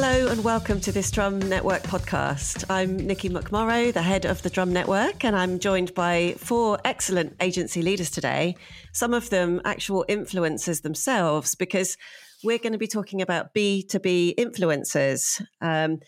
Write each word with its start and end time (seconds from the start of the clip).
Hello 0.00 0.28
and 0.28 0.44
welcome 0.44 0.80
to 0.82 0.92
this 0.92 1.10
Drum 1.10 1.40
Network 1.40 1.82
podcast. 1.82 2.64
I'm 2.70 2.96
Nikki 2.96 3.28
McMorrow, 3.28 3.92
the 3.92 4.00
head 4.00 4.26
of 4.26 4.40
the 4.42 4.48
Drum 4.48 4.72
Network, 4.72 5.24
and 5.24 5.34
I'm 5.34 5.58
joined 5.58 5.92
by 5.92 6.36
four 6.38 6.78
excellent 6.84 7.34
agency 7.40 7.82
leaders 7.82 8.08
today, 8.08 8.54
some 8.92 9.12
of 9.12 9.28
them 9.30 9.60
actual 9.64 10.04
influencers 10.08 10.82
themselves, 10.82 11.56
because 11.56 11.96
we're 12.44 12.58
going 12.58 12.74
to 12.74 12.78
be 12.78 12.86
talking 12.86 13.20
about 13.20 13.52
B2B 13.54 14.36
influencers. 14.36 15.44
Um, 15.60 15.98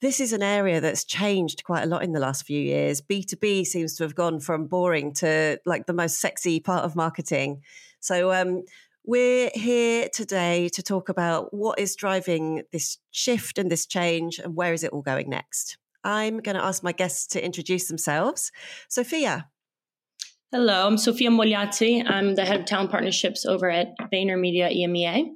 this 0.00 0.20
is 0.20 0.32
an 0.32 0.44
area 0.44 0.80
that's 0.80 1.04
changed 1.04 1.64
quite 1.64 1.82
a 1.82 1.86
lot 1.86 2.04
in 2.04 2.12
the 2.12 2.20
last 2.20 2.46
few 2.46 2.60
years. 2.60 3.02
B2B 3.02 3.66
seems 3.66 3.96
to 3.96 4.04
have 4.04 4.14
gone 4.14 4.38
from 4.38 4.68
boring 4.68 5.12
to 5.14 5.58
like 5.66 5.86
the 5.86 5.92
most 5.92 6.20
sexy 6.20 6.60
part 6.60 6.84
of 6.84 6.94
marketing. 6.94 7.62
So, 7.98 8.32
um, 8.32 8.62
we're 9.10 9.50
here 9.54 10.08
today 10.12 10.68
to 10.68 10.84
talk 10.84 11.08
about 11.08 11.52
what 11.52 11.80
is 11.80 11.96
driving 11.96 12.62
this 12.70 12.96
shift 13.10 13.58
and 13.58 13.68
this 13.68 13.84
change 13.84 14.38
and 14.38 14.54
where 14.54 14.72
is 14.72 14.84
it 14.84 14.92
all 14.92 15.02
going 15.02 15.28
next. 15.28 15.78
I'm 16.04 16.38
going 16.38 16.54
to 16.54 16.62
ask 16.62 16.84
my 16.84 16.92
guests 16.92 17.26
to 17.32 17.44
introduce 17.44 17.88
themselves. 17.88 18.52
Sofia. 18.88 19.48
Hello, 20.52 20.86
I'm 20.86 20.96
Sofia 20.96 21.28
Mogliazzi. 21.28 22.08
I'm 22.08 22.36
the 22.36 22.44
head 22.44 22.60
of 22.60 22.66
talent 22.66 22.92
partnerships 22.92 23.44
over 23.44 23.68
at 23.68 23.98
VaynerMedia 24.12 24.72
EMEA. 24.72 25.30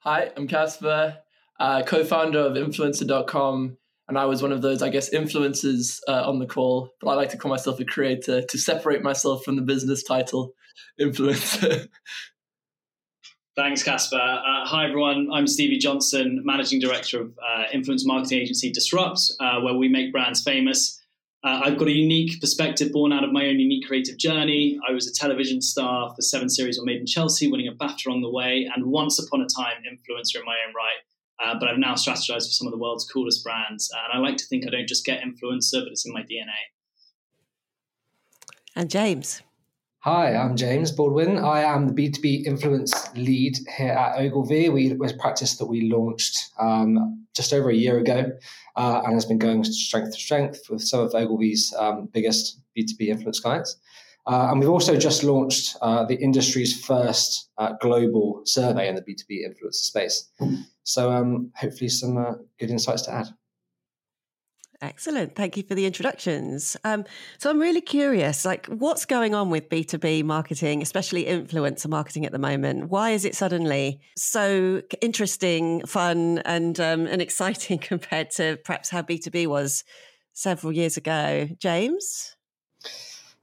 Hi, 0.00 0.32
I'm 0.36 0.48
Caspar, 0.48 1.18
uh, 1.60 1.84
co-founder 1.84 2.40
of 2.40 2.54
Influencer.com, 2.54 3.76
and 4.08 4.18
I 4.18 4.24
was 4.24 4.42
one 4.42 4.50
of 4.50 4.62
those, 4.62 4.82
I 4.82 4.88
guess, 4.88 5.10
influencers 5.10 6.00
uh, 6.08 6.28
on 6.28 6.40
the 6.40 6.46
call. 6.46 6.90
But 7.00 7.10
I 7.10 7.14
like 7.14 7.30
to 7.30 7.36
call 7.36 7.52
myself 7.52 7.78
a 7.78 7.84
creator 7.84 8.42
to 8.42 8.58
separate 8.58 9.04
myself 9.04 9.44
from 9.44 9.54
the 9.54 9.62
business 9.62 10.02
title 10.02 10.54
influencer. 11.00 11.86
Thanks, 13.58 13.82
Caspar. 13.82 14.16
Uh, 14.16 14.64
hi, 14.66 14.84
everyone. 14.86 15.30
I'm 15.32 15.48
Stevie 15.48 15.78
Johnson, 15.78 16.42
Managing 16.44 16.78
Director 16.78 17.22
of 17.22 17.36
uh, 17.44 17.64
influence 17.72 18.06
marketing 18.06 18.38
agency 18.38 18.70
Disrupt, 18.70 19.18
uh, 19.40 19.58
where 19.62 19.74
we 19.74 19.88
make 19.88 20.12
brands 20.12 20.44
famous. 20.44 21.02
Uh, 21.42 21.62
I've 21.64 21.76
got 21.76 21.88
a 21.88 21.92
unique 21.92 22.40
perspective 22.40 22.92
born 22.92 23.12
out 23.12 23.24
of 23.24 23.32
my 23.32 23.46
own 23.46 23.58
unique 23.58 23.88
creative 23.88 24.16
journey. 24.16 24.78
I 24.88 24.92
was 24.92 25.08
a 25.08 25.12
television 25.12 25.60
star 25.60 26.14
for 26.14 26.22
seven 26.22 26.48
series 26.48 26.78
on 26.78 26.84
Made 26.84 27.00
in 27.00 27.06
Chelsea, 27.06 27.50
winning 27.50 27.66
a 27.66 27.72
BAFTA 27.72 28.06
along 28.06 28.22
the 28.22 28.30
way, 28.30 28.70
and 28.72 28.86
once 28.86 29.18
upon 29.18 29.40
a 29.40 29.46
time, 29.46 29.82
influencer 29.82 30.36
in 30.36 30.44
my 30.44 30.54
own 30.64 30.72
right. 30.72 31.00
Uh, 31.44 31.58
but 31.58 31.68
I've 31.68 31.78
now 31.78 31.94
strategized 31.94 32.46
for 32.46 32.52
some 32.52 32.68
of 32.68 32.72
the 32.72 32.78
world's 32.78 33.10
coolest 33.10 33.42
brands. 33.42 33.90
And 33.92 34.16
I 34.16 34.24
like 34.24 34.36
to 34.36 34.46
think 34.46 34.68
I 34.68 34.70
don't 34.70 34.86
just 34.86 35.04
get 35.04 35.20
influencer, 35.20 35.82
but 35.82 35.88
it's 35.90 36.06
in 36.06 36.12
my 36.12 36.22
DNA. 36.22 36.54
And 38.76 38.88
James. 38.88 39.42
Hi, 40.02 40.36
I'm 40.36 40.54
James 40.54 40.92
Baldwin. 40.92 41.38
I 41.38 41.62
am 41.62 41.88
the 41.88 41.92
B2B 41.92 42.46
influence 42.46 43.12
lead 43.16 43.58
here 43.76 43.90
at 43.90 44.16
Ogilvy. 44.16 44.68
We 44.68 44.92
was 44.94 45.10
a 45.10 45.16
practice 45.16 45.56
that 45.56 45.66
we 45.66 45.90
launched 45.90 46.38
um, 46.60 47.26
just 47.34 47.52
over 47.52 47.68
a 47.70 47.74
year 47.74 47.98
ago 47.98 48.30
uh, 48.76 49.02
and 49.04 49.14
has 49.14 49.24
been 49.24 49.38
going 49.38 49.64
strength 49.64 50.12
to 50.12 50.20
strength 50.20 50.70
with 50.70 50.82
some 50.82 51.00
of 51.00 51.12
Ogilvy's 51.16 51.74
um, 51.76 52.08
biggest 52.12 52.60
B2B 52.78 53.08
influence 53.08 53.40
clients. 53.40 53.76
Uh, 54.24 54.46
and 54.52 54.60
we've 54.60 54.68
also 54.68 54.96
just 54.96 55.24
launched 55.24 55.76
uh, 55.82 56.04
the 56.04 56.14
industry's 56.14 56.80
first 56.80 57.50
uh, 57.58 57.72
global 57.80 58.42
survey 58.44 58.88
in 58.88 58.94
the 58.94 59.02
B2B 59.02 59.40
influencer 59.48 59.74
space. 59.74 60.30
So 60.84 61.10
um, 61.10 61.50
hopefully 61.56 61.88
some 61.88 62.18
uh, 62.18 62.34
good 62.60 62.70
insights 62.70 63.02
to 63.02 63.14
add. 63.14 63.26
Excellent. 64.80 65.34
Thank 65.34 65.56
you 65.56 65.64
for 65.64 65.74
the 65.74 65.86
introductions. 65.86 66.76
Um, 66.84 67.04
so 67.38 67.50
I'm 67.50 67.58
really 67.58 67.80
curious, 67.80 68.44
like 68.44 68.66
what's 68.66 69.04
going 69.06 69.34
on 69.34 69.50
with 69.50 69.68
B2B 69.68 70.22
marketing, 70.22 70.82
especially 70.82 71.24
influencer 71.24 71.88
marketing 71.88 72.24
at 72.24 72.30
the 72.30 72.38
moment? 72.38 72.88
Why 72.88 73.10
is 73.10 73.24
it 73.24 73.34
suddenly 73.34 74.00
so 74.16 74.82
interesting, 75.00 75.84
fun, 75.84 76.38
and 76.44 76.78
um, 76.78 77.08
and 77.08 77.20
exciting 77.28 77.78
compared 77.78 78.30
to 78.32 78.56
perhaps 78.64 78.88
how 78.88 79.02
B2B 79.02 79.48
was 79.48 79.82
several 80.32 80.72
years 80.72 80.96
ago? 80.96 81.48
James? 81.58 82.36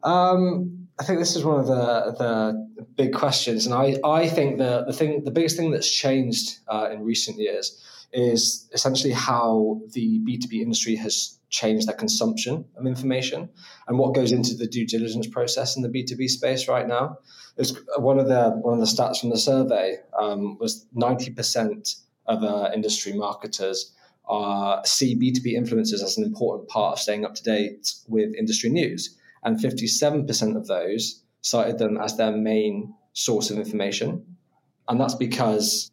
Um, 0.03 0.87
I 0.99 1.03
think 1.03 1.19
this 1.19 1.35
is 1.35 1.43
one 1.43 1.59
of 1.59 1.67
the 1.67 2.15
the 2.17 2.85
big 2.95 3.13
questions, 3.13 3.65
and 3.65 3.75
I, 3.75 3.97
I 4.05 4.29
think 4.29 4.57
the 4.57 4.85
the 4.87 4.93
thing 4.93 5.25
the 5.25 5.31
biggest 5.31 5.57
thing 5.57 5.71
that's 5.71 5.91
changed 5.91 6.59
uh, 6.69 6.87
in 6.93 7.03
recent 7.03 7.37
years 7.39 7.83
is 8.13 8.69
essentially 8.73 9.13
how 9.13 9.81
the 9.93 10.19
B2B 10.19 10.61
industry 10.61 10.95
has 10.95 11.39
changed 11.49 11.87
their 11.87 11.95
consumption 11.95 12.65
of 12.77 12.85
information 12.85 13.49
and 13.87 13.97
what 13.97 14.13
goes 14.13 14.31
into 14.31 14.55
the 14.55 14.67
due 14.67 14.85
diligence 14.85 15.27
process 15.27 15.75
in 15.75 15.81
the 15.81 15.89
B2B 15.89 16.29
space 16.29 16.67
right 16.67 16.87
now. 16.87 17.17
Is 17.57 17.79
one 17.97 18.19
of 18.19 18.27
the 18.27 18.49
one 18.49 18.73
of 18.73 18.79
the 18.79 18.85
stats 18.85 19.19
from 19.19 19.29
the 19.29 19.37
survey 19.37 19.97
um, 20.19 20.57
was 20.59 20.85
90% 20.95 21.95
of 22.27 22.43
uh, 22.43 22.69
industry 22.73 23.13
marketers 23.13 23.93
uh, 24.29 24.81
see 24.83 25.15
B2B 25.15 25.55
influencers 25.55 26.03
as 26.03 26.17
an 26.17 26.23
important 26.23 26.67
part 26.69 26.93
of 26.93 26.99
staying 26.99 27.25
up 27.25 27.35
to 27.35 27.43
date 27.43 27.93
with 28.07 28.33
industry 28.35 28.69
news. 28.69 29.17
And 29.43 29.59
57% 29.59 30.55
of 30.55 30.67
those 30.67 31.23
cited 31.41 31.77
them 31.77 31.97
as 31.97 32.17
their 32.17 32.31
main 32.31 32.95
source 33.13 33.51
of 33.51 33.57
information. 33.57 34.25
And 34.87 34.99
that's 34.99 35.15
because 35.15 35.91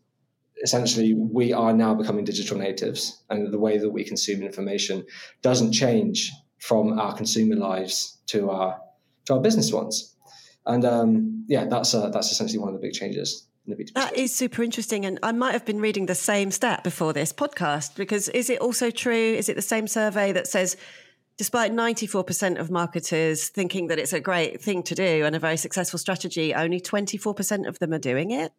essentially 0.62 1.14
we 1.14 1.52
are 1.52 1.72
now 1.72 1.94
becoming 1.94 2.24
digital 2.24 2.56
natives 2.56 3.22
and 3.30 3.52
the 3.52 3.58
way 3.58 3.78
that 3.78 3.90
we 3.90 4.04
consume 4.04 4.42
information 4.42 5.04
doesn't 5.42 5.72
change 5.72 6.32
from 6.58 6.98
our 6.98 7.14
consumer 7.14 7.56
lives 7.56 8.18
to 8.26 8.50
our 8.50 8.80
to 9.24 9.34
our 9.34 9.40
business 9.40 9.72
ones 9.72 10.14
and 10.66 10.84
um, 10.84 11.44
yeah 11.48 11.64
that's 11.66 11.94
uh, 11.94 12.08
that's 12.10 12.30
essentially 12.30 12.58
one 12.58 12.68
of 12.68 12.74
the 12.74 12.80
big 12.80 12.92
changes 12.92 13.48
in 13.66 13.70
the 13.70 13.76
bit 13.76 13.90
that 13.94 14.16
is 14.16 14.34
super 14.34 14.62
interesting. 14.62 15.06
And 15.06 15.18
I 15.22 15.32
might 15.32 15.52
have 15.52 15.64
been 15.64 15.80
reading 15.80 16.06
the 16.06 16.14
same 16.14 16.50
stat 16.50 16.82
before 16.82 17.12
this 17.12 17.32
podcast 17.32 17.94
because 17.94 18.28
is 18.30 18.50
it 18.50 18.60
also 18.60 18.90
true? 18.90 19.34
Is 19.34 19.48
it 19.48 19.56
the 19.56 19.62
same 19.62 19.86
survey 19.86 20.32
that 20.32 20.46
says, 20.46 20.76
despite 21.36 21.72
94% 21.72 22.58
of 22.58 22.70
marketers 22.70 23.48
thinking 23.48 23.86
that 23.86 23.98
it's 23.98 24.12
a 24.12 24.20
great 24.20 24.60
thing 24.60 24.82
to 24.84 24.94
do 24.94 25.24
and 25.24 25.36
a 25.36 25.38
very 25.38 25.56
successful 25.56 25.98
strategy, 25.98 26.54
only 26.54 26.80
24% 26.80 27.68
of 27.68 27.78
them 27.78 27.92
are 27.92 27.98
doing 27.98 28.32
it? 28.32 28.52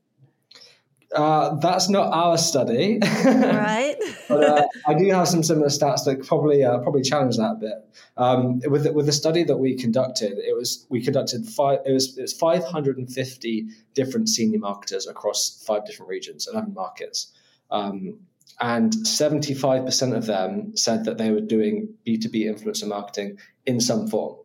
Uh, 1.15 1.55
that's 1.55 1.89
not 1.89 2.11
our 2.11 2.37
study, 2.37 2.99
right? 3.25 3.95
but 4.27 4.43
uh, 4.43 4.67
I 4.87 4.93
do 4.95 5.07
have 5.11 5.27
some 5.27 5.43
similar 5.43 5.67
stats 5.67 6.05
that 6.05 6.25
probably 6.25 6.63
uh, 6.63 6.79
probably 6.79 7.03
challenge 7.03 7.37
that 7.37 7.51
a 7.51 7.55
bit. 7.55 7.73
Um, 8.17 8.61
with 8.67 8.83
the, 8.83 8.93
with 8.93 9.05
the 9.05 9.11
study 9.11 9.43
that 9.43 9.57
we 9.57 9.75
conducted, 9.75 10.33
it 10.39 10.55
was 10.55 10.85
we 10.89 11.03
conducted 11.03 11.45
five. 11.45 11.79
It 11.85 11.91
was 11.91 12.17
it 12.17 12.21
was 12.21 12.33
550 12.33 13.67
different 13.93 14.29
senior 14.29 14.59
marketers 14.59 15.07
across 15.07 15.63
five 15.65 15.85
different 15.85 16.09
regions, 16.09 16.47
11 16.51 16.73
markets, 16.73 17.31
um, 17.69 18.19
and 18.59 18.93
75% 18.93 20.15
of 20.15 20.25
them 20.25 20.75
said 20.75 21.05
that 21.05 21.17
they 21.17 21.31
were 21.31 21.41
doing 21.41 21.93
B2B 22.07 22.45
influencer 22.45 22.87
marketing 22.87 23.37
in 23.65 23.79
some 23.79 24.07
form, 24.07 24.37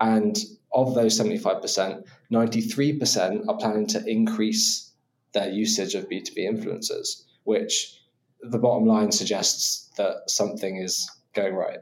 and 0.00 0.38
of 0.72 0.94
those 0.94 1.18
75%, 1.18 2.04
93% 2.30 3.48
are 3.48 3.56
planning 3.56 3.86
to 3.88 4.04
increase 4.06 4.87
their 5.32 5.50
usage 5.50 5.94
of 5.94 6.08
B2B 6.08 6.38
influencers, 6.38 7.24
which 7.44 8.00
the 8.42 8.58
bottom 8.58 8.86
line 8.86 9.12
suggests 9.12 9.90
that 9.96 10.28
something 10.28 10.76
is 10.76 11.10
going 11.34 11.54
right. 11.54 11.80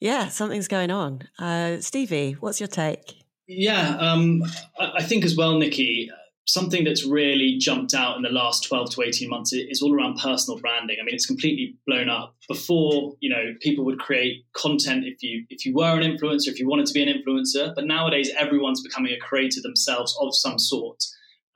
Yeah, 0.00 0.28
something's 0.28 0.68
going 0.68 0.90
on. 0.90 1.22
Uh, 1.38 1.80
Stevie, 1.80 2.32
what's 2.32 2.60
your 2.60 2.68
take? 2.68 3.14
Yeah, 3.46 3.96
um, 3.98 4.42
I 4.78 5.02
think 5.02 5.24
as 5.24 5.34
well, 5.34 5.58
Nikki, 5.58 6.10
something 6.48 6.84
that's 6.84 7.04
really 7.04 7.56
jumped 7.58 7.94
out 7.94 8.16
in 8.16 8.22
the 8.22 8.30
last 8.30 8.64
12 8.64 8.90
to 8.90 9.02
18 9.02 9.28
months 9.28 9.52
is 9.52 9.82
all 9.82 9.94
around 9.94 10.18
personal 10.18 10.58
branding. 10.58 10.96
I 11.00 11.04
mean, 11.04 11.14
it's 11.14 11.26
completely 11.26 11.76
blown 11.86 12.08
up. 12.08 12.34
Before, 12.48 13.14
you 13.20 13.30
know, 13.30 13.54
people 13.60 13.84
would 13.84 13.98
create 13.98 14.44
content 14.54 15.04
if 15.04 15.22
you 15.22 15.44
if 15.50 15.66
you 15.66 15.74
were 15.74 15.98
an 15.98 16.02
influencer, 16.02 16.48
if 16.48 16.58
you 16.58 16.68
wanted 16.68 16.86
to 16.86 16.94
be 16.94 17.02
an 17.02 17.08
influencer, 17.08 17.74
but 17.74 17.86
nowadays 17.86 18.30
everyone's 18.36 18.82
becoming 18.82 19.12
a 19.12 19.18
creator 19.18 19.60
themselves 19.60 20.16
of 20.20 20.34
some 20.34 20.58
sort. 20.58 21.04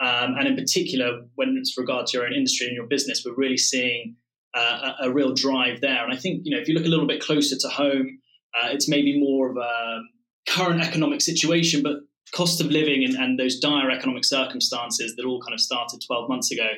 Um, 0.03 0.35
and 0.37 0.49
in 0.49 0.57
particular, 0.57 1.21
when 1.37 1.57
it's 1.57 1.79
regard 1.79 2.07
to 2.09 2.19
your 2.19 2.27
own 2.27 2.33
industry 2.33 2.67
and 2.67 2.75
your 2.75 2.87
business, 2.87 3.25
we're 3.25 3.37
really 3.37 3.57
seeing 3.57 4.17
uh, 4.53 4.95
a, 5.01 5.07
a, 5.07 5.13
real 5.13 5.33
drive 5.33 5.81
there. 5.81 6.05
And 6.05 6.13
I 6.13 6.17
think, 6.17 6.43
you 6.45 6.55
know, 6.55 6.61
if 6.61 6.69
you 6.69 6.75
look 6.75 6.85
a 6.85 6.89
little 6.89 7.07
bit 7.07 7.23
closer 7.23 7.57
to 7.57 7.69
home, 7.69 8.19
uh, 8.55 8.69
it's 8.71 8.89
maybe 8.89 9.19
more 9.19 9.51
of 9.51 9.57
a 9.57 10.01
current 10.49 10.81
economic 10.81 11.21
situation, 11.21 11.83
but 11.83 11.99
cost 12.35 12.61
of 12.61 12.67
living 12.67 13.05
and, 13.05 13.15
and 13.15 13.39
those 13.39 13.61
dire 13.61 13.91
economic 13.91 14.25
circumstances 14.25 15.15
that 15.17 15.25
all 15.25 15.41
kind 15.41 15.55
of 15.55 15.61
started 15.61 16.01
12 16.05 16.29
months 16.29 16.51
ago 16.51 16.69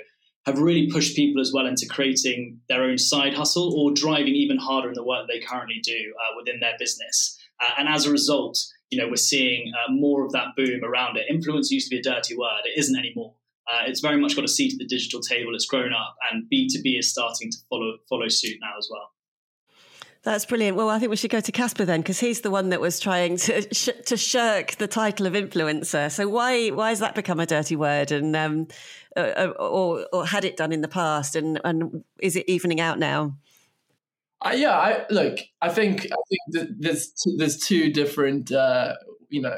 have 0.47 0.59
really 0.59 0.91
pushed 0.91 1.17
people 1.17 1.41
as 1.41 1.53
well 1.55 1.67
into 1.67 1.87
creating 1.87 2.61
their 2.69 2.83
own 2.83 2.99
side 2.99 3.33
hustle 3.33 3.73
or 3.79 3.93
driving 3.93 4.35
even 4.35 4.59
harder 4.59 4.89
in 4.89 4.95
the 4.95 5.05
work 5.05 5.27
they 5.27 5.41
currently 5.41 5.81
do 5.83 6.13
uh, 6.21 6.37
within 6.37 6.61
their 6.61 6.75
business. 6.79 7.39
Uh, 7.63 7.71
and 7.79 7.89
as 7.89 8.05
a 8.05 8.11
result, 8.11 8.59
you 8.95 9.03
know, 9.03 9.09
we're 9.09 9.17
seeing 9.17 9.73
uh, 9.75 9.91
more 9.93 10.25
of 10.25 10.31
that 10.33 10.55
boom 10.57 10.85
around 10.85 11.17
it. 11.17 11.27
Influence 11.29 11.71
used 11.71 11.91
to 11.91 11.97
be 11.97 11.99
a 11.99 12.03
dirty 12.03 12.37
word; 12.37 12.61
it 12.65 12.79
isn't 12.79 12.97
anymore. 12.97 13.35
Uh, 13.69 13.83
it's 13.87 14.01
very 14.01 14.21
much 14.21 14.37
got 14.37 14.45
a 14.45 14.49
seat 14.49 14.75
at 14.75 14.79
the 14.79 14.87
digital 14.87 15.21
table. 15.21 15.55
It's 15.55 15.67
grown 15.67 15.93
up, 15.93 16.17
and 16.31 16.49
B 16.49 16.69
two 16.73 16.81
B 16.81 16.97
is 16.97 17.11
starting 17.11 17.51
to 17.51 17.59
follow 17.69 17.97
follow 18.09 18.29
suit 18.29 18.59
now 18.61 18.79
as 18.79 18.89
well. 18.91 19.11
That's 20.23 20.47
brilliant. 20.47 20.77
Well, 20.77 20.89
I 20.89 20.99
think 20.99 21.11
we 21.11 21.17
should 21.17 21.31
go 21.31 21.41
to 21.41 21.53
Caspar 21.53 21.85
then, 21.85 22.01
because 22.01 22.19
he's 22.19 22.41
the 22.41 22.51
one 22.51 22.71
that 22.71 22.81
was 22.81 22.99
trying 22.99 23.37
to 23.39 23.67
sh- 23.75 23.91
to 24.07 24.17
shirk 24.17 24.77
the 24.77 24.87
title 24.87 25.27
of 25.27 25.33
influencer. 25.33 26.11
So 26.11 26.29
why 26.29 26.69
why 26.69 26.91
has 26.91 27.01
that 27.01 27.17
become 27.17 27.41
a 27.41 27.47
dirty 27.47 27.75
word, 27.75 28.13
and 28.13 28.37
um, 28.37 28.69
uh, 29.17 29.21
uh 29.37 29.53
or 29.59 30.07
or 30.13 30.25
had 30.25 30.45
it 30.45 30.57
done 30.57 30.71
in 30.71 30.83
the 30.83 30.89
past, 30.89 31.35
and 31.35 31.61
and 31.65 32.05
is 32.21 32.37
it 32.37 32.49
evening 32.49 32.81
out 32.81 33.01
now? 33.01 33.37
Uh, 34.45 34.53
yeah, 34.55 34.79
I 34.79 35.07
look. 35.11 35.39
I 35.63 35.71
think 35.71 36.07
I 36.07 36.17
think 36.29 36.79
there's 36.79 37.13
there's 37.39 37.59
two 37.59 37.91
different 37.91 38.53
uh, 38.53 38.95
you 39.31 39.41
know 39.41 39.57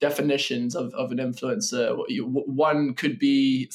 definitions 0.00 0.76
of, 0.76 0.92
of 0.94 1.10
an 1.10 1.18
influencer. 1.18 1.96
One 2.20 2.94
could 2.94 3.18
be 3.18 3.70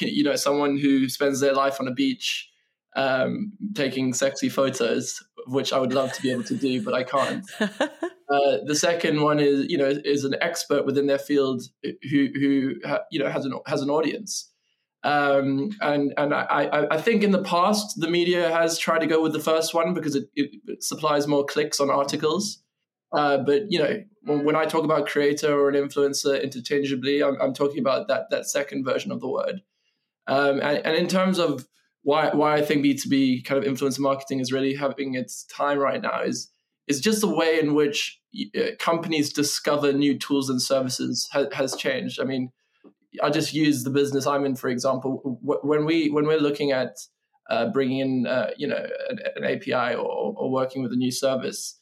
you 0.00 0.24
know 0.24 0.36
someone 0.36 0.78
who 0.78 1.08
spends 1.08 1.40
their 1.40 1.52
life 1.52 1.80
on 1.80 1.86
a 1.86 1.92
beach 1.92 2.48
um, 2.96 3.52
taking 3.74 4.12
sexy 4.12 4.48
photos, 4.48 5.22
which 5.46 5.72
I 5.72 5.78
would 5.78 5.92
love 5.92 6.12
to 6.14 6.22
be 6.22 6.30
able 6.30 6.44
to 6.44 6.56
do, 6.56 6.82
but 6.82 6.94
I 6.94 7.04
can't. 7.04 7.44
uh, 7.60 8.58
the 8.64 8.74
second 8.74 9.20
one 9.20 9.38
is 9.38 9.66
you 9.68 9.76
know 9.76 9.88
is 10.04 10.24
an 10.24 10.34
expert 10.40 10.86
within 10.86 11.06
their 11.06 11.18
field 11.18 11.62
who 11.82 12.28
who 12.34 12.74
you 13.10 13.20
know 13.20 13.28
has 13.28 13.44
an 13.44 13.52
has 13.66 13.82
an 13.82 13.90
audience. 13.90 14.49
Um, 15.02 15.70
and 15.80 16.12
and 16.18 16.34
I, 16.34 16.86
I 16.90 17.00
think 17.00 17.22
in 17.22 17.30
the 17.30 17.42
past 17.42 17.98
the 18.00 18.08
media 18.08 18.50
has 18.50 18.78
tried 18.78 18.98
to 18.98 19.06
go 19.06 19.22
with 19.22 19.32
the 19.32 19.40
first 19.40 19.72
one 19.72 19.94
because 19.94 20.14
it, 20.14 20.28
it 20.34 20.82
supplies 20.82 21.26
more 21.26 21.44
clicks 21.44 21.80
on 21.80 21.90
articles. 21.90 22.62
Uh, 23.12 23.38
but 23.38 23.72
you 23.72 23.78
know 23.78 24.02
when, 24.24 24.54
I 24.54 24.66
talk 24.66 24.84
about 24.84 25.06
creator 25.06 25.58
or 25.58 25.70
an 25.70 25.74
influencer 25.74 26.42
interchangeably, 26.42 27.22
I'm, 27.22 27.40
I'm 27.40 27.54
talking 27.54 27.78
about 27.78 28.08
that 28.08 28.30
that 28.30 28.46
second 28.46 28.84
version 28.84 29.10
of 29.10 29.20
the 29.20 29.28
word. 29.28 29.62
Um, 30.26 30.60
and, 30.60 30.84
and 30.84 30.96
in 30.96 31.08
terms 31.08 31.38
of 31.38 31.66
why 32.02 32.30
why 32.34 32.56
I 32.56 32.62
think 32.62 32.82
B 32.82 32.94
two 32.94 33.08
B 33.08 33.42
kind 33.42 33.62
of 33.62 33.70
influencer 33.70 34.00
marketing 34.00 34.40
is 34.40 34.52
really 34.52 34.74
having 34.74 35.14
its 35.14 35.44
time 35.44 35.78
right 35.78 36.02
now 36.02 36.22
is 36.22 36.50
is 36.86 37.00
just 37.00 37.20
the 37.20 37.34
way 37.34 37.58
in 37.58 37.74
which 37.74 38.20
uh, 38.56 38.72
companies 38.78 39.32
discover 39.32 39.92
new 39.92 40.18
tools 40.18 40.50
and 40.50 40.60
services 40.60 41.28
ha- 41.32 41.46
has 41.52 41.74
changed. 41.74 42.20
I 42.20 42.24
mean, 42.24 42.52
I 43.22 43.30
just 43.30 43.52
use 43.52 43.84
the 43.84 43.90
business 43.90 44.26
I'm 44.26 44.44
in 44.44 44.56
for 44.56 44.68
example. 44.68 45.38
When 45.42 45.84
we 45.84 46.10
when 46.10 46.26
we're 46.26 46.40
looking 46.40 46.72
at 46.72 46.96
uh, 47.48 47.70
bringing 47.70 47.98
in 47.98 48.26
uh, 48.26 48.50
you 48.56 48.66
know 48.66 48.86
an, 49.08 49.18
an 49.36 49.44
API 49.44 49.94
or, 49.94 50.34
or 50.36 50.50
working 50.50 50.82
with 50.82 50.92
a 50.92 50.96
new 50.96 51.10
service, 51.10 51.78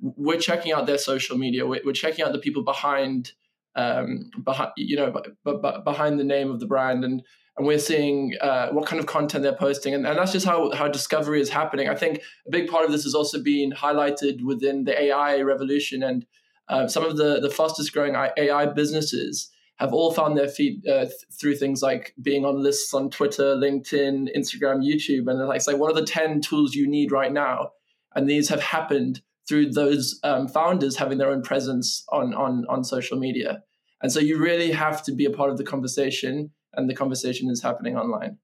we're 0.00 0.40
checking 0.40 0.72
out 0.72 0.86
their 0.86 0.98
social 0.98 1.36
media. 1.36 1.66
We're, 1.66 1.82
we're 1.84 1.92
checking 1.92 2.24
out 2.24 2.32
the 2.32 2.38
people 2.38 2.64
behind 2.64 3.32
um, 3.76 4.30
behind 4.42 4.72
you 4.76 4.96
know 4.96 5.12
b- 5.12 5.52
b- 5.62 5.78
behind 5.84 6.18
the 6.18 6.24
name 6.24 6.50
of 6.50 6.60
the 6.60 6.66
brand 6.66 7.04
and 7.04 7.22
and 7.60 7.66
we're 7.66 7.78
seeing 7.78 8.34
uh, 8.40 8.70
what 8.70 8.86
kind 8.86 8.98
of 8.98 9.04
content 9.06 9.42
they're 9.42 9.52
posting. 9.52 9.92
And, 9.92 10.06
and 10.06 10.16
that's 10.16 10.32
just 10.32 10.46
how, 10.46 10.72
how 10.72 10.88
discovery 10.88 11.42
is 11.42 11.50
happening. 11.50 11.90
I 11.90 11.94
think 11.94 12.22
a 12.46 12.50
big 12.50 12.68
part 12.70 12.86
of 12.86 12.90
this 12.90 13.04
has 13.04 13.14
also 13.14 13.42
been 13.42 13.72
highlighted 13.72 14.42
within 14.42 14.84
the 14.84 14.98
AI 14.98 15.42
revolution. 15.42 16.02
And 16.02 16.24
uh, 16.68 16.88
some 16.88 17.04
of 17.04 17.18
the, 17.18 17.38
the 17.38 17.50
fastest 17.50 17.92
growing 17.92 18.14
AI 18.14 18.64
businesses 18.64 19.50
have 19.80 19.94
all 19.94 20.12
found 20.12 20.36
their 20.36 20.48
feet 20.48 20.86
uh, 20.86 21.06
th- 21.06 21.12
through 21.32 21.56
things 21.56 21.82
like 21.82 22.14
being 22.20 22.44
on 22.44 22.62
lists 22.62 22.92
on 22.92 23.08
Twitter, 23.08 23.56
LinkedIn, 23.56 24.28
Instagram, 24.36 24.84
YouTube. 24.84 25.28
And 25.30 25.38
like, 25.48 25.66
like, 25.66 25.78
what 25.78 25.90
are 25.90 25.98
the 25.98 26.06
10 26.06 26.42
tools 26.42 26.74
you 26.74 26.86
need 26.86 27.10
right 27.10 27.32
now? 27.32 27.70
And 28.14 28.28
these 28.28 28.50
have 28.50 28.60
happened 28.60 29.22
through 29.48 29.70
those 29.70 30.20
um, 30.22 30.48
founders 30.48 30.96
having 30.96 31.16
their 31.16 31.30
own 31.30 31.42
presence 31.42 32.04
on, 32.12 32.34
on, 32.34 32.66
on 32.68 32.84
social 32.84 33.18
media. 33.18 33.62
And 34.02 34.12
so 34.12 34.20
you 34.20 34.38
really 34.38 34.70
have 34.70 35.02
to 35.04 35.12
be 35.12 35.24
a 35.24 35.30
part 35.30 35.50
of 35.50 35.56
the 35.56 35.64
conversation 35.64 36.50
and 36.74 36.88
the 36.88 36.94
conversation 36.94 37.48
is 37.48 37.62
happening 37.62 37.96
online. 37.96 38.36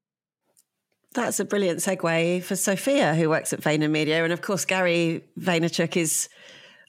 That's 1.13 1.39
a 1.39 1.45
brilliant 1.45 1.79
segue 1.79 2.43
for 2.43 2.55
Sofia, 2.55 3.13
who 3.15 3.29
works 3.29 3.53
at 3.53 3.61
VaynerMedia. 3.61 4.23
And 4.23 4.33
of 4.33 4.41
course, 4.41 4.65
Gary 4.65 5.23
Vaynerchuk 5.39 5.95
is 5.95 6.29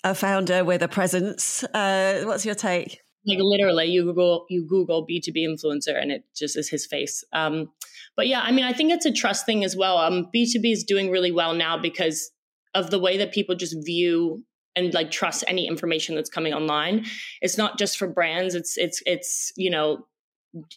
a 0.05 0.15
founder 0.15 0.65
with 0.65 0.83
a 0.83 0.89
presence. 0.89 1.65
Uh, 1.65 2.23
what's 2.25 2.45
your 2.45 2.55
take? 2.55 3.01
Like 3.29 3.39
literally, 3.41 3.87
you 3.87 4.05
Google 4.05 4.47
you 4.49 4.67
Google 4.67 5.05
B 5.05 5.21
two 5.21 5.33
B 5.33 5.47
influencer, 5.47 6.01
and 6.01 6.11
it 6.11 6.25
just 6.35 6.57
is 6.57 6.69
his 6.69 6.87
face. 6.87 7.23
Um, 7.33 7.71
but 8.17 8.27
yeah, 8.27 8.41
I 8.41 8.51
mean, 8.51 8.65
I 8.65 8.73
think 8.73 8.91
it's 8.91 9.07
a 9.07 9.13
trust 9.13 9.47
thing 9.47 9.65
as 9.65 9.77
well. 9.77 9.99
Um, 9.99 10.29
B 10.33 10.51
two 10.51 10.61
B 10.61 10.73
is 10.73 10.83
doing 10.83 11.11
really 11.11 11.31
well 11.31 11.55
now 11.55 11.77
because 11.77 12.31
of 12.75 12.91
the 12.91 12.99
way 12.99 13.19
that 13.19 13.33
people 13.33 13.55
just 13.55 13.77
view 13.85 14.45
and 14.75 14.95
like 14.95 15.11
trust 15.11 15.45
any 15.47 15.67
information 15.67 16.15
that's 16.15 16.31
coming 16.31 16.55
online. 16.55 17.05
It's 17.43 17.59
not 17.59 17.79
just 17.79 17.99
for 17.99 18.09
brands. 18.09 18.55
It's 18.55 18.77
it's 18.79 19.03
it's 19.05 19.53
you 19.57 19.71
know 19.71 20.07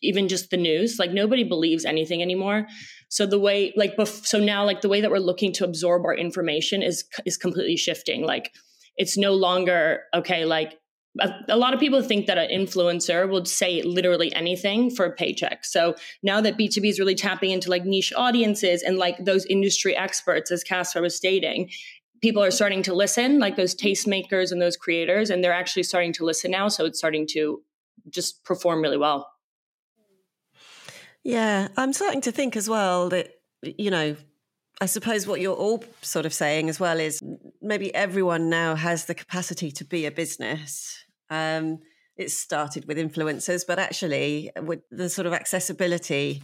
even 0.01 0.27
just 0.27 0.49
the 0.49 0.57
news 0.57 0.99
like 0.99 1.11
nobody 1.11 1.43
believes 1.43 1.85
anything 1.85 2.21
anymore 2.21 2.67
so 3.07 3.25
the 3.25 3.39
way 3.39 3.73
like 3.77 3.95
bef- 3.95 4.25
so 4.25 4.37
now 4.37 4.65
like 4.65 4.81
the 4.81 4.89
way 4.89 4.99
that 4.99 5.09
we're 5.09 5.17
looking 5.17 5.53
to 5.53 5.63
absorb 5.63 6.03
our 6.03 6.13
information 6.13 6.81
is 6.81 7.05
is 7.25 7.37
completely 7.37 7.77
shifting 7.77 8.25
like 8.25 8.53
it's 8.97 9.17
no 9.17 9.33
longer 9.33 10.01
okay 10.13 10.43
like 10.43 10.77
a, 11.19 11.29
a 11.49 11.57
lot 11.57 11.73
of 11.73 11.79
people 11.79 12.01
think 12.01 12.27
that 12.27 12.37
an 12.37 12.49
influencer 12.49 13.29
would 13.29 13.47
say 13.47 13.81
literally 13.81 14.33
anything 14.33 14.89
for 14.89 15.05
a 15.05 15.11
paycheck. 15.11 15.65
So 15.65 15.95
now 16.23 16.39
that 16.41 16.57
b2b 16.57 16.87
is 16.87 16.99
really 16.99 17.15
tapping 17.15 17.51
into 17.51 17.69
like 17.69 17.85
niche 17.85 18.13
audiences 18.15 18.81
and 18.81 18.97
like 18.97 19.25
those 19.25 19.45
industry 19.45 19.95
experts 19.95 20.51
as 20.51 20.63
Caspar 20.63 21.01
was 21.01 21.15
stating 21.15 21.69
people 22.21 22.43
are 22.43 22.51
starting 22.51 22.83
to 22.83 22.93
listen 22.93 23.39
like 23.39 23.55
those 23.55 23.73
tastemakers 23.73 24.51
and 24.51 24.61
those 24.61 24.77
creators 24.77 25.31
and 25.31 25.43
they're 25.43 25.51
actually 25.51 25.81
starting 25.81 26.13
to 26.13 26.23
listen 26.23 26.51
now 26.51 26.67
so 26.67 26.85
it's 26.85 26.99
starting 26.99 27.25
to 27.25 27.63
just 28.09 28.43
perform 28.43 28.81
really 28.81 28.97
well. 28.97 29.31
Yeah, 31.23 31.67
I'm 31.77 31.93
starting 31.93 32.21
to 32.21 32.31
think 32.31 32.55
as 32.55 32.67
well 32.67 33.09
that, 33.09 33.29
you 33.61 33.91
know, 33.91 34.15
I 34.81 34.87
suppose 34.87 35.27
what 35.27 35.39
you're 35.39 35.55
all 35.55 35.83
sort 36.01 36.25
of 36.25 36.33
saying 36.33 36.67
as 36.67 36.79
well 36.79 36.99
is 36.99 37.21
maybe 37.61 37.93
everyone 37.93 38.49
now 38.49 38.73
has 38.73 39.05
the 39.05 39.13
capacity 39.13 39.71
to 39.73 39.85
be 39.85 40.07
a 40.07 40.11
business. 40.11 41.05
Um, 41.29 41.79
it 42.17 42.31
started 42.31 42.87
with 42.87 42.97
influencers, 42.97 43.63
but 43.65 43.77
actually, 43.77 44.49
with 44.59 44.79
the 44.89 45.07
sort 45.07 45.27
of 45.27 45.33
accessibility, 45.33 46.41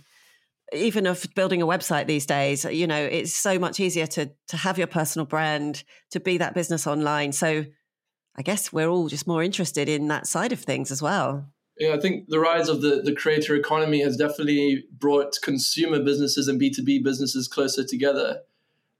even 0.71 1.07
of 1.07 1.25
building 1.33 1.63
a 1.63 1.67
website 1.67 2.05
these 2.05 2.27
days, 2.27 2.63
you 2.63 2.85
know, 2.85 3.01
it's 3.01 3.33
so 3.33 3.57
much 3.57 3.79
easier 3.79 4.05
to 4.05 4.29
to 4.49 4.57
have 4.57 4.77
your 4.77 4.87
personal 4.87 5.25
brand, 5.25 5.83
to 6.11 6.19
be 6.19 6.37
that 6.37 6.53
business 6.53 6.85
online. 6.85 7.31
So, 7.31 7.65
I 8.35 8.41
guess 8.43 8.71
we're 8.71 8.87
all 8.87 9.07
just 9.07 9.25
more 9.25 9.41
interested 9.41 9.89
in 9.89 10.07
that 10.09 10.27
side 10.27 10.51
of 10.51 10.59
things 10.59 10.91
as 10.91 11.01
well. 11.01 11.51
Yeah, 11.79 11.93
I 11.93 11.99
think 11.99 12.27
the 12.27 12.39
rise 12.39 12.69
of 12.69 12.81
the, 12.81 13.01
the 13.03 13.13
creator 13.13 13.55
economy 13.55 14.01
has 14.01 14.17
definitely 14.17 14.85
brought 14.91 15.37
consumer 15.43 16.01
businesses 16.03 16.47
and 16.47 16.59
B2B 16.59 17.03
businesses 17.03 17.47
closer 17.47 17.83
together. 17.83 18.41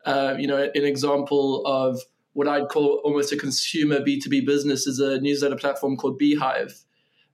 Uh, 0.06 0.35
you 0.38 0.47
know, 0.47 0.57
an 0.57 0.85
example 0.85 1.65
of 1.65 2.00
what 2.33 2.47
I'd 2.47 2.69
call 2.69 3.01
almost 3.03 3.31
a 3.31 3.38
consumer 3.38 4.00
B2B 4.00 4.45
business 4.45 4.85
is 4.85 5.00
a 5.00 5.19
newsletter 5.19 5.56
platform 5.56 5.98
called 5.98 6.19
Beehiiv. 6.19 6.84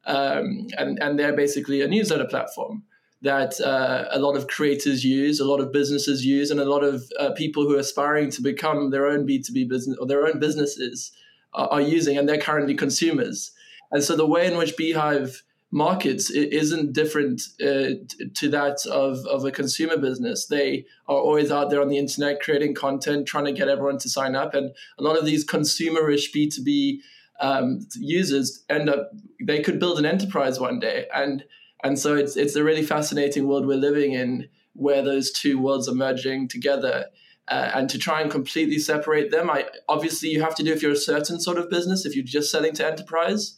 Um, 0.05 0.67
and, 0.77 1.01
and 1.01 1.19
they're 1.19 1.35
basically 1.35 1.81
a 1.81 1.87
newsletter 1.87 2.25
platform 2.25 2.83
that 3.21 3.59
uh, 3.61 4.05
a 4.11 4.19
lot 4.19 4.35
of 4.35 4.47
creators 4.47 5.03
use, 5.03 5.39
a 5.39 5.45
lot 5.45 5.61
of 5.61 5.71
businesses 5.71 6.25
use, 6.25 6.51
and 6.51 6.59
a 6.59 6.65
lot 6.65 6.83
of 6.83 7.03
uh, 7.19 7.31
people 7.31 7.63
who 7.63 7.75
are 7.75 7.79
aspiring 7.79 8.29
to 8.29 8.41
become 8.41 8.91
their 8.91 9.07
own 9.07 9.25
B2B 9.25 9.67
business 9.69 9.97
or 9.97 10.05
their 10.05 10.27
own 10.27 10.39
businesses 10.39 11.11
are, 11.53 11.67
are 11.69 11.81
using, 11.81 12.17
and 12.17 12.27
they're 12.27 12.37
currently 12.37 12.75
consumers. 12.75 13.51
And 13.93 14.03
so 14.03 14.17
the 14.17 14.27
way 14.27 14.47
in 14.47 14.57
which 14.57 14.75
Beehiiv 14.75 15.41
markets 15.73 16.29
isn't 16.29 16.93
different 16.93 17.41
uh, 17.59 17.97
to 18.35 18.49
that 18.49 18.85
of, 18.85 19.25
of 19.25 19.43
a 19.43 19.51
consumer 19.51 19.97
business. 19.97 20.45
They 20.45 20.85
are 21.07 21.17
always 21.17 21.51
out 21.51 21.71
there 21.71 21.81
on 21.81 21.89
the 21.89 21.97
internet 21.97 22.41
creating 22.41 22.75
content, 22.75 23.27
trying 23.27 23.45
to 23.45 23.51
get 23.51 23.69
everyone 23.69 23.97
to 23.99 24.09
sign 24.09 24.35
up. 24.35 24.53
And 24.53 24.71
a 24.99 25.03
lot 25.03 25.17
of 25.17 25.25
these 25.25 25.45
consumerish 25.45 26.31
B2B 26.31 26.99
um, 27.39 27.87
users 27.95 28.63
end 28.69 28.87
up, 28.87 29.11
they 29.43 29.61
could 29.61 29.79
build 29.79 29.97
an 29.97 30.05
enterprise 30.05 30.59
one 30.59 30.79
day. 30.79 31.07
And, 31.13 31.43
and 31.83 31.97
so 31.97 32.15
it's, 32.15 32.37
it's 32.37 32.55
a 32.55 32.63
really 32.63 32.83
fascinating 32.83 33.47
world 33.47 33.65
we're 33.65 33.77
living 33.77 34.11
in 34.11 34.49
where 34.73 35.01
those 35.01 35.31
two 35.31 35.57
worlds 35.57 35.89
are 35.89 35.95
merging 35.95 36.47
together. 36.47 37.05
Uh, 37.47 37.71
and 37.73 37.89
to 37.89 37.97
try 37.97 38.21
and 38.21 38.29
completely 38.29 38.77
separate 38.77 39.31
them, 39.31 39.49
I 39.49 39.65
obviously 39.89 40.29
you 40.29 40.41
have 40.41 40.55
to 40.55 40.63
do 40.63 40.71
if 40.71 40.83
you're 40.83 40.91
a 40.91 40.95
certain 40.95 41.39
sort 41.39 41.57
of 41.57 41.71
business. 41.71 42.05
If 42.05 42.15
you're 42.15 42.23
just 42.23 42.51
selling 42.51 42.73
to 42.75 42.85
enterprise, 42.85 43.57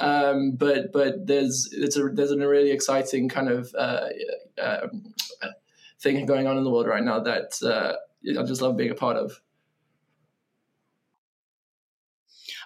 um, 0.00 0.52
but 0.52 0.92
but 0.92 1.26
there's 1.26 1.68
it's 1.72 1.96
a 1.96 2.08
there's 2.12 2.30
a 2.30 2.36
really 2.36 2.70
exciting 2.70 3.28
kind 3.28 3.48
of 3.48 3.74
uh, 3.76 4.08
uh, 4.60 4.86
thing 6.00 6.24
going 6.26 6.46
on 6.46 6.56
in 6.56 6.64
the 6.64 6.70
world 6.70 6.86
right 6.86 7.02
now 7.02 7.20
that 7.20 7.60
uh, 7.62 7.94
I 8.38 8.42
just 8.44 8.62
love 8.62 8.76
being 8.76 8.90
a 8.90 8.94
part 8.94 9.16
of. 9.16 9.40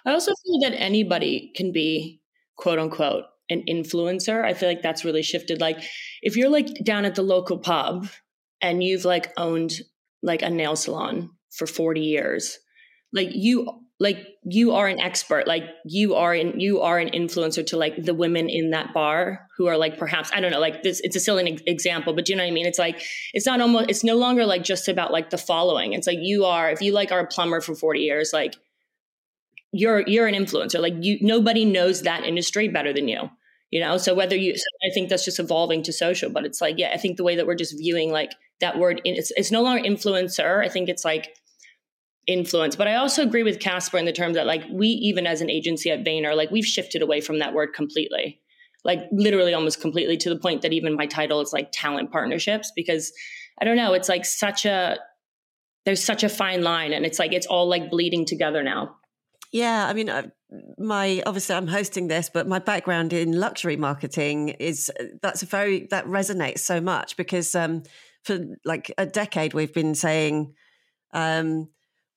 I 0.05 0.11
also 0.11 0.33
feel 0.43 0.69
that 0.69 0.79
anybody 0.79 1.51
can 1.55 1.71
be 1.71 2.21
quote 2.55 2.79
unquote 2.79 3.25
an 3.49 3.63
influencer. 3.67 4.43
I 4.43 4.53
feel 4.53 4.69
like 4.69 4.81
that's 4.81 5.05
really 5.05 5.23
shifted. 5.23 5.61
Like 5.61 5.79
if 6.21 6.37
you're 6.37 6.49
like 6.49 6.67
down 6.83 7.05
at 7.05 7.15
the 7.15 7.23
local 7.23 7.57
pub 7.57 8.07
and 8.61 8.83
you've 8.83 9.05
like 9.05 9.31
owned 9.37 9.73
like 10.21 10.41
a 10.41 10.49
nail 10.49 10.75
salon 10.75 11.31
for 11.51 11.67
40 11.67 12.01
years, 12.01 12.59
like 13.11 13.29
you 13.31 13.82
like 14.03 14.37
you 14.43 14.73
are 14.73 14.87
an 14.87 14.99
expert. 14.99 15.47
Like 15.47 15.63
you 15.85 16.15
are 16.15 16.35
in 16.35 16.59
you 16.59 16.81
are 16.81 16.99
an 16.99 17.09
influencer 17.11 17.65
to 17.67 17.77
like 17.77 17.95
the 18.03 18.13
women 18.13 18.49
in 18.49 18.71
that 18.71 18.93
bar 18.93 19.47
who 19.55 19.67
are 19.67 19.77
like 19.77 19.97
perhaps 19.97 20.29
i 20.33 20.41
don't 20.41 20.51
know 20.51 20.59
like 20.59 20.83
this 20.83 20.99
it's 21.05 21.15
a 21.15 21.21
silly 21.21 21.57
example 21.65 22.11
but 22.13 22.25
do 22.25 22.33
you 22.33 22.37
know 22.37 22.43
what 22.43 22.49
i 22.49 22.51
mean? 22.51 22.65
It's 22.65 22.77
like 22.77 23.01
it's 23.33 23.45
not 23.45 23.61
almost 23.61 23.89
it's 23.89 24.03
no 24.03 24.17
longer 24.17 24.45
like 24.45 24.63
just 24.63 24.89
about 24.89 25.13
like 25.13 25.29
the 25.29 25.37
following. 25.37 25.93
It's 25.93 26.05
like 26.05 26.19
you 26.21 26.43
are 26.43 26.69
if 26.69 26.81
you 26.81 26.91
like 26.91 27.13
are 27.13 27.21
a 27.21 27.27
plumber 27.27 27.61
for 27.61 27.75
40 27.75 28.01
years 28.01 28.31
like 28.33 28.55
you're 29.71 30.01
you're 30.05 30.27
an 30.27 30.35
influencer. 30.35 30.81
Like 30.81 30.95
you 30.99 31.17
nobody 31.21 31.63
knows 31.63 32.01
that 32.01 32.25
industry 32.25 32.67
better 32.67 32.91
than 32.91 33.07
you 33.07 33.29
you 33.71 33.79
know? 33.79 33.97
So 33.97 34.13
whether 34.13 34.35
you 34.35 34.57
so 34.57 34.65
i 34.85 34.93
think 34.93 35.07
that's 35.07 35.23
just 35.23 35.39
evolving 35.39 35.81
to 35.83 35.93
social 35.93 36.29
but 36.29 36.45
it's 36.45 36.59
like 36.59 36.77
yeah 36.77 36.91
i 36.93 36.97
think 36.97 37.15
the 37.15 37.23
way 37.23 37.37
that 37.37 37.47
we're 37.47 37.55
just 37.55 37.77
viewing 37.77 38.11
like 38.11 38.33
that 38.59 38.77
word 38.77 39.01
it's, 39.05 39.31
it's 39.37 39.51
no 39.51 39.61
longer 39.61 39.81
influencer. 39.81 40.63
I 40.63 40.69
think 40.69 40.89
it's 40.89 41.05
like 41.05 41.35
influence. 42.27 42.75
But 42.75 42.87
I 42.87 42.95
also 42.95 43.21
agree 43.21 43.43
with 43.43 43.59
Caspar 43.59 43.97
in 43.97 44.05
the 44.05 44.13
terms 44.13 44.35
that 44.35 44.45
like 44.45 44.63
we 44.71 44.87
even 44.87 45.27
as 45.27 45.41
an 45.41 45.49
agency 45.49 45.91
at 45.91 46.03
Vayner, 46.03 46.35
like 46.35 46.51
we've 46.51 46.65
shifted 46.65 47.01
away 47.01 47.21
from 47.21 47.39
that 47.39 47.53
word 47.53 47.73
completely. 47.73 48.39
Like 48.85 49.07
literally 49.11 49.53
almost 49.53 49.81
completely 49.81 50.17
to 50.17 50.29
the 50.29 50.37
point 50.37 50.61
that 50.61 50.73
even 50.73 50.95
my 50.95 51.05
title 51.05 51.39
is 51.41 51.53
like 51.53 51.69
talent 51.71 52.11
partnerships 52.11 52.71
because 52.75 53.13
I 53.61 53.65
don't 53.65 53.77
know, 53.77 53.93
it's 53.93 54.09
like 54.09 54.25
such 54.25 54.65
a 54.65 54.97
there's 55.85 56.03
such 56.03 56.23
a 56.23 56.29
fine 56.29 56.63
line 56.63 56.93
and 56.93 57.05
it's 57.05 57.19
like 57.19 57.33
it's 57.33 57.47
all 57.47 57.67
like 57.67 57.89
bleeding 57.89 58.25
together 58.25 58.63
now. 58.63 58.95
Yeah, 59.51 59.85
I 59.87 59.93
mean, 59.93 60.09
uh, 60.09 60.29
my 60.79 61.21
obviously 61.25 61.55
I'm 61.55 61.67
hosting 61.67 62.07
this, 62.07 62.29
but 62.33 62.47
my 62.47 62.59
background 62.59 63.13
in 63.13 63.39
luxury 63.39 63.77
marketing 63.77 64.49
is 64.49 64.91
uh, 64.99 65.03
that's 65.21 65.43
a 65.43 65.45
very 65.45 65.87
that 65.91 66.05
resonates 66.05 66.59
so 66.59 66.81
much 66.81 67.17
because 67.17 67.53
um, 67.53 67.83
for 68.23 68.39
like 68.65 68.91
a 68.97 69.05
decade 69.05 69.53
we've 69.53 69.73
been 69.73 69.93
saying 69.93 70.55
um, 71.13 71.69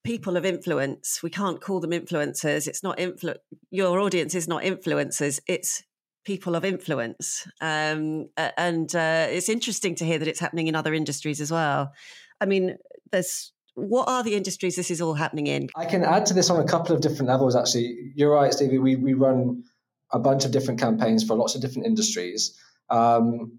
people 0.07 0.37
of 0.37 0.45
influence. 0.45 1.23
We 1.23 1.31
can't 1.31 1.61
call 1.61 1.81
them 1.81 1.91
influencers. 1.91 2.67
It's 2.67 2.83
not 2.83 2.99
influ- 2.99 3.37
your 3.71 3.99
audience 4.01 4.35
is 4.35 4.47
not 4.49 4.63
influencers. 4.63 5.41
It's 5.47 5.83
people 6.25 6.55
of 6.55 6.65
influence. 6.65 7.47
Um, 7.61 8.29
and 8.37 8.95
uh, 8.95 9.27
it's 9.29 9.49
interesting 9.49 9.95
to 9.97 10.05
hear 10.05 10.19
that 10.19 10.29
it's 10.29 10.41
happening 10.41 10.69
in 10.69 10.75
other 10.75 10.95
industries 10.95 11.41
as 11.41 11.51
well. 11.51 11.93
I 12.41 12.47
mean, 12.47 12.77
there's 13.11 13.53
what 13.75 14.09
are 14.09 14.23
the 14.23 14.35
industries 14.35 14.75
this 14.77 14.91
is 14.91 15.03
all 15.03 15.15
happening 15.15 15.49
in? 15.49 15.69
I 15.77 15.85
can 15.85 16.03
add 16.03 16.25
to 16.27 16.35
this 16.35 16.49
on 16.49 16.61
a 16.61 16.65
couple 16.65 16.95
of 16.95 17.03
different 17.03 17.29
levels. 17.29 17.55
Actually, 17.55 18.13
you're 18.15 18.33
right, 18.33 18.53
Stevie. 18.53 18.79
We 18.79 18.97
we 18.97 19.13
run 19.15 19.65
a 20.13 20.19
bunch 20.19 20.45
of 20.45 20.51
different 20.51 20.81
campaigns 20.81 21.25
for 21.25 21.37
lots 21.37 21.55
of 21.55 21.61
different 21.61 21.87
industries. 21.87 22.59
Um, 22.91 23.59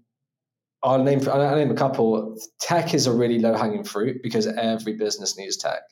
I'll 0.82 1.02
name 1.02 1.20
I'll 1.28 1.56
name 1.56 1.70
a 1.70 1.74
couple. 1.74 2.36
Tech 2.60 2.94
is 2.94 3.06
a 3.06 3.12
really 3.12 3.38
low 3.38 3.54
hanging 3.54 3.84
fruit 3.84 4.22
because 4.22 4.46
every 4.46 4.94
business 4.94 5.36
needs 5.38 5.56
tech. 5.56 5.82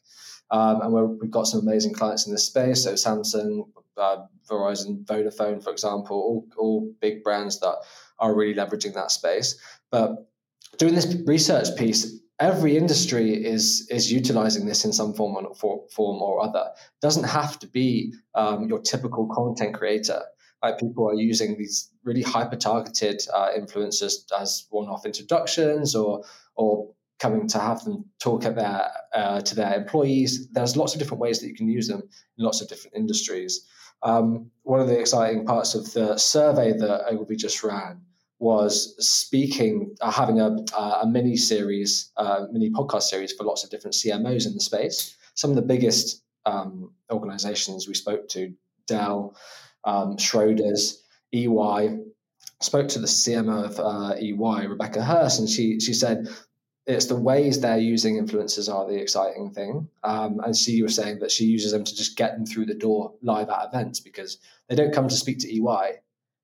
Um, 0.50 0.80
and 0.80 0.92
we 0.92 1.00
have 1.00 1.30
got 1.30 1.46
some 1.46 1.60
amazing 1.60 1.94
clients 1.94 2.26
in 2.26 2.32
this 2.32 2.46
space. 2.46 2.84
So 2.84 2.92
Samsung, 2.92 3.68
uh, 3.96 4.18
Verizon, 4.48 5.04
Vodafone, 5.04 5.62
for 5.62 5.70
example, 5.70 6.16
all, 6.16 6.46
all 6.56 6.92
big 7.00 7.22
brands 7.24 7.60
that 7.60 7.76
are 8.18 8.34
really 8.34 8.54
leveraging 8.54 8.94
that 8.94 9.10
space. 9.10 9.58
But 9.90 10.28
doing 10.78 10.94
this 10.94 11.16
research 11.26 11.76
piece, 11.76 12.20
every 12.38 12.76
industry 12.76 13.32
is 13.32 13.88
is 13.90 14.12
utilizing 14.12 14.66
this 14.66 14.84
in 14.84 14.92
some 14.92 15.14
form 15.14 15.36
or, 15.36 15.54
for, 15.54 15.84
form 15.90 16.22
or 16.22 16.42
other. 16.42 16.70
It 16.74 17.00
doesn't 17.00 17.24
have 17.24 17.58
to 17.60 17.66
be 17.66 18.14
um, 18.34 18.68
your 18.68 18.80
typical 18.80 19.26
content 19.28 19.74
creator. 19.74 20.22
Like 20.62 20.78
people 20.78 21.08
are 21.08 21.14
using 21.14 21.56
these 21.58 21.90
really 22.02 22.22
hyper 22.22 22.56
targeted 22.56 23.22
uh, 23.32 23.50
influencers 23.58 24.14
as 24.38 24.66
one 24.70 24.88
off 24.88 25.06
introductions 25.06 25.94
or 25.94 26.24
or 26.54 26.94
coming 27.18 27.48
to 27.48 27.58
have 27.58 27.84
them 27.84 28.04
talk 28.18 28.44
at 28.44 28.56
their 28.56 28.90
uh, 29.14 29.40
to 29.40 29.54
their 29.54 29.74
employees. 29.74 30.48
There's 30.52 30.76
lots 30.76 30.94
of 30.94 30.98
different 30.98 31.20
ways 31.20 31.40
that 31.40 31.48
you 31.48 31.54
can 31.54 31.68
use 31.68 31.88
them 31.88 32.02
in 32.38 32.44
lots 32.44 32.60
of 32.60 32.68
different 32.68 32.96
industries. 32.96 33.66
Um, 34.02 34.50
one 34.62 34.80
of 34.80 34.88
the 34.88 34.98
exciting 34.98 35.46
parts 35.46 35.74
of 35.74 35.92
the 35.92 36.16
survey 36.18 36.72
that 36.72 37.06
Ogilvy 37.10 37.36
just 37.36 37.62
ran 37.62 38.02
was 38.38 38.94
speaking, 38.98 39.96
uh, 40.02 40.10
having 40.10 40.40
a, 40.40 40.54
a 40.76 41.06
mini 41.06 41.36
series, 41.36 42.12
uh, 42.18 42.44
mini 42.52 42.70
podcast 42.70 43.04
series 43.04 43.32
for 43.32 43.44
lots 43.44 43.64
of 43.64 43.70
different 43.70 43.94
CMOs 43.94 44.46
in 44.46 44.52
the 44.52 44.60
space. 44.60 45.16
Some 45.34 45.50
of 45.50 45.56
the 45.56 45.62
biggest 45.62 46.22
um, 46.44 46.92
organizations 47.10 47.88
we 47.88 47.94
spoke 47.94 48.28
to, 48.30 48.52
Dell, 48.86 49.34
um, 49.84 50.16
Schroders, 50.18 50.98
EY, 51.32 51.98
spoke 52.60 52.88
to 52.88 52.98
the 52.98 53.06
CMO 53.06 53.64
of 53.64 53.80
uh, 53.80 54.14
EY, 54.18 54.66
Rebecca 54.66 55.02
Hurst, 55.02 55.40
and 55.40 55.48
she 55.48 55.80
she 55.80 55.92
said 55.92 56.28
it's 56.86 57.06
the 57.06 57.16
ways 57.16 57.60
they're 57.60 57.78
using 57.78 58.16
influencers 58.16 58.72
are 58.72 58.86
the 58.86 59.00
exciting 59.00 59.50
thing. 59.50 59.88
Um, 60.04 60.40
and 60.44 60.56
she 60.56 60.82
was 60.82 60.94
saying 60.94 61.18
that 61.18 61.32
she 61.32 61.44
uses 61.44 61.72
them 61.72 61.82
to 61.82 61.96
just 61.96 62.16
get 62.16 62.36
them 62.36 62.46
through 62.46 62.66
the 62.66 62.74
door 62.74 63.14
live 63.22 63.48
at 63.48 63.68
events 63.68 63.98
because 63.98 64.38
they 64.68 64.76
don't 64.76 64.94
come 64.94 65.08
to 65.08 65.16
speak 65.16 65.38
to 65.40 65.52
EY, 65.52 65.96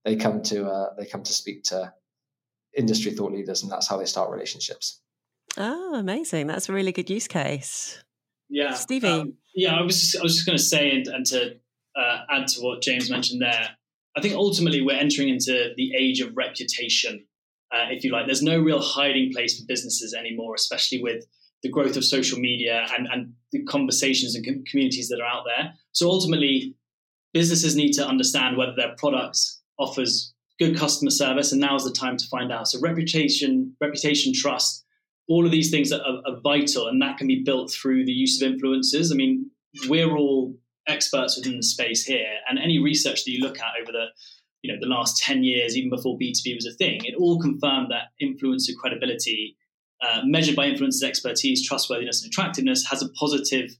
they 0.05 0.17
come 0.17 0.43
to 0.43 0.67
uh, 0.67 0.95
they 0.99 1.07
come 1.07 1.23
to 1.23 1.33
speak 1.33 1.63
to 1.65 1.93
industry 2.77 3.13
thought 3.13 3.33
leaders, 3.33 3.63
and 3.63 3.71
that's 3.71 3.87
how 3.87 3.97
they 3.97 4.05
start 4.05 4.31
relationships. 4.31 5.01
Oh, 5.57 5.95
amazing! 5.95 6.49
That's 6.49 6.69
a 6.69 6.73
really 6.73 6.93
good 6.93 7.09
use 7.09 7.29
case. 7.29 8.03
Yeah, 8.49 8.75
Stevie. 8.75 9.07
Um, 9.07 9.35
yeah, 9.55 9.77
I 9.77 9.83
was 9.83 10.01
just, 10.01 10.17
I 10.19 10.23
was 10.23 10.35
just 10.35 10.47
going 10.47 10.59
to 10.59 10.65
say 10.65 10.91
and, 10.91 11.07
and 11.07 11.27
to 11.27 11.57
uh, 11.97 12.19
add 12.31 12.49
to 12.49 12.61
what 12.61 12.83
James 12.83 13.11
mentioned 13.11 13.41
there. 13.41 13.71
I 14.17 14.21
think 14.21 14.35
ultimately 14.35 14.83
we're 14.83 14.99
entering 14.99 15.29
into 15.29 15.73
the 15.77 15.95
age 15.97 16.21
of 16.21 16.37
reputation 16.37 17.27
uh, 17.73 17.87
if 17.91 18.05
you 18.05 18.13
like. 18.13 18.27
There's 18.27 18.43
no 18.43 18.59
real 18.59 18.81
hiding 18.81 19.33
place 19.33 19.59
for 19.59 19.65
businesses 19.67 20.15
anymore, 20.15 20.55
especially 20.55 21.03
with 21.03 21.25
the 21.63 21.71
growth 21.71 21.97
of 21.97 22.05
social 22.05 22.39
media 22.39 22.87
and, 22.97 23.07
and 23.13 23.33
the 23.53 23.63
conversations 23.65 24.35
and 24.35 24.45
com- 24.45 24.65
communities 24.69 25.09
that 25.09 25.21
are 25.21 25.27
out 25.27 25.45
there. 25.45 25.73
So 25.93 26.09
ultimately, 26.09 26.77
businesses 27.33 27.77
need 27.77 27.93
to 27.93 28.07
understand 28.07 28.57
whether 28.57 28.75
their 28.77 28.95
product 28.99 29.39
offers 29.79 30.35
good 30.59 30.77
customer 30.77 31.11
service, 31.11 31.53
and 31.53 31.61
now 31.61 31.75
is 31.77 31.85
the 31.85 31.93
time 31.93 32.17
to 32.17 32.27
find 32.29 32.53
out. 32.53 32.69
So 32.69 32.81
reputation, 32.81 33.75
reputation, 33.81 34.33
trust, 34.35 34.85
all 35.29 35.47
of 35.47 35.53
these 35.53 35.71
things 35.71 35.93
are, 35.93 36.01
are 36.01 36.41
vital, 36.43 36.89
and 36.89 37.01
that 37.01 37.17
can 37.17 37.27
be 37.27 37.43
built 37.43 37.73
through 37.73 38.05
the 38.05 38.13
use 38.13 38.41
of 38.41 38.53
influencers. 38.53 39.11
I 39.13 39.15
mean, 39.15 39.51
we're 39.89 40.15
all 40.17 40.55
experts 40.87 41.37
within 41.37 41.57
the 41.57 41.63
space 41.63 42.05
here, 42.05 42.35
and 42.49 42.59
any 42.59 42.79
research 42.79 43.25
that 43.25 43.31
you 43.31 43.41
look 43.41 43.59
at 43.59 43.73
over 43.81 43.93
the 43.93 44.07
you 44.63 44.73
know 44.73 44.79
the 44.81 44.87
last 44.87 45.23
10 45.23 45.45
years 45.45 45.77
even 45.77 45.91
before 45.91 46.17
b2b 46.19 46.55
was 46.55 46.67
a 46.67 46.73
thing 46.73 47.01
it 47.05 47.15
all 47.19 47.41
confirmed 47.41 47.91
that 47.91 48.11
influencer 48.23 48.75
credibility 48.79 49.57
uh, 50.01 50.21
measured 50.25 50.57
by 50.57 50.69
influencers 50.69 51.03
expertise 51.03 51.67
trustworthiness 51.67 52.23
and 52.23 52.31
attractiveness 52.31 52.87
has 52.87 53.03
a 53.03 53.09
positive 53.11 53.77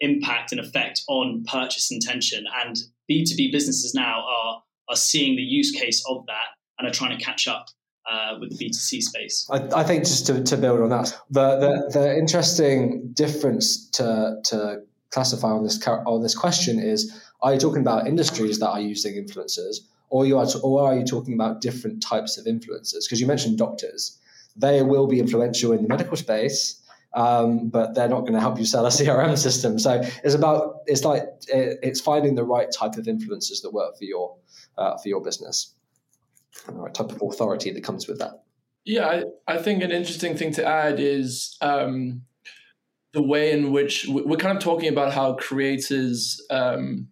impact 0.00 0.52
and 0.52 0.60
effect 0.60 1.02
on 1.08 1.44
purchase 1.44 1.90
intention 1.90 2.44
and 2.64 2.76
b2b 3.10 3.52
businesses 3.52 3.94
now 3.94 4.24
are 4.26 4.62
are 4.88 4.96
seeing 4.96 5.36
the 5.36 5.42
use 5.42 5.70
case 5.70 6.04
of 6.08 6.26
that 6.26 6.56
and 6.78 6.88
are 6.88 6.90
trying 6.90 7.16
to 7.16 7.24
catch 7.24 7.46
up 7.46 7.68
uh, 8.10 8.36
with 8.40 8.50
the 8.50 8.64
B2C 8.64 9.00
space. 9.00 9.46
I, 9.50 9.80
I, 9.80 9.84
think 9.84 10.04
just 10.04 10.26
to, 10.26 10.42
to 10.42 10.56
build 10.56 10.80
on 10.80 10.88
that, 10.90 11.16
the, 11.30 11.56
the, 11.56 11.98
the 11.98 12.18
interesting 12.18 13.12
difference 13.12 13.88
to, 13.90 14.38
to 14.46 14.80
classify 15.10 15.48
on 15.48 15.62
this 15.62 15.80
on 15.86 16.22
this 16.22 16.34
question 16.34 16.78
is: 16.78 17.22
Are 17.40 17.54
you 17.54 17.60
talking 17.60 17.80
about 17.80 18.06
industries 18.06 18.58
that 18.58 18.70
are 18.70 18.80
using 18.80 19.14
influencers, 19.14 19.76
or 20.12 20.26
you 20.26 20.38
are 20.38 20.46
or 20.62 20.88
are 20.88 20.94
you 20.94 21.04
talking 21.04 21.32
about 21.32 21.62
different 21.62 22.02
types 22.02 22.36
of 22.36 22.44
influencers? 22.44 23.06
Because 23.06 23.18
you 23.18 23.26
mentioned 23.26 23.56
doctors, 23.56 24.18
they 24.54 24.82
will 24.82 25.06
be 25.06 25.18
influential 25.18 25.72
in 25.72 25.80
the 25.80 25.88
medical 25.88 26.18
space, 26.18 26.82
um, 27.14 27.70
but 27.70 27.94
they're 27.94 28.10
not 28.10 28.20
going 28.20 28.34
to 28.34 28.40
help 28.40 28.58
you 28.58 28.66
sell 28.66 28.84
a 28.84 28.88
CRM 28.90 29.38
system. 29.38 29.78
So 29.78 30.02
it's 30.22 30.34
about 30.34 30.80
it's 30.86 31.04
like 31.04 31.24
it's 31.48 32.00
finding 32.00 32.34
the 32.34 32.44
right 32.44 32.68
type 32.70 32.96
of 32.98 33.06
influencers 33.06 33.62
that 33.62 33.70
work 33.72 33.96
for 33.96 34.04
your 34.04 34.36
uh, 34.76 34.98
for 34.98 35.08
your 35.08 35.22
business, 35.22 35.74
and 36.68 36.76
the 36.76 36.82
right 36.82 36.94
type 36.94 37.10
of 37.10 37.22
authority 37.22 37.72
that 37.72 37.82
comes 37.82 38.06
with 38.06 38.18
that. 38.18 38.42
Yeah, 38.84 39.06
I, 39.08 39.54
I 39.54 39.62
think 39.62 39.82
an 39.82 39.92
interesting 39.92 40.36
thing 40.36 40.52
to 40.54 40.66
add 40.66 41.00
is 41.00 41.56
um, 41.62 42.22
the 43.14 43.22
way 43.22 43.52
in 43.52 43.72
which 43.72 44.06
we're 44.08 44.36
kind 44.36 44.58
of 44.58 44.62
talking 44.62 44.90
about 44.90 45.12
how 45.12 45.34
creators 45.34 46.44
um, 46.50 47.08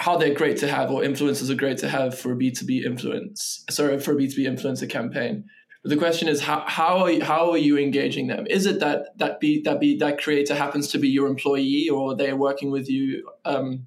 how 0.00 0.16
they're 0.16 0.34
great 0.34 0.56
to 0.56 0.66
have 0.66 0.90
or 0.90 1.02
influencers 1.02 1.50
are 1.50 1.54
great 1.54 1.76
to 1.76 1.88
have 1.88 2.18
for 2.18 2.32
a 2.32 2.34
B2B 2.34 2.84
influence, 2.84 3.62
sorry, 3.68 4.00
for 4.00 4.12
a 4.12 4.16
B2B 4.16 4.46
influencer 4.46 4.88
campaign. 4.88 5.44
But 5.82 5.90
the 5.90 5.98
question 5.98 6.26
is 6.26 6.40
how 6.40 6.64
how 6.66 7.00
are 7.00 7.10
you, 7.10 7.22
how 7.22 7.50
are 7.50 7.58
you 7.58 7.76
engaging 7.76 8.26
them? 8.26 8.46
Is 8.48 8.64
it 8.64 8.80
that 8.80 9.16
that 9.18 9.40
be 9.40 9.60
that 9.62 9.78
be 9.78 9.98
that 9.98 10.18
creator 10.18 10.54
happens 10.54 10.88
to 10.88 10.98
be 10.98 11.08
your 11.08 11.26
employee 11.26 11.90
or 11.90 12.16
they're 12.16 12.36
working 12.36 12.70
with 12.70 12.88
you 12.88 13.28
um, 13.44 13.86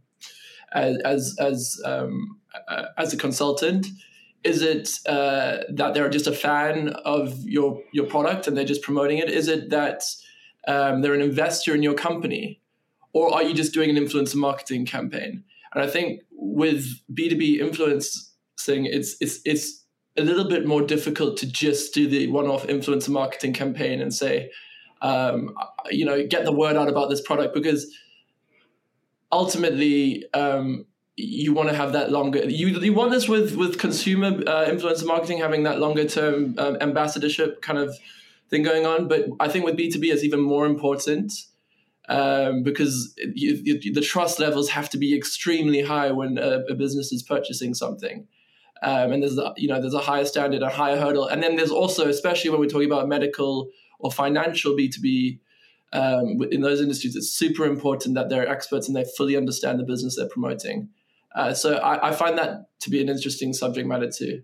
as 0.72 0.98
as 1.04 1.36
as, 1.40 1.82
um, 1.84 2.40
uh, 2.68 2.86
as 2.96 3.12
a 3.14 3.18
consultant? 3.18 3.88
Is 4.44 4.62
it 4.62 5.00
uh, 5.08 5.64
that 5.70 5.96
they're 5.96 6.10
just 6.10 6.28
a 6.28 6.32
fan 6.32 6.90
of 7.06 7.44
your 7.44 7.82
your 7.92 8.06
product 8.06 8.48
and 8.48 8.56
they're 8.56 8.66
just 8.66 8.84
promoting 8.84 9.18
it? 9.18 9.32
Is 9.32 9.48
it 9.48 9.72
that 9.72 10.04
um, 10.68 11.02
they're 11.02 11.16
an 11.16 11.22
investor 11.22 11.74
in 11.74 11.82
your 11.82 11.96
company, 11.96 12.62
or 13.14 13.34
are 13.34 13.42
you 13.42 13.56
just 13.56 13.74
doing 13.74 13.90
an 13.90 13.96
influencer 13.96 14.36
marketing 14.36 14.86
campaign? 14.86 15.44
And 15.74 15.84
I 15.84 15.88
think 15.88 16.22
with 16.32 16.86
B2B 17.14 17.60
influencing, 17.60 18.86
it's 18.86 19.16
it's 19.20 19.40
it's 19.46 19.86
a 20.18 20.22
little 20.22 20.48
bit 20.48 20.66
more 20.68 20.82
difficult 20.82 21.38
to 21.38 21.52
just 21.52 21.94
do 21.94 22.08
the 22.08 22.28
one-off 22.28 22.68
influencer 22.68 23.10
marketing 23.10 23.54
campaign 23.54 24.00
and 24.00 24.14
say, 24.14 24.52
um, 25.02 25.56
you 25.90 26.06
know, 26.06 26.26
get 26.28 26.46
the 26.46 26.52
word 26.52 26.76
out 26.76 26.88
about 26.88 27.10
this 27.10 27.22
product 27.22 27.54
because 27.54 27.92
ultimately, 29.32 30.26
um, 30.34 30.86
you 31.16 31.54
want 31.54 31.70
to 31.70 31.76
have 31.76 31.94
that 31.94 32.12
longer. 32.12 32.50
You 32.50 32.70
you 32.80 32.94
want 32.94 33.12
this 33.12 33.28
with 33.28 33.56
with 33.56 33.78
consumer 33.78 34.28
uh, 34.48 34.66
influencer 34.66 35.06
marketing 35.06 35.40
having 35.40 35.64
that 35.64 35.80
longer 35.80 36.06
term 36.06 36.56
um, 36.58 36.78
ambassadorship 36.82 37.62
kind 37.62 37.78
of 37.78 37.96
thing 38.50 38.64
going 38.64 38.86
on. 38.86 39.08
But 39.08 39.28
I 39.40 39.48
think 39.48 39.66
with 39.66 39.76
B 39.76 39.92
two 39.92 40.00
B, 40.00 40.10
it's 40.10 40.24
even 40.24 40.40
more 40.40 40.66
important 40.66 41.34
um, 42.10 42.64
because 42.64 43.14
you, 43.34 43.62
you, 43.64 43.94
the 43.94 44.02
trust 44.02 44.40
levels 44.40 44.70
have 44.70 44.90
to 44.90 44.98
be 44.98 45.16
extremely 45.16 45.82
high 45.82 46.12
when 46.12 46.38
a, 46.38 46.64
a 46.70 46.76
business 46.76 47.12
is 47.12 47.24
purchasing 47.24 47.74
something. 47.74 48.28
Um, 48.82 49.14
and 49.14 49.24
there's 49.24 49.38
a, 49.38 49.54
you 49.56 49.70
know 49.70 49.80
there's 49.80 49.94
a 49.94 50.00
higher 50.00 50.26
standard, 50.26 50.62
a 50.62 50.70
higher 50.70 51.00
hurdle, 51.00 51.28
and 51.28 51.42
then 51.42 51.56
there's 51.56 51.72
also, 51.72 52.08
especially 52.08 52.50
when 52.50 52.60
we're 52.60 52.68
talking 52.68 52.92
about 52.92 53.08
medical 53.08 53.70
or 54.00 54.12
financial 54.12 54.76
B 54.76 54.90
two 54.90 55.02
B, 55.02 55.40
um, 55.94 56.42
in 56.52 56.62
those 56.62 56.82
industries, 56.82 57.16
it's 57.16 57.30
super 57.30 57.66
important 57.66 58.16
that 58.16 58.28
they're 58.28 58.48
experts 58.48 58.88
and 58.88 58.98
they 58.98 59.06
fully 59.16 59.38
understand 59.38 59.80
the 59.80 59.84
business 59.84 60.18
they're 60.18 60.28
promoting. 60.28 60.90
Uh, 61.36 61.54
so 61.54 61.76
I, 61.76 62.10
I, 62.10 62.12
find 62.12 62.38
that 62.38 62.66
to 62.82 62.90
be 62.90 63.02
an 63.02 63.10
interesting 63.10 63.54
subject 63.54 63.88
matter 63.88 64.10
too. 64.12 64.44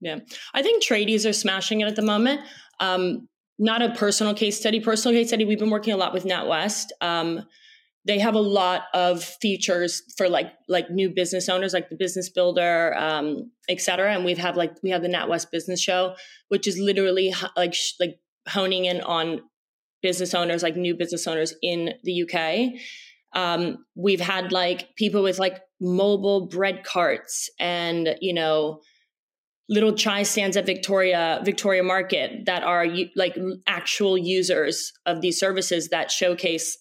Yeah, 0.00 0.18
I 0.54 0.62
think 0.62 0.84
tradies 0.84 1.28
are 1.28 1.32
smashing 1.32 1.80
it 1.80 1.86
at 1.86 1.96
the 1.96 2.02
moment. 2.02 2.40
Um, 2.80 3.28
not 3.58 3.82
a 3.82 3.90
personal 3.90 4.34
case 4.34 4.58
study. 4.58 4.80
Personal 4.80 5.18
case 5.18 5.28
study. 5.28 5.44
We've 5.44 5.58
been 5.58 5.70
working 5.70 5.92
a 5.92 5.96
lot 5.96 6.12
with 6.12 6.24
NatWest. 6.24 6.86
Um, 7.00 7.42
they 8.04 8.18
have 8.20 8.34
a 8.34 8.40
lot 8.40 8.84
of 8.94 9.22
features 9.22 10.02
for 10.16 10.28
like 10.28 10.52
like 10.68 10.90
new 10.90 11.10
business 11.10 11.48
owners, 11.48 11.74
like 11.74 11.90
the 11.90 11.96
Business 11.96 12.30
Builder, 12.30 12.94
um, 12.96 13.50
et 13.68 13.80
cetera. 13.80 14.14
And 14.14 14.24
we've 14.24 14.38
have 14.38 14.56
like 14.56 14.72
we 14.82 14.90
have 14.90 15.02
the 15.02 15.08
NatWest 15.08 15.50
Business 15.50 15.80
Show, 15.80 16.14
which 16.48 16.66
is 16.66 16.78
literally 16.78 17.34
like 17.56 17.74
like 18.00 18.18
honing 18.48 18.86
in 18.86 19.00
on 19.02 19.42
business 20.00 20.34
owners, 20.34 20.62
like 20.62 20.76
new 20.76 20.94
business 20.94 21.26
owners 21.26 21.54
in 21.60 21.94
the 22.04 22.22
UK. 22.22 22.80
Um, 23.34 23.84
we've 23.94 24.20
had 24.20 24.52
like 24.52 24.94
people 24.96 25.22
with 25.22 25.38
like 25.38 25.60
mobile 25.80 26.46
bread 26.46 26.84
carts 26.84 27.50
and 27.60 28.16
you 28.20 28.32
know 28.32 28.80
little 29.68 29.92
chai 29.92 30.22
stands 30.22 30.56
at 30.56 30.66
Victoria 30.66 31.40
Victoria 31.44 31.82
Market 31.82 32.46
that 32.46 32.62
are 32.62 32.86
like 33.16 33.36
actual 33.66 34.16
users 34.16 34.92
of 35.06 35.20
these 35.20 35.38
services 35.38 35.88
that 35.88 36.10
showcase 36.10 36.78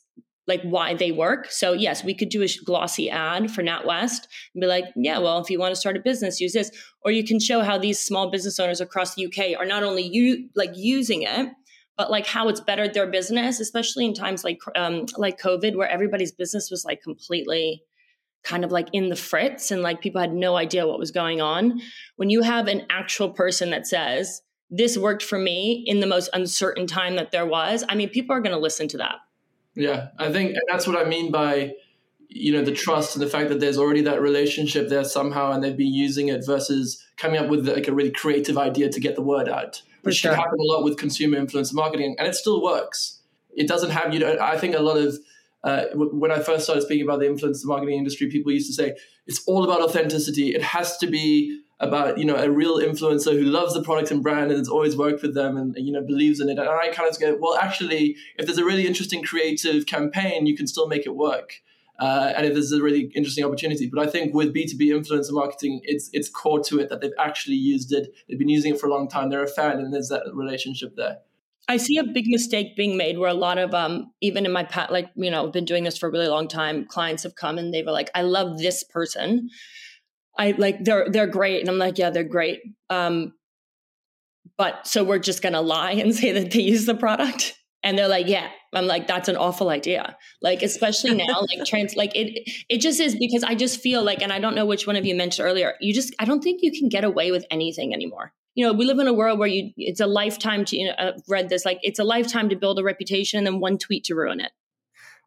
like 0.47 0.61
why 0.61 0.93
they 0.93 1.11
work. 1.11 1.51
So 1.51 1.73
yes, 1.73 2.03
we 2.03 2.13
could 2.13 2.29
do 2.29 2.41
a 2.41 2.47
glossy 2.63 3.09
ad 3.09 3.51
for 3.51 3.61
NatWest 3.61 4.27
and 4.53 4.61
be 4.61 4.67
like, 4.67 4.85
yeah, 4.95 5.17
well, 5.19 5.39
if 5.39 5.49
you 5.49 5.59
want 5.59 5.73
to 5.75 5.79
start 5.79 5.97
a 5.97 5.99
business, 5.99 6.39
use 6.39 6.53
this, 6.53 6.71
or 7.03 7.11
you 7.11 7.25
can 7.25 7.39
show 7.39 7.61
how 7.61 7.77
these 7.77 7.99
small 7.99 8.31
business 8.31 8.57
owners 8.59 8.79
across 8.79 9.15
the 9.15 9.25
UK 9.25 9.59
are 9.59 9.65
not 9.65 9.83
only 9.83 10.03
you 10.03 10.49
like 10.55 10.71
using 10.75 11.23
it, 11.23 11.49
but 11.97 12.09
like 12.09 12.25
how 12.25 12.47
it's 12.47 12.61
bettered 12.61 12.93
their 12.93 13.07
business, 13.07 13.59
especially 13.59 14.05
in 14.05 14.13
times 14.13 14.43
like 14.43 14.59
um, 14.75 15.05
like 15.17 15.39
COVID, 15.41 15.75
where 15.75 15.89
everybody's 15.89 16.31
business 16.31 16.69
was 16.71 16.85
like 16.85 17.01
completely 17.01 17.83
kind 18.43 18.63
of 18.63 18.71
like 18.71 18.87
in 18.93 19.09
the 19.09 19.15
fritz 19.15 19.71
and 19.71 19.81
like 19.81 20.01
people 20.01 20.21
had 20.21 20.33
no 20.33 20.55
idea 20.55 20.87
what 20.87 20.99
was 20.99 21.11
going 21.11 21.41
on. 21.41 21.81
When 22.15 22.29
you 22.29 22.41
have 22.43 22.67
an 22.67 22.85
actual 22.89 23.29
person 23.29 23.71
that 23.71 23.87
says, 23.87 24.41
this 24.69 24.97
worked 24.97 25.23
for 25.23 25.39
me 25.39 25.83
in 25.85 25.99
the 25.99 26.07
most 26.07 26.29
uncertain 26.33 26.87
time 26.87 27.15
that 27.15 27.31
there 27.31 27.45
was, 27.45 27.83
I 27.87 27.95
mean, 27.95 28.09
people 28.09 28.35
are 28.35 28.41
going 28.41 28.55
to 28.55 28.59
listen 28.59 28.87
to 28.89 28.97
that. 28.97 29.15
Yeah, 29.75 30.09
I 30.17 30.31
think 30.31 30.55
that's 30.69 30.87
what 30.87 30.97
I 30.97 31.07
mean 31.07 31.31
by 31.31 31.73
you 32.29 32.51
know 32.51 32.63
the 32.63 32.71
trust 32.71 33.15
and 33.15 33.23
the 33.23 33.29
fact 33.29 33.49
that 33.49 33.59
there's 33.59 33.77
already 33.77 34.01
that 34.01 34.21
relationship 34.21 34.89
there 34.89 35.03
somehow 35.03 35.51
and 35.51 35.63
they've 35.63 35.77
been 35.77 35.93
using 35.93 36.27
it 36.27 36.45
versus 36.45 37.03
coming 37.15 37.39
up 37.39 37.49
with 37.49 37.67
like 37.67 37.87
a 37.87 37.93
really 37.93 38.11
creative 38.11 38.57
idea 38.57 38.89
to 38.89 38.99
get 38.99 39.15
the 39.15 39.21
word 39.21 39.47
out 39.47 39.81
which 40.01 40.17
sure. 40.17 40.31
can 40.31 40.39
happen 40.39 40.59
a 40.59 40.63
lot 40.63 40.83
with 40.83 40.97
consumer 40.97 41.37
influence 41.37 41.73
marketing 41.73 42.15
and 42.19 42.27
it 42.27 42.35
still 42.35 42.61
works 42.61 43.21
it 43.55 43.67
doesn't 43.67 43.91
have 43.91 44.13
you 44.13 44.19
know 44.19 44.37
i 44.41 44.57
think 44.57 44.75
a 44.75 44.81
lot 44.81 44.97
of 44.97 45.17
uh, 45.67 45.85
when 45.93 46.31
I 46.31 46.39
first 46.39 46.63
started 46.63 46.83
speaking 46.83 47.03
about 47.03 47.19
the 47.19 47.25
influencer 47.25 47.65
marketing 47.65 47.97
industry, 47.97 48.29
people 48.29 48.53
used 48.53 48.67
to 48.67 48.73
say 48.73 48.95
it's 49.25 49.43
all 49.47 49.65
about 49.65 49.81
authenticity. 49.81 50.55
It 50.55 50.63
has 50.63 50.97
to 50.99 51.07
be 51.07 51.59
about 51.81 52.17
you 52.17 52.23
know 52.23 52.37
a 52.37 52.49
real 52.49 52.77
influencer 52.77 53.33
who 53.33 53.43
loves 53.43 53.73
the 53.73 53.83
product 53.83 54.09
and 54.09 54.23
brand 54.23 54.49
and 54.49 54.57
has 54.57 54.69
always 54.69 54.95
worked 54.95 55.21
with 55.21 55.35
them 55.35 55.57
and 55.57 55.75
you 55.77 55.91
know 55.91 56.01
believes 56.01 56.39
in 56.39 56.47
it. 56.47 56.57
And 56.57 56.69
I 56.69 56.87
kind 56.91 57.09
of 57.09 57.19
go, 57.19 57.37
well, 57.37 57.57
actually, 57.57 58.15
if 58.37 58.45
there's 58.45 58.57
a 58.57 58.63
really 58.63 58.87
interesting 58.87 59.21
creative 59.23 59.85
campaign, 59.85 60.45
you 60.45 60.55
can 60.55 60.67
still 60.67 60.87
make 60.87 61.05
it 61.05 61.15
work. 61.15 61.55
Uh, 61.99 62.31
and 62.37 62.45
if 62.45 62.53
there's 62.53 62.71
a 62.71 62.81
really 62.81 63.11
interesting 63.13 63.43
opportunity, 63.43 63.89
but 63.93 64.07
I 64.07 64.09
think 64.09 64.33
with 64.33 64.53
B 64.53 64.67
two 64.67 64.77
B 64.77 64.91
influencer 64.91 65.33
marketing, 65.33 65.81
it's 65.83 66.09
it's 66.13 66.29
core 66.29 66.63
to 66.65 66.79
it 66.79 66.87
that 66.89 67.01
they've 67.01 67.19
actually 67.19 67.57
used 67.57 67.91
it. 67.91 68.13
They've 68.29 68.39
been 68.39 68.47
using 68.47 68.75
it 68.75 68.79
for 68.79 68.87
a 68.87 68.93
long 68.95 69.09
time. 69.09 69.29
They're 69.29 69.43
a 69.43 69.47
fan, 69.47 69.79
and 69.79 69.93
there's 69.93 70.07
that 70.09 70.23
relationship 70.33 70.95
there. 70.95 71.17
I 71.67 71.77
see 71.77 71.97
a 71.97 72.03
big 72.03 72.27
mistake 72.27 72.75
being 72.77 72.95
made 72.97 73.17
where 73.17 73.29
a 73.29 73.33
lot 73.33 73.57
of 73.57 73.73
um 73.73 74.11
even 74.21 74.45
in 74.45 74.51
my 74.51 74.63
past 74.63 74.91
like 74.91 75.09
you 75.15 75.29
know 75.29 75.45
I've 75.45 75.53
been 75.53 75.65
doing 75.65 75.83
this 75.83 75.97
for 75.97 76.07
a 76.07 76.11
really 76.11 76.27
long 76.27 76.47
time 76.47 76.85
clients 76.85 77.23
have 77.23 77.35
come 77.35 77.57
and 77.57 77.73
they 77.73 77.83
were 77.83 77.91
like 77.91 78.09
I 78.15 78.21
love 78.21 78.57
this 78.57 78.83
person. 78.83 79.49
I 80.37 80.51
like 80.57 80.83
they're 80.83 81.09
they're 81.09 81.27
great. 81.27 81.61
And 81.61 81.69
I'm 81.69 81.77
like 81.77 81.97
yeah 81.97 82.09
they're 82.09 82.23
great. 82.23 82.59
Um 82.89 83.33
but 84.57 84.87
so 84.87 85.03
we're 85.03 85.19
just 85.19 85.41
gonna 85.41 85.61
lie 85.61 85.91
and 85.91 86.15
say 86.21 86.31
that 86.31 86.51
they 86.51 86.61
use 86.61 86.85
the 86.85 86.95
product? 86.95 87.53
And 87.83 87.97
they're 87.97 88.07
like 88.07 88.27
yeah. 88.27 88.49
I'm 88.73 88.85
like 88.85 89.07
that's 89.07 89.27
an 89.27 89.35
awful 89.35 89.69
idea. 89.69 90.15
Like 90.41 90.61
especially 90.61 91.15
now 91.15 91.41
like 91.41 91.65
trans 91.65 91.95
like 91.95 92.15
it 92.15 92.47
it 92.69 92.79
just 92.79 92.99
is 93.01 93.15
because 93.15 93.43
I 93.43 93.55
just 93.55 93.81
feel 93.81 94.03
like 94.03 94.21
and 94.21 94.31
I 94.31 94.39
don't 94.39 94.55
know 94.55 94.65
which 94.65 94.87
one 94.87 94.95
of 94.95 95.05
you 95.05 95.15
mentioned 95.15 95.45
earlier 95.45 95.73
you 95.81 95.93
just 95.93 96.15
I 96.19 96.25
don't 96.25 96.41
think 96.41 96.61
you 96.61 96.71
can 96.71 96.87
get 96.87 97.03
away 97.03 97.31
with 97.31 97.45
anything 97.51 97.93
anymore 97.93 98.33
you 98.57 98.65
know, 98.65 98.73
we 98.73 98.85
live 98.85 98.97
in 98.97 99.07
a 99.07 99.13
world 99.13 99.37
where 99.37 99.47
you 99.47 99.71
it's 99.77 99.99
a 99.99 100.07
lifetime 100.07 100.65
to 100.65 100.75
you 100.75 100.87
know, 100.87 100.95
I've 100.97 101.21
read 101.29 101.47
this 101.47 101.63
like 101.63 101.79
it's 101.83 101.99
a 101.99 102.03
lifetime 102.03 102.49
to 102.49 102.55
build 102.55 102.79
a 102.79 102.83
reputation 102.83 103.37
and 103.37 103.45
then 103.45 103.59
one 103.59 103.77
tweet 103.77 104.05
to 104.05 104.15
ruin 104.15 104.39
it. 104.39 104.51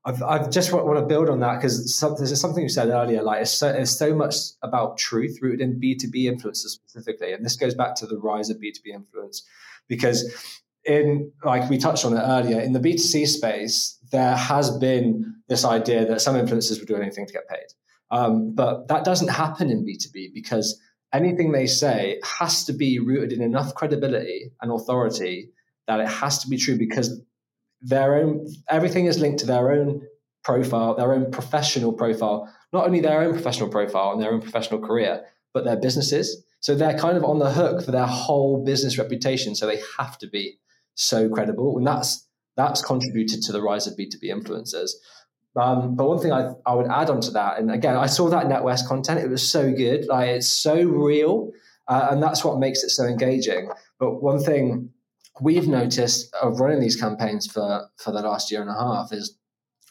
I've, 0.04 0.20
I've 0.20 0.50
just 0.50 0.72
want, 0.72 0.86
want 0.86 0.98
to 0.98 1.06
build 1.06 1.28
on 1.28 1.38
that 1.40 1.56
because 1.56 1.94
some, 1.94 2.16
there's 2.18 2.40
something 2.40 2.62
you 2.62 2.68
said 2.68 2.88
earlier. 2.88 3.22
Like 3.22 3.42
it's 3.42 3.52
so, 3.52 3.68
it's 3.68 3.96
so 3.96 4.14
much 4.16 4.34
about 4.62 4.98
truth 4.98 5.38
rooted 5.40 5.60
in 5.60 5.78
B 5.78 5.94
two 5.94 6.10
B 6.10 6.28
influencers 6.28 6.70
specifically, 6.70 7.32
and 7.32 7.44
this 7.44 7.54
goes 7.54 7.74
back 7.74 7.94
to 7.96 8.06
the 8.06 8.18
rise 8.18 8.50
of 8.50 8.60
B 8.60 8.72
two 8.72 8.82
B 8.82 8.90
influence 8.90 9.46
because 9.86 10.58
in 10.84 11.30
like 11.44 11.70
we 11.70 11.78
touched 11.78 12.04
on 12.04 12.14
it 12.14 12.20
earlier 12.20 12.60
in 12.60 12.72
the 12.72 12.80
B 12.80 12.92
two 12.92 12.98
C 12.98 13.26
space, 13.26 13.96
there 14.10 14.34
has 14.34 14.76
been 14.78 15.36
this 15.48 15.64
idea 15.64 16.04
that 16.04 16.20
some 16.20 16.34
influencers 16.34 16.80
would 16.80 16.88
do 16.88 16.96
anything 16.96 17.26
to 17.26 17.32
get 17.32 17.48
paid, 17.48 17.68
um, 18.10 18.56
but 18.56 18.88
that 18.88 19.04
doesn't 19.04 19.28
happen 19.28 19.70
in 19.70 19.84
B 19.84 19.96
two 19.96 20.10
B 20.12 20.32
because 20.34 20.80
anything 21.12 21.52
they 21.52 21.66
say 21.66 22.20
has 22.24 22.64
to 22.64 22.72
be 22.72 22.98
rooted 22.98 23.32
in 23.32 23.42
enough 23.42 23.74
credibility 23.74 24.52
and 24.60 24.70
authority 24.70 25.50
that 25.86 26.00
it 26.00 26.08
has 26.08 26.38
to 26.38 26.48
be 26.48 26.56
true 26.56 26.78
because 26.78 27.20
their 27.82 28.16
own 28.16 28.46
everything 28.68 29.06
is 29.06 29.18
linked 29.18 29.40
to 29.40 29.46
their 29.46 29.72
own 29.72 30.02
profile, 30.44 30.94
their 30.94 31.12
own 31.12 31.30
professional 31.30 31.92
profile, 31.92 32.52
not 32.72 32.86
only 32.86 33.00
their 33.00 33.22
own 33.22 33.32
professional 33.32 33.68
profile 33.68 34.12
and 34.12 34.22
their 34.22 34.32
own 34.32 34.40
professional 34.40 34.80
career, 34.80 35.24
but 35.52 35.64
their 35.64 35.76
businesses. 35.76 36.44
So 36.60 36.74
they're 36.74 36.98
kind 36.98 37.16
of 37.16 37.24
on 37.24 37.38
the 37.38 37.50
hook 37.50 37.84
for 37.84 37.90
their 37.90 38.06
whole 38.06 38.64
business 38.64 38.98
reputation. 38.98 39.54
So 39.54 39.66
they 39.66 39.80
have 39.98 40.18
to 40.18 40.26
be 40.26 40.58
so 40.94 41.28
credible. 41.28 41.76
And 41.78 41.86
that's 41.86 42.26
that's 42.56 42.82
contributed 42.82 43.42
to 43.42 43.52
the 43.52 43.62
rise 43.62 43.86
of 43.86 43.94
B2B 43.94 44.24
influencers. 44.24 44.90
Um, 45.56 45.96
but 45.96 46.06
one 46.06 46.18
thing 46.18 46.32
I, 46.32 46.52
I 46.64 46.74
would 46.74 46.86
add 46.86 47.10
on 47.10 47.20
to 47.22 47.30
that, 47.32 47.58
and 47.58 47.70
again, 47.70 47.96
I 47.96 48.06
saw 48.06 48.28
that 48.28 48.46
NatWest 48.46 48.86
content. 48.86 49.20
It 49.20 49.28
was 49.28 49.50
so 49.50 49.72
good. 49.72 50.06
Like 50.06 50.28
it's 50.28 50.48
so 50.48 50.82
real. 50.82 51.50
Uh, 51.88 52.08
and 52.12 52.22
that's 52.22 52.44
what 52.44 52.60
makes 52.60 52.84
it 52.84 52.90
so 52.90 53.04
engaging. 53.04 53.68
But 53.98 54.22
one 54.22 54.38
thing 54.38 54.90
we've 55.40 55.66
noticed 55.66 56.32
of 56.40 56.60
running 56.60 56.80
these 56.80 56.94
campaigns 56.94 57.50
for, 57.50 57.88
for 57.96 58.12
the 58.12 58.20
last 58.20 58.50
year 58.50 58.60
and 58.60 58.70
a 58.70 58.74
half 58.74 59.12
is 59.12 59.36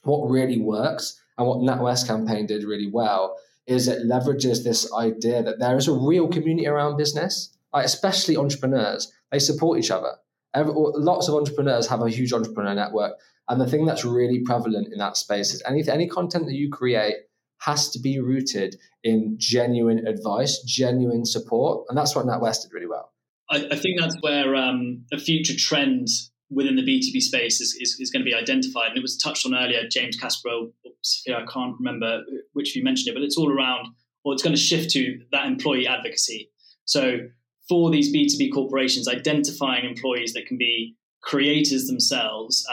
what 0.03 0.29
really 0.29 0.61
works 0.61 1.19
and 1.37 1.47
what 1.47 1.59
NatWest 1.59 2.07
campaign 2.07 2.45
did 2.45 2.63
really 2.63 2.89
well 2.89 3.35
is 3.67 3.87
it 3.87 4.07
leverages 4.07 4.63
this 4.63 4.91
idea 4.93 5.43
that 5.43 5.59
there 5.59 5.77
is 5.77 5.87
a 5.87 5.93
real 5.93 6.27
community 6.27 6.67
around 6.67 6.97
business, 6.97 7.55
like 7.73 7.85
especially 7.85 8.35
entrepreneurs. 8.35 9.11
They 9.31 9.39
support 9.39 9.77
each 9.77 9.91
other. 9.91 10.13
Every, 10.53 10.73
lots 10.75 11.27
of 11.27 11.35
entrepreneurs 11.35 11.87
have 11.87 12.01
a 12.01 12.09
huge 12.09 12.33
entrepreneur 12.33 12.73
network. 12.73 13.13
And 13.47 13.59
the 13.59 13.67
thing 13.67 13.85
that's 13.85 14.05
really 14.05 14.41
prevalent 14.41 14.91
in 14.91 14.99
that 14.99 15.17
space 15.17 15.53
is 15.53 15.63
any, 15.65 15.87
any 15.89 16.07
content 16.07 16.45
that 16.45 16.53
you 16.53 16.69
create 16.69 17.15
has 17.61 17.89
to 17.91 17.99
be 17.99 18.19
rooted 18.19 18.77
in 19.03 19.35
genuine 19.37 20.07
advice, 20.07 20.61
genuine 20.65 21.25
support. 21.25 21.85
And 21.89 21.97
that's 21.97 22.15
what 22.15 22.25
NatWest 22.25 22.63
did 22.63 22.73
really 22.73 22.87
well. 22.87 23.11
I, 23.49 23.67
I 23.71 23.75
think 23.75 23.99
that's 23.99 24.15
where 24.21 24.55
um, 24.55 25.03
a 25.11 25.17
future 25.17 25.55
trend 25.55 26.07
within 26.49 26.75
the 26.75 26.81
B2B 26.81 27.21
space 27.21 27.61
is, 27.61 27.75
is, 27.79 27.97
is, 27.99 28.09
going 28.11 28.23
to 28.23 28.29
be 28.29 28.35
identified. 28.35 28.89
And 28.89 28.97
it 28.97 29.01
was 29.01 29.17
touched 29.17 29.45
on 29.45 29.53
earlier, 29.53 29.87
James 29.87 30.17
Caspar, 30.17 30.49
I 30.49 31.45
can't 31.51 31.75
remember 31.79 32.23
which 32.53 32.71
of 32.71 32.75
you 32.75 32.83
mentioned 32.83 33.09
it, 33.09 33.13
but 33.13 33.23
it's 33.23 33.37
all 33.37 33.51
around, 33.51 33.87
or 34.23 34.33
it's 34.33 34.43
going 34.43 34.55
to 34.55 34.61
shift 34.61 34.89
to 34.91 35.19
that 35.31 35.45
employee 35.45 35.87
advocacy. 35.87 36.51
So 36.85 37.19
for 37.69 37.91
these 37.91 38.13
B2B 38.13 38.51
corporations, 38.51 39.07
identifying 39.07 39.85
employees 39.85 40.33
that 40.33 40.47
can 40.47 40.57
be 40.57 40.95
creators 41.21 41.85
themselves, 41.85 42.67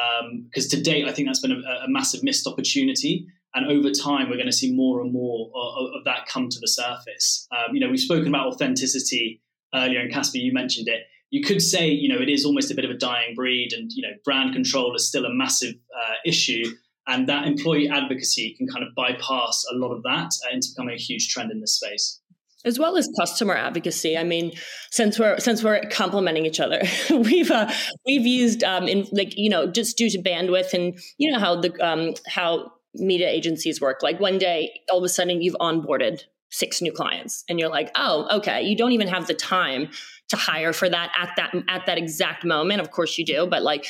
because 0.48 0.72
um, 0.72 0.78
to 0.78 0.82
date, 0.82 1.06
I 1.06 1.12
think 1.12 1.28
that's 1.28 1.40
been 1.40 1.52
a, 1.52 1.84
a, 1.84 1.88
massive 1.88 2.22
missed 2.22 2.46
opportunity. 2.46 3.26
And 3.54 3.70
over 3.70 3.90
time, 3.90 4.28
we're 4.28 4.36
going 4.36 4.46
to 4.46 4.52
see 4.52 4.72
more 4.72 5.00
and 5.00 5.12
more 5.12 5.50
of, 5.54 5.98
of 5.98 6.04
that 6.04 6.26
come 6.26 6.48
to 6.48 6.58
the 6.58 6.68
surface. 6.68 7.46
Um, 7.52 7.74
you 7.74 7.80
know, 7.80 7.90
we've 7.90 8.00
spoken 8.00 8.28
about 8.28 8.46
authenticity 8.46 9.42
earlier, 9.74 10.00
and 10.00 10.12
Caspar, 10.12 10.38
you 10.38 10.52
mentioned 10.52 10.88
it. 10.88 11.02
You 11.30 11.42
could 11.42 11.60
say, 11.60 11.88
you 11.88 12.08
know, 12.08 12.20
it 12.20 12.28
is 12.28 12.44
almost 12.44 12.70
a 12.70 12.74
bit 12.74 12.84
of 12.84 12.90
a 12.90 12.96
dying 12.96 13.34
breed, 13.34 13.72
and 13.72 13.90
you 13.92 14.02
know, 14.02 14.14
brand 14.24 14.54
control 14.54 14.94
is 14.94 15.06
still 15.06 15.26
a 15.26 15.34
massive 15.34 15.74
uh, 15.74 16.14
issue. 16.24 16.64
And 17.08 17.28
that 17.28 17.46
employee 17.46 17.88
advocacy 17.88 18.54
can 18.56 18.66
kind 18.66 18.84
of 18.84 18.94
bypass 18.94 19.64
a 19.72 19.76
lot 19.76 19.92
of 19.92 20.02
that 20.02 20.32
uh, 20.44 20.54
into 20.54 20.68
becoming 20.74 20.94
a 20.94 21.00
huge 21.00 21.28
trend 21.32 21.52
in 21.52 21.60
this 21.60 21.76
space 21.76 22.20
as 22.66 22.78
well 22.78 22.96
as 22.96 23.08
customer 23.18 23.54
advocacy. 23.54 24.18
I 24.18 24.24
mean, 24.24 24.52
since 24.90 25.18
we're 25.18 25.38
since 25.38 25.62
we're 25.62 25.80
complementing 25.90 26.44
each 26.44 26.60
other, 26.60 26.82
we've 27.10 27.50
uh, 27.50 27.70
we've 28.04 28.26
used 28.26 28.64
um, 28.64 28.88
in 28.88 29.06
like 29.12 29.36
you 29.36 29.48
know 29.48 29.66
just 29.66 29.96
due 29.96 30.10
to 30.10 30.18
bandwidth 30.18 30.74
and 30.74 30.98
you 31.16 31.30
know 31.30 31.38
how 31.38 31.60
the 31.60 31.72
um, 31.86 32.14
how 32.26 32.72
media 32.94 33.28
agencies 33.28 33.80
work. 33.80 34.02
Like 34.02 34.20
one 34.20 34.38
day, 34.38 34.80
all 34.90 34.98
of 34.98 35.04
a 35.04 35.08
sudden, 35.08 35.40
you've 35.40 35.56
onboarded 35.60 36.22
six 36.50 36.82
new 36.82 36.92
clients, 36.92 37.44
and 37.48 37.58
you're 37.58 37.70
like, 37.70 37.90
oh, 37.94 38.38
okay, 38.38 38.62
you 38.62 38.76
don't 38.76 38.92
even 38.92 39.08
have 39.08 39.26
the 39.26 39.34
time 39.34 39.88
to 40.28 40.36
hire 40.36 40.72
for 40.72 40.88
that 40.88 41.12
at 41.18 41.30
that 41.36 41.54
at 41.68 41.86
that 41.86 41.98
exact 41.98 42.44
moment. 42.44 42.80
Of 42.80 42.90
course, 42.90 43.16
you 43.16 43.24
do, 43.24 43.46
but 43.46 43.62
like 43.62 43.86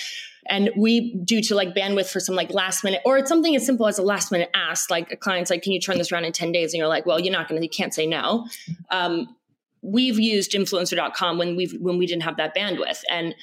and 0.49 0.71
we, 0.77 1.15
due 1.25 1.43
to 1.43 1.55
like 1.55 1.75
bandwidth 1.75 2.11
for 2.11 2.21
some 2.21 2.35
like 2.35 2.51
last 2.53 2.85
minute, 2.85 3.01
or 3.05 3.19
it's 3.19 3.29
something 3.29 3.55
as 3.57 3.65
simple 3.65 3.87
as 3.87 3.99
a 3.99 4.03
last 4.03 4.33
minute 4.33 4.51
ask, 4.55 4.91
like 4.91 5.11
a 5.13 5.17
client's 5.17 5.51
like, 5.51 5.63
can 5.63 5.73
you 5.73 5.81
turn 5.81 5.99
this 5.99 6.13
around 6.13 6.25
in 6.25 6.33
10 6.33 6.53
days? 6.53 6.73
And 6.73 6.79
you're 6.79 6.89
like, 6.89 7.07
well, 7.07 7.21
you're 7.21 7.33
not 7.33 7.49
going 7.49 7.61
to, 7.61 7.65
you 7.65 7.71
can't 7.71 7.95
say 7.95 8.07
no. 8.07 8.47
Um, 8.91 9.37
we've 9.83 10.19
used 10.19 10.53
influencer.com 10.53 11.39
when 11.39 11.57
we've, 11.57 11.75
when 11.81 11.99
we 11.99 12.07
didn't 12.07 12.23
have 12.23 12.37
that 12.37 12.55
bandwidth. 12.57 13.03
And 13.11 13.35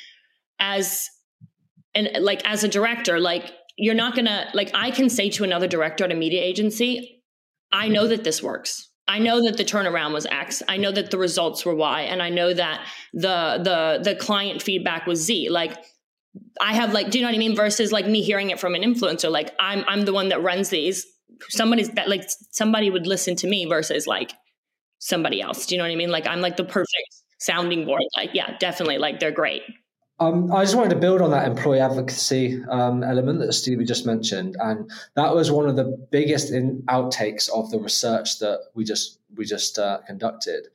as, 0.60 1.10
and 1.96 2.10
like 2.20 2.42
as 2.48 2.64
a 2.64 2.68
director, 2.68 3.20
like 3.20 3.52
you're 3.78 3.96
not 3.96 4.16
going 4.16 4.26
to, 4.26 4.48
like 4.54 4.72
I 4.74 4.92
can 4.92 5.10
say 5.10 5.30
to 5.32 5.44
another 5.44 5.68
director 5.68 6.04
at 6.04 6.12
a 6.12 6.16
media 6.16 6.42
agency, 6.42 7.24
I 7.72 7.88
know 7.88 8.08
that 8.08 8.24
this 8.24 8.42
works. 8.42 8.90
I 9.08 9.20
know 9.20 9.44
that 9.44 9.58
the 9.58 9.66
turnaround 9.66 10.14
was 10.14 10.26
X. 10.26 10.64
I 10.68 10.78
know 10.78 10.92
that 10.92 11.12
the 11.12 11.18
results 11.18 11.66
were 11.66 11.76
Y, 11.76 12.02
and 12.04 12.22
I 12.22 12.30
know 12.30 12.54
that 12.54 12.88
the 13.14 13.60
the 13.62 14.00
the 14.02 14.16
client 14.16 14.62
feedback 14.62 15.06
was 15.06 15.20
Z. 15.20 15.50
Like 15.50 15.78
I 16.62 16.74
have 16.74 16.94
like, 16.94 17.10
do 17.10 17.18
you 17.18 17.24
know 17.24 17.30
what 17.30 17.36
I 17.36 17.40
mean? 17.40 17.56
Versus 17.56 17.92
like 17.92 18.08
me 18.08 18.22
hearing 18.22 18.50
it 18.50 18.60
from 18.60 18.76
an 18.76 18.82
influencer, 18.82 19.32
like 19.32 19.54
I'm 19.60 19.84
I'm 19.88 20.06
the 20.06 20.14
one 20.14 20.30
that 20.30 20.42
runs 20.42 20.70
these. 20.70 21.06
Somebody's 21.50 21.90
that 21.92 22.10
like 22.10 22.24
somebody 22.52 22.90
would 22.90 23.08
listen 23.08 23.36
to 23.38 23.48
me 23.48 23.66
versus 23.66 24.08
like 24.08 24.34
somebody 25.00 25.42
else. 25.42 25.66
Do 25.66 25.76
you 25.76 25.80
know 25.80 25.86
what 25.86 25.92
I 25.92 25.96
mean? 25.96 26.12
Like 26.12 26.28
I'm 26.28 26.42
like 26.42 26.58
the 26.58 26.64
perfect 26.64 27.16
sounding 27.40 27.86
board. 27.86 28.02
Like 28.16 28.32
yeah, 28.34 28.58
definitely. 28.60 28.98
Like 28.98 29.20
they're 29.20 29.32
great. 29.32 29.64
Um, 30.20 30.52
I 30.54 30.64
just 30.64 30.76
wanted 30.76 30.92
to 30.92 31.00
build 31.00 31.22
on 31.22 31.32
that 31.32 31.48
employee 31.48 31.80
advocacy 31.80 32.64
um, 32.70 33.04
element 33.04 33.40
that 33.40 33.52
Stevie 33.54 33.84
just 33.84 34.06
mentioned, 34.06 34.56
and 34.60 34.90
that 35.16 35.34
was 35.34 35.52
one 35.52 35.68
of 35.68 35.76
the 35.76 35.98
biggest 36.12 36.52
in 36.52 36.84
outtakes 36.88 37.50
of 37.50 37.72
the 37.72 37.80
research 37.80 38.40
that 38.40 38.60
we 38.76 38.84
just 38.84 39.20
we 39.36 39.44
just 39.44 39.80
uh, 39.80 40.00
conducted. 40.06 40.68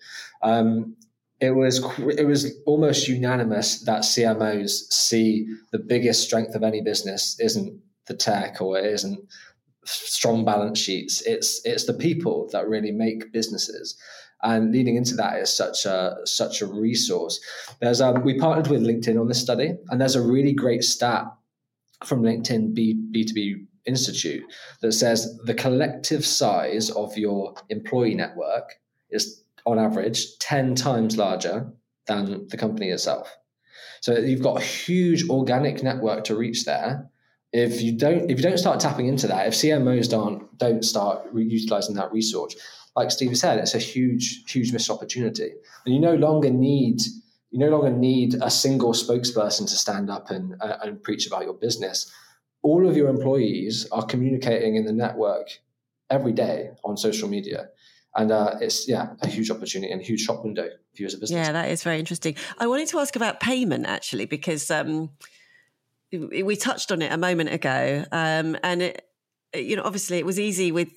Um, 0.43 0.97
it 1.41 1.53
was 1.53 1.79
it 2.01 2.27
was 2.27 2.53
almost 2.67 3.09
unanimous 3.09 3.81
that 3.83 4.03
CMOs 4.03 4.91
see 4.91 5.47
the 5.71 5.79
biggest 5.79 6.25
strength 6.25 6.55
of 6.55 6.63
any 6.63 6.81
business 6.81 7.39
isn't 7.39 7.81
the 8.07 8.15
tech 8.15 8.61
or 8.61 8.79
it 8.79 8.87
isn't 8.87 9.21
strong 9.85 10.45
balance 10.45 10.79
sheets. 10.79 11.23
It's 11.23 11.61
it's 11.65 11.87
the 11.87 11.95
people 11.95 12.49
that 12.53 12.69
really 12.69 12.93
make 12.93 13.33
businesses. 13.33 13.97
And 14.43 14.71
leading 14.71 14.95
into 14.95 15.15
that 15.17 15.39
is 15.39 15.55
such 15.57 15.85
a 15.85 16.17
such 16.25 16.61
a 16.61 16.67
resource. 16.67 17.41
There's 17.81 18.01
um, 18.01 18.23
we 18.23 18.39
partnered 18.39 18.69
with 18.69 18.83
LinkedIn 18.83 19.21
on 19.21 19.29
this 19.29 19.41
study, 19.41 19.75
and 19.89 20.01
there's 20.01 20.15
a 20.15 20.23
really 20.23 20.53
great 20.53 20.85
stat 20.85 21.25
from 22.05 22.23
LinkedIn 22.23 22.75
B 22.75 22.95
B2B 23.13 23.67
Institute 23.87 24.45
that 24.83 24.93
says 24.93 25.39
the 25.45 25.55
collective 25.55 26.25
size 26.25 26.91
of 26.91 27.17
your 27.17 27.55
employee 27.69 28.15
network 28.15 28.75
is 29.11 29.43
on 29.69 29.79
average 29.79 30.39
10 30.39 30.75
times 30.75 31.17
larger 31.17 31.71
than 32.07 32.49
the 32.49 32.57
company 32.57 32.89
itself. 32.89 33.37
So 34.01 34.17
you've 34.17 34.43
got 34.43 34.59
a 34.59 34.65
huge 34.65 35.29
organic 35.29 35.83
network 35.83 36.25
to 36.25 36.37
reach 36.37 36.65
there. 36.65 37.11
If 37.53 37.83
you 37.83 37.97
don't, 37.97 38.31
if 38.31 38.39
you 38.39 38.43
don't 38.43 38.59
start 38.59 38.81
tapping 38.81 39.07
into 39.07 39.27
that, 39.27 39.47
if 39.47 39.55
CMOs 39.55 40.09
don't 40.09 40.57
don't 40.59 40.85
start 40.85 41.27
utilizing 41.35 41.95
that 41.97 42.13
resource, 42.13 42.55
like 42.95 43.11
Steve 43.11 43.37
said, 43.37 43.59
it's 43.59 43.75
a 43.75 43.79
huge, 43.79 44.45
huge 44.51 44.73
missed 44.73 44.91
opportunity. 44.91 45.53
And 45.85 45.95
you 45.95 46.01
no 46.01 46.15
longer 46.15 46.51
need 46.51 47.01
you 47.51 47.59
no 47.59 47.71
longer 47.71 47.91
need 47.91 48.35
a 48.43 48.51
single 48.51 48.93
spokesperson 48.93 49.69
to 49.69 49.77
stand 49.77 50.11
up 50.11 50.31
and 50.31 50.55
uh, 50.61 50.77
and 50.83 51.03
preach 51.03 51.27
about 51.27 51.45
your 51.45 51.55
business. 51.55 52.13
All 52.63 52.89
of 52.89 52.97
your 52.97 53.09
employees 53.09 53.89
are 53.93 54.05
communicating 54.05 54.77
in 54.77 54.85
the 54.85 54.93
network 54.93 55.49
every 56.11 56.33
day 56.33 56.71
on 56.85 56.97
social 56.97 57.29
media 57.29 57.69
and 58.15 58.33
uh, 58.33 58.57
it's 58.61 58.89
yeah 58.89 59.15
a 59.23 59.29
huge 59.29 59.51
opportunity 59.51 59.93
and 59.93 60.01
a 60.01 60.05
huge 60.05 60.21
shop 60.21 60.45
window 60.45 60.69
for 60.69 61.03
you 61.03 61.07
as 61.07 61.15
a 61.15 61.19
business. 61.19 61.47
Yeah, 61.47 61.53
that 61.53 61.71
is 61.71 61.83
very 61.83 61.99
interesting. 61.99 62.37
I 62.59 62.67
wanted 62.67 62.89
to 62.89 62.99
ask 62.99 63.17
about 63.17 63.41
payment 63.41 63.87
actually 63.87 64.27
because 64.27 64.71
um, 64.71 65.11
we 66.13 66.57
touched 66.57 66.91
on 66.91 67.03
it 67.03 67.13
a 67.13 67.19
moment 67.19 67.51
ago, 67.53 68.05
um, 68.13 68.57
and 68.63 68.83
it, 68.83 69.09
you 69.55 69.77
know 69.77 69.83
obviously 69.85 70.19
it 70.19 70.27
was 70.27 70.39
easy 70.39 70.73
with 70.73 70.91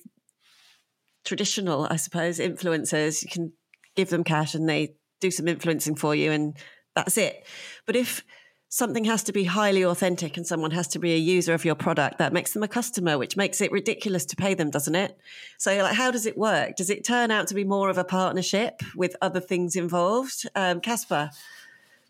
traditional, 1.24 1.86
I 1.88 1.96
suppose, 1.96 2.38
influencers. 2.38 3.22
You 3.22 3.28
can 3.30 3.52
give 3.94 4.10
them 4.10 4.24
cash 4.24 4.54
and 4.54 4.68
they 4.68 4.96
do 5.20 5.30
some 5.30 5.48
influencing 5.48 5.96
for 5.96 6.14
you, 6.14 6.32
and 6.32 6.56
that's 6.94 7.16
it. 7.16 7.46
But 7.86 7.96
if 7.96 8.24
something 8.72 9.04
has 9.04 9.22
to 9.22 9.34
be 9.34 9.44
highly 9.44 9.84
authentic 9.84 10.38
and 10.38 10.46
someone 10.46 10.70
has 10.70 10.88
to 10.88 10.98
be 10.98 11.12
a 11.12 11.18
user 11.18 11.52
of 11.52 11.62
your 11.62 11.74
product 11.74 12.16
that 12.16 12.32
makes 12.32 12.54
them 12.54 12.62
a 12.62 12.68
customer 12.68 13.18
which 13.18 13.36
makes 13.36 13.60
it 13.60 13.70
ridiculous 13.70 14.24
to 14.24 14.34
pay 14.34 14.54
them 14.54 14.70
doesn't 14.70 14.94
it? 14.94 15.18
So 15.58 15.76
like 15.76 15.94
how 15.94 16.10
does 16.10 16.24
it 16.24 16.38
work? 16.38 16.76
Does 16.76 16.88
it 16.88 17.04
turn 17.04 17.30
out 17.30 17.48
to 17.48 17.54
be 17.54 17.64
more 17.64 17.90
of 17.90 17.98
a 17.98 18.04
partnership 18.04 18.80
with 18.96 19.14
other 19.20 19.40
things 19.40 19.76
involved? 19.76 20.48
Um, 20.54 20.80
caspar 20.80 21.30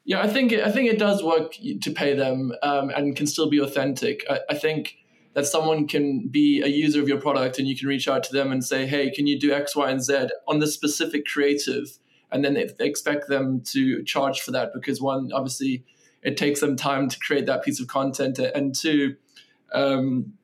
yeah 0.05 0.21
i 0.21 0.29
think 0.29 0.51
it, 0.51 0.65
i 0.65 0.71
think 0.71 0.91
it 0.91 0.99
does 0.99 1.23
work 1.23 1.55
to 1.81 1.91
pay 1.93 2.13
them 2.15 2.53
um, 2.63 2.91
and 2.91 3.15
can 3.17 3.27
still 3.27 3.49
be 3.49 3.59
authentic. 3.59 4.25
I, 4.31 4.41
I 4.51 4.55
think 4.55 4.97
that 5.35 5.47
someone 5.47 5.89
can 5.89 6.29
be 6.29 6.63
a 6.63 6.69
user 6.69 7.01
of 7.01 7.09
your 7.09 7.21
product 7.21 7.59
and 7.59 7.67
you 7.67 7.77
can 7.77 7.89
reach 7.89 8.07
out 8.07 8.23
to 8.25 8.33
them 8.33 8.53
and 8.53 8.65
say 8.65 8.87
hey 8.87 9.11
can 9.11 9.27
you 9.27 9.37
do 9.37 9.53
x 9.53 9.75
y 9.75 9.91
and 9.91 10.03
z 10.03 10.29
on 10.47 10.61
this 10.61 10.75
specific 10.75 11.27
creative? 11.27 11.99
And 12.31 12.43
then 12.43 12.55
they 12.55 12.87
expect 12.87 13.29
them 13.29 13.63
to 13.73 14.03
charge 14.05 14.41
for 14.41 14.53
that 14.53 14.73
because 14.73 15.03
one 15.03 15.33
obviously 15.35 15.85
it 16.23 16.37
takes 16.37 16.61
them 16.61 16.77
time 16.77 17.09
to 17.09 17.19
create 17.19 17.47
that 17.47 17.63
piece 17.63 17.81
of 17.81 17.89
content, 17.89 18.39
and 18.39 18.75
two, 18.75 19.17
um, 19.73 20.35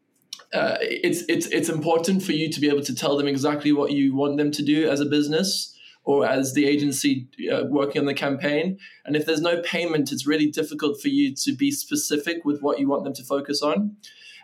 uh, 0.53 0.77
it's 0.81 1.23
it's 1.29 1.47
it's 1.47 1.69
important 1.69 2.23
for 2.23 2.33
you 2.33 2.51
to 2.51 2.61
be 2.61 2.69
able 2.69 2.83
to 2.83 2.95
tell 2.95 3.17
them 3.17 3.29
exactly 3.29 3.73
what 3.73 3.93
you 3.93 4.15
want 4.15 4.37
them 4.39 4.51
to 4.51 4.63
do 4.63 4.89
as 4.89 5.01
a 5.01 5.07
business 5.07 5.75
or 6.05 6.27
as 6.27 6.55
the 6.55 6.67
agency 6.67 7.29
uh, 7.53 7.65
working 7.69 8.01
on 8.01 8.07
the 8.07 8.15
campaign. 8.15 8.79
And 9.05 9.15
if 9.15 9.27
there's 9.27 9.43
no 9.43 9.61
payment, 9.61 10.11
it's 10.11 10.27
really 10.27 10.51
difficult 10.51 11.03
for 11.03 11.09
you 11.09 11.35
to 11.35 11.55
be 11.55 11.71
specific 11.71 12.47
with 12.47 12.63
what 12.63 12.79
you 12.79 12.89
want 12.89 13.05
them 13.05 13.13
to 13.13 13.23
focus 13.23 13.61
on. 13.61 13.97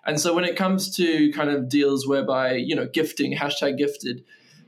And 0.05 0.21
so 0.21 0.35
when 0.35 0.45
it 0.45 0.57
comes 0.57 0.95
to 0.97 1.33
kind 1.33 1.49
of 1.49 1.71
deals 1.71 2.07
whereby 2.07 2.53
you 2.53 2.77
know 2.77 2.87
gifting 2.87 3.37
hashtag 3.37 3.79
gifted 3.79 4.25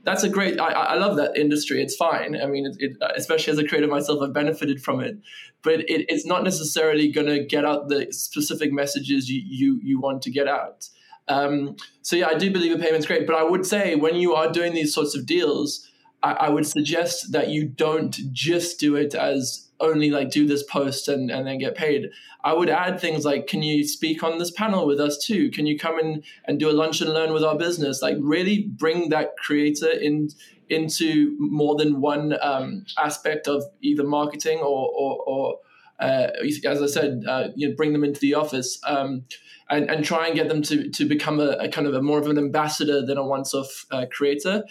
that's 0.07 0.23
a 0.23 0.29
great 0.29 0.57
I, 0.57 0.71
I 0.71 0.95
love 0.95 1.17
that 1.17 1.35
industry. 1.35 1.81
It's 1.81 1.95
fine. 1.95 2.39
I 2.41 2.45
mean 2.45 2.65
it, 2.65 2.77
it, 2.79 2.97
especially 3.17 3.51
as 3.51 3.59
a 3.59 3.67
creator 3.67 3.87
myself 3.87 4.21
i've 4.21 4.33
benefited 4.33 4.81
from 4.81 5.01
it. 5.01 5.17
But 5.63 5.81
it, 5.81 6.05
it's 6.07 6.25
not 6.25 6.45
necessarily 6.45 7.11
going 7.11 7.27
to 7.27 7.43
get 7.43 7.65
out 7.65 7.89
the 7.89 8.07
specific 8.11 8.71
messages 8.71 9.29
you 9.29 9.41
you, 9.45 9.79
you 9.83 9.99
want 9.99 10.21
to 10.21 10.31
get 10.31 10.47
out. 10.47 10.87
Um, 11.27 11.75
so 12.01 12.15
yeah 12.15 12.27
i 12.27 12.35
do 12.35 12.49
believe 12.49 12.73
a 12.73 12.81
payment's 12.81 13.05
great. 13.05 13.27
But 13.27 13.35
i 13.35 13.43
would 13.43 13.65
say 13.65 13.95
when 13.95 14.15
you 14.15 14.33
are 14.33 14.49
doing 14.49 14.73
these 14.73 14.93
sorts 14.93 15.13
of 15.13 15.25
deals 15.25 15.85
I, 16.23 16.31
I 16.31 16.49
would 16.49 16.65
suggest 16.65 17.33
that 17.33 17.49
you 17.49 17.67
don't 17.67 18.15
just 18.31 18.79
do 18.79 18.95
it 18.95 19.13
as 19.13 19.66
only 19.79 20.09
like 20.09 20.31
do 20.31 20.47
this 20.47 20.63
post 20.63 21.07
and, 21.07 21.29
and 21.29 21.47
then 21.47 21.59
get 21.59 21.75
paid. 21.75 22.09
I 22.43 22.53
would 22.53 22.69
add 22.69 22.99
things 22.99 23.25
like, 23.25 23.47
can 23.47 23.61
you 23.63 23.87
speak 23.87 24.23
on 24.23 24.37
this 24.37 24.51
panel 24.51 24.87
with 24.87 24.99
us 24.99 25.17
too? 25.17 25.51
Can 25.51 25.65
you 25.67 25.77
come 25.77 25.99
in 25.99 26.23
and 26.45 26.59
do 26.59 26.69
a 26.69 26.71
lunch 26.71 27.01
and 27.01 27.13
learn 27.13 27.33
with 27.33 27.43
our 27.43 27.57
business? 27.57 28.01
Like 28.01 28.17
really 28.19 28.63
bring 28.63 29.09
that 29.09 29.37
creator 29.37 29.89
in 29.89 30.29
into 30.69 31.35
more 31.39 31.77
than 31.77 32.01
one 32.01 32.35
um, 32.41 32.85
aspect 32.97 33.47
of 33.47 33.63
either 33.81 34.03
marketing 34.03 34.59
or, 34.59 34.91
or, 34.93 35.23
or 35.25 35.59
uh, 35.99 36.27
as 36.65 36.81
I 36.81 36.87
said, 36.87 37.23
uh, 37.27 37.47
you 37.55 37.69
know, 37.69 37.75
bring 37.75 37.93
them 37.93 38.03
into 38.03 38.19
the 38.19 38.33
office 38.33 38.77
um, 38.85 39.23
and, 39.69 39.89
and 39.89 40.03
try 40.03 40.27
and 40.27 40.35
get 40.35 40.49
them 40.49 40.61
to, 40.63 40.89
to 40.89 41.05
become 41.05 41.39
a, 41.39 41.51
a, 41.59 41.69
kind 41.69 41.87
of 41.87 41.93
a 41.93 42.01
more 42.01 42.19
of 42.19 42.27
an 42.27 42.37
ambassador 42.37 43.05
than 43.05 43.17
a 43.17 43.25
once-off 43.25 43.85
uh, 43.91 44.05
creator. 44.11 44.63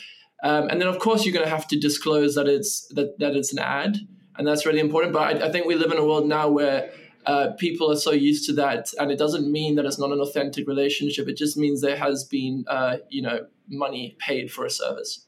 Um, 0.42 0.68
and 0.68 0.80
then, 0.80 0.88
of 0.88 0.98
course, 0.98 1.24
you're 1.24 1.32
going 1.32 1.46
to 1.46 1.50
have 1.50 1.66
to 1.68 1.78
disclose 1.78 2.34
that 2.34 2.46
it's 2.46 2.86
that, 2.88 3.18
that 3.18 3.34
it's 3.34 3.52
an 3.52 3.58
ad 3.58 3.96
and 4.38 4.46
that's 4.46 4.66
really 4.66 4.80
important. 4.80 5.12
But 5.12 5.42
I, 5.42 5.46
I 5.46 5.52
think 5.52 5.66
we 5.66 5.74
live 5.74 5.92
in 5.92 5.98
a 5.98 6.04
world 6.04 6.26
now 6.26 6.48
where 6.48 6.90
uh, 7.26 7.52
people 7.58 7.90
are 7.90 7.96
so 7.96 8.12
used 8.12 8.46
to 8.46 8.52
that, 8.54 8.92
and 8.98 9.10
it 9.10 9.18
doesn't 9.18 9.50
mean 9.50 9.76
that 9.76 9.84
it's 9.84 9.98
not 9.98 10.12
an 10.12 10.20
authentic 10.20 10.68
relationship. 10.68 11.28
It 11.28 11.36
just 11.36 11.56
means 11.56 11.80
there 11.80 11.96
has 11.96 12.24
been, 12.24 12.64
uh, 12.68 12.98
you 13.08 13.22
know, 13.22 13.46
money 13.68 14.16
paid 14.20 14.52
for 14.52 14.64
a 14.64 14.70
service. 14.70 15.26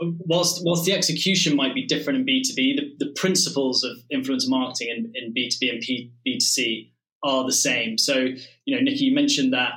Whilst, 0.00 0.62
whilst 0.64 0.84
the 0.84 0.92
execution 0.92 1.56
might 1.56 1.74
be 1.74 1.86
different 1.86 2.20
in 2.20 2.26
B2B, 2.26 2.76
the, 2.76 2.94
the 2.98 3.12
principles 3.16 3.82
of 3.82 3.96
influencer 4.12 4.48
marketing 4.48 4.88
in, 4.90 5.12
in 5.14 5.34
B2B 5.34 5.70
and 5.72 5.80
B 5.80 6.12
two 6.24 6.40
C 6.40 6.92
are 7.22 7.44
the 7.44 7.52
same. 7.52 7.98
So, 7.98 8.26
you 8.64 8.76
know, 8.76 8.80
Nikki, 8.80 9.06
you 9.06 9.14
mentioned 9.14 9.52
that 9.54 9.72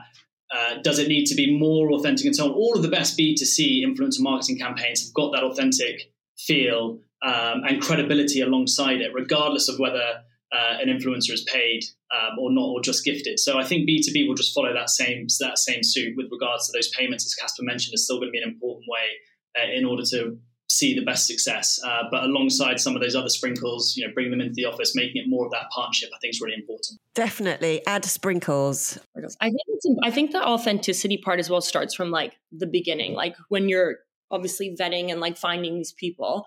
uh, 0.53 0.75
does 0.83 0.99
it 0.99 1.07
need 1.07 1.25
to 1.25 1.35
be 1.35 1.57
more 1.57 1.91
authentic 1.93 2.25
and 2.25 2.35
so 2.35 2.45
on? 2.45 2.51
All 2.51 2.75
of 2.75 2.83
the 2.83 2.89
best 2.89 3.17
B2C 3.17 3.83
influencer 3.83 4.19
marketing 4.19 4.59
campaigns 4.59 5.05
have 5.05 5.13
got 5.13 5.31
that 5.31 5.43
authentic 5.43 6.11
feel 6.37 6.99
um, 7.21 7.63
and 7.67 7.81
credibility 7.81 8.41
alongside 8.41 9.01
it, 9.01 9.11
regardless 9.13 9.67
of 9.69 9.79
whether 9.79 10.23
uh, 10.51 10.77
an 10.81 10.87
influencer 10.87 11.31
is 11.31 11.43
paid 11.43 11.83
um, 12.13 12.39
or 12.39 12.51
not, 12.51 12.65
or 12.65 12.81
just 12.81 13.05
gifted. 13.05 13.39
So 13.39 13.59
I 13.59 13.63
think 13.63 13.87
B2B 13.87 14.27
will 14.27 14.35
just 14.35 14.53
follow 14.53 14.73
that 14.73 14.89
same 14.89 15.27
that 15.39 15.57
same 15.57 15.83
suit 15.83 16.15
with 16.17 16.27
regards 16.31 16.67
to 16.67 16.77
those 16.77 16.89
payments, 16.89 17.25
as 17.25 17.35
Caspar 17.35 17.63
mentioned, 17.63 17.93
is 17.93 18.05
still 18.05 18.17
going 18.17 18.29
to 18.29 18.31
be 18.31 18.41
an 18.41 18.49
important 18.49 18.85
way 18.89 19.61
uh, 19.61 19.71
in 19.71 19.85
order 19.85 20.03
to 20.11 20.37
see 20.69 20.93
the 20.93 21.03
best 21.03 21.25
success. 21.25 21.79
Uh, 21.83 22.03
but 22.11 22.23
alongside 22.23 22.79
some 22.79 22.95
of 22.95 23.01
those 23.01 23.15
other 23.15 23.29
sprinkles, 23.29 23.95
you 23.97 24.05
know, 24.05 24.13
bringing 24.13 24.31
them 24.31 24.41
into 24.41 24.53
the 24.53 24.65
office, 24.65 24.95
making 24.95 25.21
it 25.21 25.27
more 25.27 25.45
of 25.45 25.51
that 25.51 25.69
partnership, 25.71 26.09
I 26.15 26.19
think 26.19 26.35
is 26.35 26.41
really 26.41 26.55
important. 26.55 26.99
Definitely 27.15 27.85
add 27.87 28.05
sprinkles. 28.05 28.99
I 29.17 29.49
think 29.49 29.61
it's, 29.67 29.87
I 30.03 30.11
think 30.11 30.31
the 30.31 30.45
authenticity 30.45 31.17
part 31.17 31.39
as 31.39 31.49
well 31.49 31.61
starts 31.61 31.95
from 31.95 32.11
like 32.11 32.37
the 32.51 32.67
beginning, 32.67 33.13
like 33.13 33.35
when 33.49 33.67
you're 33.67 33.97
obviously 34.31 34.75
vetting 34.79 35.11
and 35.11 35.19
like 35.19 35.37
finding 35.37 35.75
these 35.75 35.91
people 35.91 36.45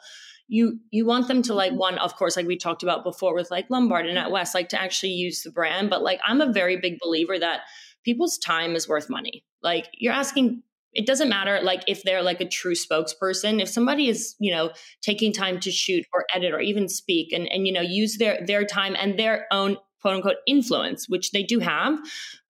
you 0.52 0.78
you 0.90 1.06
want 1.06 1.28
them 1.28 1.42
to 1.42 1.54
like 1.54 1.72
one 1.72 1.96
of 1.98 2.14
course 2.16 2.36
like 2.36 2.46
we 2.46 2.56
talked 2.56 2.82
about 2.82 3.04
before 3.04 3.34
with 3.34 3.50
like 3.50 3.66
lombard 3.70 4.06
and 4.06 4.18
NatWest 4.18 4.54
like 4.54 4.68
to 4.70 4.80
actually 4.80 5.12
use 5.12 5.42
the 5.42 5.50
brand 5.50 5.88
but 5.88 6.02
like 6.02 6.20
i'm 6.26 6.40
a 6.40 6.52
very 6.52 6.76
big 6.76 6.98
believer 7.00 7.38
that 7.38 7.60
people's 8.04 8.38
time 8.38 8.74
is 8.74 8.88
worth 8.88 9.08
money. 9.08 9.44
Like 9.62 9.88
you're 9.94 10.12
asking 10.12 10.62
it 10.94 11.06
doesn't 11.06 11.30
matter 11.30 11.58
like 11.62 11.82
if 11.86 12.02
they're 12.02 12.22
like 12.22 12.42
a 12.42 12.48
true 12.48 12.74
spokesperson 12.74 13.62
if 13.62 13.68
somebody 13.68 14.10
is 14.10 14.34
you 14.38 14.52
know 14.52 14.70
taking 15.00 15.32
time 15.32 15.58
to 15.58 15.70
shoot 15.70 16.04
or 16.12 16.26
edit 16.34 16.52
or 16.52 16.60
even 16.60 16.86
speak 16.86 17.32
and 17.32 17.50
and 17.50 17.66
you 17.66 17.72
know 17.72 17.80
use 17.80 18.18
their 18.18 18.44
their 18.46 18.66
time 18.66 18.94
and 19.00 19.18
their 19.18 19.46
own 19.50 19.78
quote 20.02 20.16
unquote 20.16 20.36
influence 20.46 21.08
which 21.08 21.30
they 21.30 21.42
do 21.42 21.60
have 21.60 21.98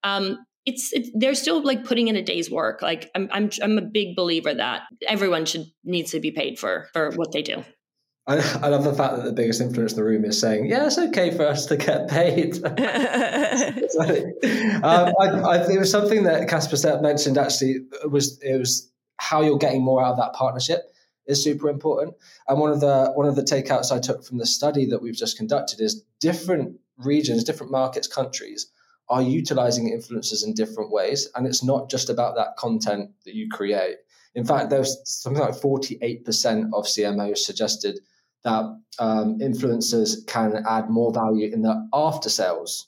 um 0.03 0.37
it's, 0.65 0.91
it's 0.91 1.09
they're 1.13 1.35
still 1.35 1.61
like 1.61 1.85
putting 1.85 2.07
in 2.07 2.15
a 2.15 2.21
day's 2.21 2.49
work. 2.49 2.81
Like 2.81 3.11
I'm, 3.15 3.29
I'm 3.31 3.49
i'm 3.61 3.77
a 3.77 3.81
big 3.81 4.15
believer 4.15 4.53
that 4.53 4.83
everyone 5.07 5.45
should 5.45 5.65
needs 5.85 6.11
to 6.11 6.19
be 6.19 6.31
paid 6.31 6.59
for 6.59 6.89
for 6.91 7.11
what 7.11 7.31
they 7.31 7.41
do 7.41 7.63
I, 8.25 8.37
I, 8.63 8.69
love 8.69 8.85
the 8.85 8.93
fact 8.93 9.17
that 9.17 9.25
the 9.25 9.33
biggest 9.33 9.59
influence 9.59 9.91
in 9.91 9.97
the 9.97 10.03
room 10.03 10.23
is 10.23 10.39
saying, 10.39 10.67
"Yeah, 10.67 10.85
it's 10.85 10.97
okay 10.97 11.31
for 11.31 11.45
us 11.45 11.65
to 11.65 11.75
get 11.75 12.09
paid." 12.09 12.55
um, 12.65 12.73
I, 15.19 15.27
I, 15.27 15.57
it 15.69 15.77
was 15.77 15.91
something 15.91 16.23
that 16.23 16.47
Caspar 16.47 17.01
mentioned. 17.01 17.37
Actually, 17.37 17.79
was 18.09 18.39
it 18.41 18.57
was 18.57 18.89
how 19.17 19.41
you're 19.41 19.57
getting 19.57 19.83
more 19.83 20.01
out 20.01 20.11
of 20.11 20.17
that 20.17 20.33
partnership 20.33 20.93
is 21.27 21.43
super 21.43 21.69
important. 21.69 22.15
And 22.47 22.59
one 22.59 22.71
of 22.71 22.79
the 22.79 23.11
one 23.15 23.27
of 23.27 23.35
the 23.35 23.43
takeouts 23.43 23.91
I 23.91 23.99
took 23.99 24.23
from 24.23 24.37
the 24.37 24.45
study 24.45 24.85
that 24.87 25.01
we've 25.01 25.15
just 25.15 25.37
conducted 25.37 25.81
is 25.81 26.03
different 26.19 26.77
regions, 26.97 27.43
different 27.43 27.71
markets, 27.71 28.07
countries 28.07 28.67
are 29.09 29.21
utilizing 29.21 29.91
influencers 29.91 30.45
in 30.45 30.53
different 30.53 30.91
ways, 30.91 31.29
and 31.35 31.45
it's 31.45 31.63
not 31.63 31.89
just 31.89 32.09
about 32.09 32.35
that 32.35 32.55
content 32.57 33.11
that 33.25 33.35
you 33.35 33.49
create. 33.49 33.97
In 34.35 34.45
fact, 34.45 34.69
there's 34.69 34.97
something 35.03 35.41
like 35.41 35.53
48% 35.53 36.25
of 36.73 36.85
CMOs 36.85 37.39
suggested 37.39 37.99
that 38.43 38.65
um, 38.99 39.39
influencers 39.39 40.25
can 40.27 40.63
add 40.67 40.89
more 40.89 41.13
value 41.13 41.51
in 41.51 41.61
the 41.61 41.87
after 41.93 42.29
sales 42.29 42.87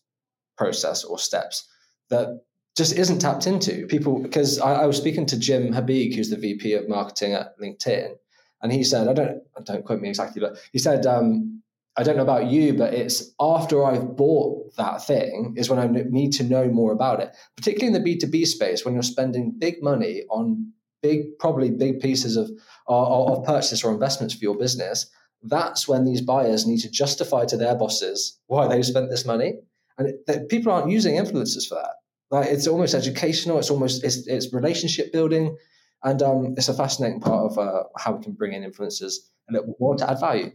process 0.57 1.03
or 1.03 1.17
steps 1.17 1.67
that 2.09 2.41
just 2.77 2.97
isn't 2.97 3.19
tapped 3.19 3.47
into. 3.47 3.87
People, 3.87 4.21
because 4.21 4.59
I, 4.59 4.73
I, 4.73 4.85
was 4.85 4.97
speaking 4.97 5.25
to 5.27 5.39
Jim 5.39 5.73
Habig, 5.73 6.15
who's 6.15 6.29
the 6.29 6.37
VP 6.37 6.73
of 6.73 6.89
marketing 6.89 7.33
at 7.33 7.57
LinkedIn, 7.59 8.15
and 8.61 8.71
he 8.71 8.83
said, 8.83 9.07
I 9.07 9.13
don't, 9.13 9.41
don't 9.63 9.85
quote 9.85 10.01
me 10.01 10.09
exactly, 10.09 10.41
but 10.41 10.57
he 10.71 10.79
said, 10.79 11.05
um, 11.05 11.61
I 11.97 12.03
don't 12.03 12.17
know 12.17 12.23
about 12.23 12.47
you, 12.47 12.73
but 12.73 12.93
it's 12.93 13.33
after 13.39 13.85
I've 13.85 14.17
bought 14.17 14.75
that 14.75 15.05
thing 15.05 15.53
is 15.55 15.69
when 15.69 15.79
I 15.79 15.87
need 15.87 16.33
to 16.33 16.43
know 16.43 16.67
more 16.67 16.91
about 16.91 17.21
it, 17.21 17.35
particularly 17.55 17.95
in 17.95 18.03
the 18.03 18.17
B2B 18.17 18.45
space 18.47 18.83
when 18.83 18.93
you're 18.93 19.03
spending 19.03 19.55
big 19.57 19.81
money 19.81 20.23
on 20.29 20.73
big, 21.01 21.39
probably 21.39 21.71
big 21.71 22.01
pieces 22.01 22.35
of, 22.35 22.51
of, 22.87 23.39
of 23.39 23.45
purchase 23.45 23.83
or 23.83 23.93
investments 23.93 24.33
for 24.33 24.43
your 24.43 24.57
business 24.57 25.09
that's 25.47 25.87
when 25.87 26.05
these 26.05 26.21
buyers 26.21 26.65
need 26.65 26.79
to 26.79 26.89
justify 26.89 27.45
to 27.45 27.57
their 27.57 27.75
bosses 27.75 28.39
why 28.47 28.67
they've 28.67 28.85
spent 28.85 29.09
this 29.09 29.25
money. 29.25 29.59
And 29.97 30.13
it, 30.27 30.49
people 30.49 30.71
aren't 30.71 30.91
using 30.91 31.15
influencers 31.15 31.67
for 31.67 31.75
that. 31.75 31.95
Like 32.31 32.49
it's 32.49 32.67
almost 32.67 32.93
educational. 32.93 33.59
It's 33.59 33.69
almost 33.69 34.03
it's, 34.03 34.27
it's 34.27 34.53
relationship 34.53 35.13
building, 35.13 35.57
and 36.03 36.21
um, 36.21 36.55
it's 36.57 36.67
a 36.67 36.73
fascinating 36.73 37.21
part 37.21 37.51
of 37.51 37.57
uh, 37.57 37.83
how 37.97 38.13
we 38.13 38.23
can 38.23 38.33
bring 38.33 38.53
in 38.53 38.69
influencers 38.69 39.15
and 39.47 39.57
more 39.79 39.95
to 39.95 40.09
add 40.09 40.19
value. 40.19 40.51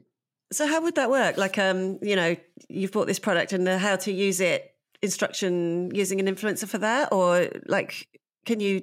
So 0.52 0.66
how 0.66 0.82
would 0.82 0.96
that 0.96 1.10
work? 1.10 1.36
Like, 1.36 1.58
um, 1.58 1.98
you 2.02 2.16
know, 2.16 2.36
you've 2.68 2.90
bought 2.90 3.06
this 3.06 3.20
product 3.20 3.52
and 3.52 3.66
the 3.66 3.78
how 3.78 3.96
to 3.96 4.12
use 4.12 4.40
it, 4.40 4.74
instruction 5.00 5.94
using 5.94 6.18
an 6.20 6.26
influencer 6.26 6.68
for 6.68 6.78
that, 6.78 7.12
or 7.12 7.48
like, 7.66 8.08
can 8.44 8.58
you 8.58 8.82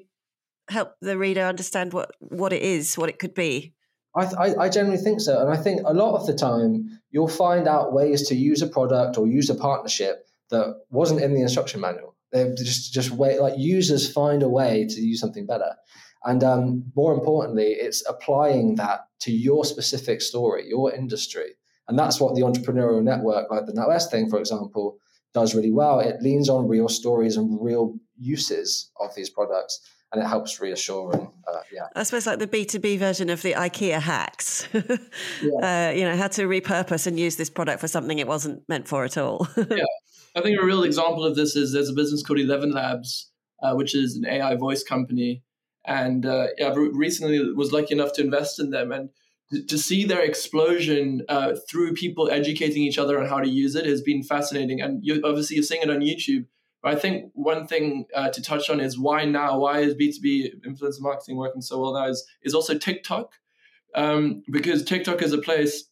help 0.69 0.95
the 1.01 1.17
reader 1.17 1.41
understand 1.41 1.93
what 1.93 2.11
what 2.19 2.53
it 2.53 2.61
is, 2.61 2.97
what 2.97 3.09
it 3.09 3.19
could 3.19 3.33
be? 3.33 3.73
I, 4.17 4.23
I, 4.23 4.63
I 4.63 4.69
generally 4.69 4.97
think 4.97 5.21
so. 5.21 5.39
And 5.39 5.49
I 5.51 5.57
think 5.57 5.81
a 5.85 5.93
lot 5.93 6.15
of 6.15 6.25
the 6.25 6.33
time 6.33 6.99
you'll 7.11 7.27
find 7.27 7.67
out 7.67 7.93
ways 7.93 8.27
to 8.29 8.35
use 8.35 8.61
a 8.61 8.67
product 8.67 9.17
or 9.17 9.27
use 9.27 9.49
a 9.49 9.55
partnership 9.55 10.25
that 10.49 10.75
wasn't 10.89 11.21
in 11.21 11.33
the 11.33 11.41
instruction 11.41 11.81
manual. 11.81 12.15
They 12.31 12.51
just 12.57 12.93
just 12.93 13.11
way 13.11 13.39
like 13.39 13.53
users 13.57 14.11
find 14.11 14.43
a 14.43 14.49
way 14.49 14.85
to 14.89 15.01
use 15.01 15.19
something 15.19 15.45
better. 15.45 15.75
And 16.23 16.43
um, 16.43 16.91
more 16.95 17.13
importantly, 17.13 17.67
it's 17.67 18.03
applying 18.09 18.75
that 18.75 19.01
to 19.21 19.31
your 19.31 19.63
specific 19.63 20.21
story, 20.21 20.67
your 20.67 20.93
industry. 20.93 21.51
And 21.87 21.97
that's 21.97 22.19
what 22.19 22.35
the 22.35 22.41
entrepreneurial 22.41 23.03
network, 23.03 23.49
like 23.49 23.65
the 23.65 23.71
NatWest 23.71 24.11
thing, 24.11 24.29
for 24.29 24.39
example, 24.39 24.97
does 25.33 25.55
really 25.55 25.71
well. 25.71 25.99
It 25.99 26.21
leans 26.21 26.49
on 26.49 26.67
real 26.67 26.89
stories 26.89 27.37
and 27.37 27.57
real 27.61 27.95
uses 28.17 28.91
of 28.99 29.13
these 29.15 29.29
products 29.29 29.79
and 30.11 30.23
it 30.23 30.27
helps 30.27 30.59
reassure 30.59 31.11
and 31.11 31.27
uh, 31.47 31.59
yeah. 31.71 31.87
I 31.95 32.03
suppose 32.03 32.25
like 32.25 32.39
the 32.39 32.47
B 32.47 32.65
two 32.65 32.79
B 32.79 32.97
version 32.97 33.29
of 33.29 33.41
the 33.41 33.53
IKEA 33.53 33.99
hacks. 33.99 34.67
yeah. 34.73 34.79
uh, 35.89 35.91
you 35.91 36.03
know 36.03 36.15
how 36.15 36.27
to 36.27 36.47
repurpose 36.47 37.07
and 37.07 37.19
use 37.19 37.35
this 37.35 37.49
product 37.49 37.79
for 37.79 37.87
something 37.87 38.19
it 38.19 38.27
wasn't 38.27 38.63
meant 38.69 38.87
for 38.87 39.03
at 39.03 39.17
all. 39.17 39.47
yeah, 39.57 39.83
I 40.35 40.41
think 40.41 40.59
a 40.59 40.65
real 40.65 40.83
example 40.83 41.23
of 41.23 41.35
this 41.35 41.55
is 41.55 41.73
there's 41.73 41.89
a 41.89 41.93
business 41.93 42.23
called 42.23 42.39
Eleven 42.39 42.71
Labs, 42.71 43.31
uh, 43.61 43.73
which 43.73 43.95
is 43.95 44.15
an 44.15 44.25
AI 44.25 44.55
voice 44.55 44.83
company, 44.83 45.43
and 45.85 46.25
uh, 46.25 46.47
yeah, 46.57 46.73
recently 46.75 47.53
was 47.53 47.71
lucky 47.71 47.93
enough 47.93 48.13
to 48.13 48.21
invest 48.21 48.59
in 48.59 48.69
them 48.69 48.91
and. 48.91 49.09
To 49.69 49.77
see 49.77 50.03
their 50.03 50.19
explosion 50.23 51.21
uh, 51.29 51.55
through 51.69 51.93
people 51.93 52.29
educating 52.29 52.83
each 52.83 52.97
other 52.97 53.17
on 53.17 53.29
how 53.29 53.39
to 53.39 53.47
use 53.47 53.75
it 53.75 53.85
has 53.85 54.01
been 54.01 54.21
fascinating, 54.21 54.81
and 54.81 54.99
you 55.01 55.21
obviously 55.23 55.55
you're 55.55 55.63
seeing 55.63 55.81
it 55.81 55.89
on 55.89 56.01
YouTube 56.01 56.47
but 56.81 56.93
I 56.93 56.99
think 56.99 57.31
one 57.33 57.67
thing 57.67 58.05
uh, 58.13 58.29
to 58.29 58.41
touch 58.41 58.69
on 58.69 58.79
is 58.79 58.99
why 58.99 59.25
now? 59.25 59.59
Why 59.59 59.79
is 59.79 59.95
B2B 59.95 60.65
influencer 60.65 61.01
marketing 61.01 61.37
working 61.37 61.61
so 61.61 61.79
well 61.79 61.93
now? 61.93 62.07
Is, 62.07 62.25
is 62.43 62.53
also 62.53 62.77
TikTok. 62.77 63.33
Um, 63.95 64.43
because 64.51 64.83
TikTok 64.83 65.21
is 65.21 65.33
a 65.33 65.39
place 65.39 65.85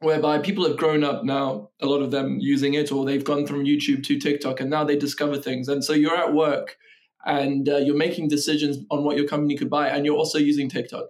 whereby 0.00 0.38
people 0.38 0.66
have 0.66 0.76
grown 0.76 1.04
up 1.04 1.24
now, 1.24 1.70
a 1.80 1.86
lot 1.86 2.02
of 2.02 2.10
them 2.10 2.38
using 2.40 2.74
it, 2.74 2.92
or 2.92 3.04
they've 3.04 3.24
gone 3.24 3.46
from 3.46 3.64
YouTube 3.64 4.04
to 4.04 4.18
TikTok 4.18 4.60
and 4.60 4.68
now 4.68 4.84
they 4.84 4.96
discover 4.96 5.38
things. 5.38 5.68
And 5.68 5.84
so 5.84 5.92
you're 5.92 6.16
at 6.16 6.34
work 6.34 6.76
and 7.24 7.68
uh, 7.68 7.76
you're 7.76 7.96
making 7.96 8.28
decisions 8.28 8.78
on 8.90 9.04
what 9.04 9.16
your 9.16 9.26
company 9.26 9.56
could 9.56 9.70
buy, 9.70 9.88
and 9.88 10.04
you're 10.04 10.16
also 10.16 10.38
using 10.38 10.68
TikTok. 10.68 11.06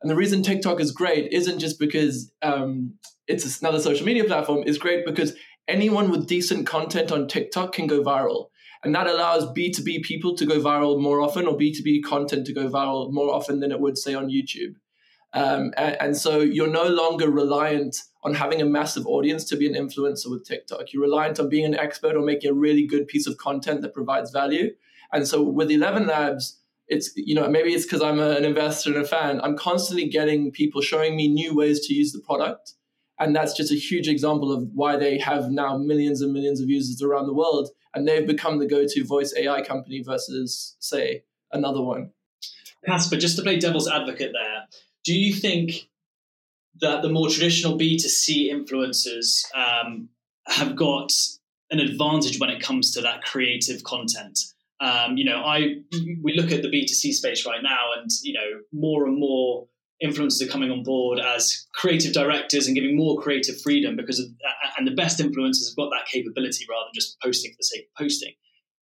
And 0.00 0.10
the 0.10 0.16
reason 0.16 0.42
TikTok 0.42 0.80
is 0.80 0.92
great 0.92 1.32
isn't 1.32 1.58
just 1.58 1.78
because 1.80 2.32
um, 2.42 2.94
it's 3.26 3.60
another 3.60 3.80
social 3.80 4.06
media 4.06 4.24
platform, 4.24 4.62
it's 4.66 4.78
great 4.78 5.04
because 5.04 5.34
anyone 5.68 6.10
with 6.10 6.26
decent 6.26 6.66
content 6.66 7.12
on 7.12 7.28
TikTok 7.28 7.72
can 7.72 7.86
go 7.86 8.02
viral. 8.02 8.48
And 8.84 8.94
that 8.94 9.06
allows 9.06 9.46
B2B 9.46 10.02
people 10.02 10.36
to 10.36 10.46
go 10.46 10.60
viral 10.60 11.00
more 11.00 11.20
often 11.20 11.46
or 11.46 11.56
B2B 11.56 12.04
content 12.04 12.46
to 12.46 12.52
go 12.52 12.68
viral 12.68 13.10
more 13.10 13.34
often 13.34 13.60
than 13.60 13.72
it 13.72 13.80
would, 13.80 13.98
say, 13.98 14.14
on 14.14 14.28
YouTube. 14.28 14.76
Um, 15.32 15.72
and, 15.76 15.96
and, 16.00 16.16
so 16.16 16.40
you're 16.40 16.70
no 16.70 16.86
longer 16.86 17.28
reliant 17.28 17.96
on 18.22 18.34
having 18.34 18.62
a 18.62 18.64
massive 18.64 19.06
audience 19.06 19.44
to 19.46 19.56
be 19.56 19.66
an 19.66 19.74
influencer 19.74 20.30
with 20.30 20.46
TikTok. 20.46 20.92
You're 20.92 21.02
reliant 21.02 21.38
on 21.40 21.48
being 21.48 21.66
an 21.66 21.74
expert 21.74 22.16
or 22.16 22.24
making 22.24 22.50
a 22.50 22.54
really 22.54 22.86
good 22.86 23.06
piece 23.06 23.26
of 23.26 23.36
content 23.36 23.82
that 23.82 23.92
provides 23.92 24.30
value. 24.30 24.70
And 25.12 25.26
so 25.26 25.42
with 25.42 25.70
11 25.70 26.06
Labs, 26.06 26.60
it's, 26.88 27.10
you 27.16 27.34
know, 27.34 27.48
maybe 27.48 27.74
it's 27.74 27.84
because 27.84 28.00
I'm 28.00 28.20
a, 28.20 28.30
an 28.30 28.44
investor 28.44 28.94
and 28.94 29.04
a 29.04 29.06
fan. 29.06 29.40
I'm 29.42 29.58
constantly 29.58 30.08
getting 30.08 30.52
people 30.52 30.80
showing 30.80 31.16
me 31.16 31.28
new 31.28 31.54
ways 31.54 31.86
to 31.86 31.92
use 31.94 32.12
the 32.12 32.20
product 32.20 32.74
and 33.18 33.34
that's 33.34 33.54
just 33.54 33.72
a 33.72 33.76
huge 33.76 34.08
example 34.08 34.52
of 34.52 34.68
why 34.74 34.96
they 34.96 35.18
have 35.18 35.50
now 35.50 35.76
millions 35.78 36.20
and 36.20 36.32
millions 36.32 36.60
of 36.60 36.68
users 36.68 37.02
around 37.02 37.26
the 37.26 37.34
world. 37.34 37.70
And 37.94 38.06
they've 38.06 38.26
become 38.26 38.58
the 38.58 38.66
go 38.66 38.86
to 38.86 39.04
voice 39.04 39.32
AI 39.36 39.62
company 39.62 40.02
versus, 40.02 40.76
say, 40.80 41.24
another 41.50 41.80
one. 41.80 42.10
Caspar, 42.84 43.16
just 43.16 43.36
to 43.36 43.42
play 43.42 43.58
devil's 43.58 43.88
advocate 43.88 44.32
there, 44.32 44.66
do 45.04 45.14
you 45.14 45.32
think 45.32 45.88
that 46.80 47.02
the 47.02 47.08
more 47.08 47.30
traditional 47.30 47.78
B2C 47.78 48.52
influencers 48.52 49.44
um, 49.54 50.10
have 50.46 50.76
got 50.76 51.10
an 51.70 51.80
advantage 51.80 52.38
when 52.38 52.50
it 52.50 52.62
comes 52.62 52.92
to 52.92 53.00
that 53.00 53.22
creative 53.22 53.82
content? 53.82 54.38
Um, 54.78 55.16
you 55.16 55.24
know, 55.24 55.38
I 55.38 55.76
we 56.22 56.34
look 56.34 56.52
at 56.52 56.60
the 56.60 56.68
B2C 56.68 57.12
space 57.14 57.46
right 57.46 57.62
now, 57.62 57.92
and 57.98 58.10
you 58.22 58.34
know, 58.34 58.60
more 58.72 59.06
and 59.06 59.18
more 59.18 59.68
influencers 60.02 60.42
are 60.42 60.50
coming 60.50 60.70
on 60.70 60.82
board 60.82 61.18
as 61.18 61.66
creative 61.74 62.12
directors 62.12 62.66
and 62.66 62.74
giving 62.74 62.96
more 62.96 63.20
creative 63.20 63.60
freedom 63.60 63.96
because 63.96 64.18
of, 64.18 64.26
and 64.76 64.86
the 64.86 64.94
best 64.94 65.18
influencers 65.18 65.68
have 65.68 65.76
got 65.76 65.90
that 65.90 66.06
capability 66.06 66.66
rather 66.68 66.84
than 66.86 66.94
just 66.94 67.16
posting 67.20 67.50
for 67.52 67.56
the 67.58 67.64
sake 67.64 67.88
of 67.88 68.04
posting. 68.04 68.32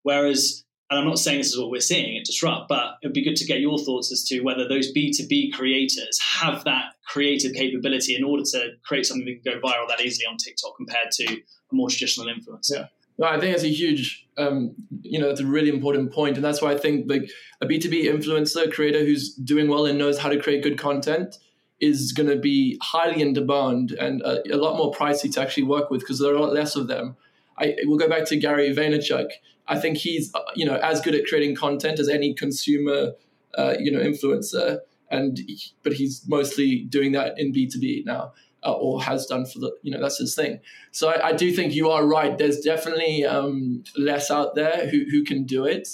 Whereas 0.03 0.65
and 0.91 0.99
I'm 0.99 1.07
not 1.07 1.21
saying 1.21 1.39
this 1.39 1.53
is 1.53 1.59
what 1.59 1.71
we're 1.71 1.81
seeing 1.81 2.19
at 2.19 2.25
Disrupt, 2.25 2.69
but 2.69 2.97
it'd 3.03 3.15
be 3.15 3.23
good 3.23 3.37
to 3.37 3.47
get 3.47 3.61
your 3.61 3.79
thoughts 3.79 4.11
as 4.11 4.25
to 4.25 4.41
whether 4.41 4.67
those 4.67 4.93
B2B 4.93 5.53
creators 5.53 6.21
have 6.21 6.65
that 6.65 6.95
creative 7.07 7.53
capability 7.53 8.17
in 8.17 8.25
order 8.25 8.43
to 8.43 8.71
create 8.85 9.07
something 9.07 9.25
that 9.25 9.41
can 9.41 9.61
go 9.61 9.67
viral 9.67 9.87
that 9.89 10.01
easily 10.01 10.27
on 10.27 10.37
TikTok 10.37 10.77
compared 10.77 11.13
to 11.13 11.27
a 11.27 11.75
more 11.75 11.89
traditional 11.89 12.27
influencer. 12.27 12.71
Yeah. 12.71 12.87
No, 13.21 13.27
I 13.27 13.39
think 13.39 13.53
that's 13.53 13.65
a 13.65 13.69
huge, 13.69 14.27
um, 14.39 14.75
you 15.03 15.19
know, 15.21 15.29
it's 15.29 15.41
a 15.41 15.47
really 15.47 15.69
important 15.69 16.11
point, 16.11 16.37
and 16.37 16.45
that's 16.45 16.63
why 16.63 16.73
I 16.73 16.79
think 16.79 17.05
like 17.07 17.31
a 17.61 17.67
B 17.67 17.79
two 17.79 17.91
B 17.91 18.09
influencer 18.09 18.73
creator 18.73 19.01
who's 19.01 19.35
doing 19.35 19.69
well 19.69 19.85
and 19.85 19.99
knows 19.99 20.19
how 20.19 20.31
to 20.31 20.41
create 20.41 20.63
good 20.63 20.79
content 20.79 21.37
is 21.81 22.13
going 22.13 22.31
to 22.31 22.37
be 22.37 22.79
highly 22.81 23.21
in 23.21 23.35
demand 23.35 23.93
and 23.93 24.23
a, 24.23 24.55
a, 24.55 24.57
lot 24.57 24.79
more 24.79 24.91
pricey 24.91 25.31
to 25.35 25.41
actually 25.41 25.65
work 25.65 25.91
with 25.91 26.01
because 26.01 26.19
there 26.19 26.33
are 26.33 26.35
a 26.35 26.41
lot 26.41 26.55
less 26.55 26.77
of 26.77 26.89
them. 26.89 27.15
I 27.59 27.77
will 27.85 27.99
go 27.99 28.09
back 28.09 28.25
to 28.27 28.37
Gary 28.37 28.75
Vaynerchuk. 28.75 29.31
I 29.69 29.79
think 29.79 29.99
he's, 29.99 30.35
uh, 30.35 30.41
you 30.55 30.65
know, 30.65 30.77
as 30.77 31.03
good 31.03 31.15
at 31.15 31.27
creating 31.27 31.57
content 31.57 32.01
as 32.01 32.09
any 32.09 32.33
consumer, 32.33 33.13
uh, 33.55 33.75
you 33.79 33.93
know, 33.93 34.01
influencer, 34.01 34.79
and 35.11 35.39
but 35.83 35.93
he's 35.93 36.27
mostly 36.27 36.85
doing 36.89 37.13
that 37.13 37.35
in 37.39 37.53
B 37.53 37.67
two 37.67 37.81
B 37.81 38.03
now 38.07 38.33
uh, 38.65 38.73
or 38.73 39.03
has 39.03 39.27
done 39.27 39.47
for 39.47 39.59
the 39.59 39.73
you 39.83 39.91
know 39.91 40.01
that's 40.01 40.19
his 40.19 40.35
thing 40.35 40.61
so 40.91 41.09
i, 41.09 41.29
I 41.29 41.33
do 41.33 41.53
think 41.53 41.75
you 41.75 41.91
are 41.91 42.05
right 42.05 42.37
there's 42.37 42.61
definitely 42.61 43.25
um, 43.25 43.85
less 43.97 44.31
out 44.31 44.55
there 44.55 44.89
who, 44.89 45.05
who 45.11 45.25
can 45.25 45.45
do 45.45 45.65
it 45.65 45.89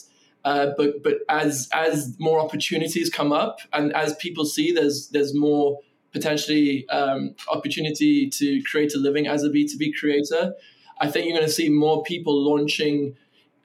uh, 0.45 0.71
but 0.77 1.03
but 1.03 1.19
as 1.29 1.69
as 1.73 2.17
more 2.19 2.41
opportunities 2.41 3.11
come 3.11 3.33
up 3.33 3.61
and 3.73 3.93
as 3.95 4.15
people 4.17 4.45
see 4.45 4.73
there's 4.73 5.09
there's 5.09 5.35
more 5.35 5.81
potentially 6.13 6.89
um, 6.89 7.35
opportunity 7.49 8.29
to 8.31 8.63
create 8.63 8.95
a 8.95 8.99
living 8.99 9.27
as 9.27 9.45
a 9.45 9.51
b2b 9.51 9.93
creator 9.99 10.55
i 11.01 11.09
think 11.09 11.27
you're 11.27 11.37
going 11.37 11.47
to 11.47 11.53
see 11.53 11.69
more 11.69 12.03
people 12.03 12.35
launching 12.35 13.17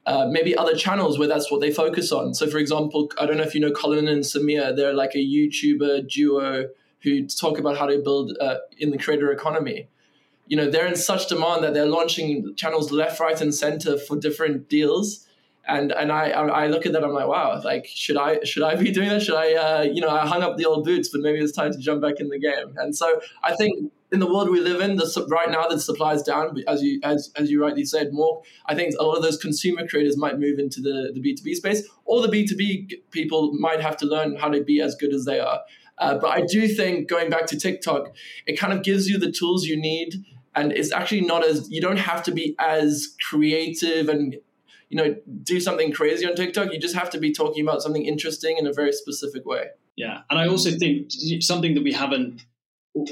uh, 0.04 0.26
maybe 0.26 0.56
other 0.56 0.74
channels 0.74 1.18
where 1.18 1.28
that's 1.28 1.48
what 1.48 1.60
they 1.60 1.72
focus 1.72 2.10
on. 2.10 2.34
So, 2.34 2.48
for 2.48 2.58
example, 2.58 3.08
I 3.20 3.26
don't 3.26 3.36
know 3.36 3.44
if 3.44 3.54
you 3.54 3.60
know 3.60 3.70
Colin 3.70 4.08
and 4.08 4.24
Samir. 4.24 4.74
They're 4.74 4.92
like 4.92 5.14
a 5.14 5.18
YouTuber 5.18 6.08
duo 6.10 6.70
who 7.02 7.26
talk 7.26 7.58
about 7.58 7.76
how 7.76 7.86
to 7.86 7.98
build 7.98 8.36
uh, 8.40 8.56
in 8.78 8.90
the 8.90 8.98
creator 8.98 9.32
economy. 9.32 9.88
You 10.46 10.56
know, 10.56 10.70
they're 10.70 10.86
in 10.86 10.96
such 10.96 11.28
demand 11.28 11.64
that 11.64 11.72
they're 11.74 11.86
launching 11.86 12.54
channels 12.56 12.92
left, 12.92 13.20
right, 13.20 13.40
and 13.40 13.54
center 13.54 13.96
for 13.96 14.16
different 14.18 14.68
deals. 14.68 15.26
And 15.66 15.92
and 15.92 16.10
I 16.10 16.30
I 16.30 16.66
look 16.66 16.86
at 16.86 16.92
that, 16.92 17.04
I'm 17.04 17.12
like, 17.12 17.28
wow, 17.28 17.60
like 17.64 17.86
should 17.86 18.16
I 18.16 18.42
should 18.42 18.64
I 18.64 18.74
be 18.74 18.90
doing 18.90 19.08
that? 19.08 19.22
Should 19.22 19.36
I 19.36 19.54
uh, 19.54 19.82
you 19.82 20.00
know 20.00 20.10
I 20.10 20.26
hung 20.26 20.42
up 20.42 20.56
the 20.56 20.66
old 20.66 20.84
boots, 20.84 21.08
but 21.08 21.20
maybe 21.20 21.38
it's 21.38 21.52
time 21.52 21.72
to 21.72 21.78
jump 21.78 22.02
back 22.02 22.16
in 22.18 22.28
the 22.28 22.38
game. 22.38 22.74
And 22.76 22.96
so 22.96 23.20
I 23.44 23.54
think 23.54 23.92
in 24.10 24.18
the 24.18 24.26
world 24.26 24.50
we 24.50 24.60
live 24.60 24.80
in, 24.80 24.96
the 24.96 25.26
right 25.30 25.50
now 25.50 25.68
the 25.68 25.80
supply 25.80 26.12
is 26.14 26.22
down, 26.22 26.62
as 26.66 26.82
you 26.82 27.00
as 27.04 27.32
as 27.36 27.50
you 27.50 27.62
rightly 27.62 27.84
said, 27.84 28.12
more. 28.12 28.42
I 28.66 28.74
think 28.74 28.94
a 28.98 29.04
lot 29.04 29.14
of 29.14 29.22
those 29.22 29.38
consumer 29.38 29.86
creators 29.86 30.16
might 30.18 30.38
move 30.38 30.58
into 30.58 30.80
the 30.80 31.12
the 31.14 31.20
B 31.20 31.34
two 31.34 31.44
B 31.44 31.54
space, 31.54 31.88
or 32.04 32.20
the 32.20 32.28
B 32.28 32.46
two 32.46 32.56
B 32.56 33.00
people 33.12 33.52
might 33.54 33.80
have 33.80 33.96
to 33.98 34.06
learn 34.06 34.36
how 34.36 34.48
to 34.48 34.62
be 34.62 34.80
as 34.80 34.96
good 34.96 35.14
as 35.14 35.24
they 35.24 35.38
are. 35.38 35.60
Uh, 36.02 36.18
but 36.18 36.30
I 36.30 36.42
do 36.54 36.66
think 36.68 37.08
going 37.08 37.30
back 37.30 37.46
to 37.46 37.56
TikTok, 37.56 38.02
it 38.46 38.58
kind 38.58 38.72
of 38.72 38.82
gives 38.82 39.08
you 39.08 39.18
the 39.18 39.30
tools 39.30 39.64
you 39.64 39.76
need. 39.76 40.24
And 40.54 40.72
it's 40.72 40.92
actually 40.92 41.22
not 41.22 41.42
as, 41.44 41.70
you 41.70 41.80
don't 41.80 41.98
have 41.98 42.22
to 42.24 42.32
be 42.32 42.54
as 42.58 43.14
creative 43.30 44.08
and, 44.08 44.36
you 44.90 44.96
know, 44.98 45.16
do 45.42 45.60
something 45.60 45.92
crazy 45.92 46.26
on 46.26 46.34
TikTok. 46.34 46.72
You 46.72 46.78
just 46.78 46.94
have 46.94 47.10
to 47.10 47.18
be 47.18 47.32
talking 47.32 47.62
about 47.66 47.82
something 47.82 48.04
interesting 48.04 48.58
in 48.58 48.66
a 48.66 48.72
very 48.72 48.92
specific 48.92 49.46
way. 49.46 49.64
Yeah. 49.96 50.22
And 50.28 50.38
I 50.38 50.48
also 50.48 50.70
think 50.70 51.10
something 51.40 51.74
that 51.74 51.84
we 51.84 51.92
haven't, 51.92 52.42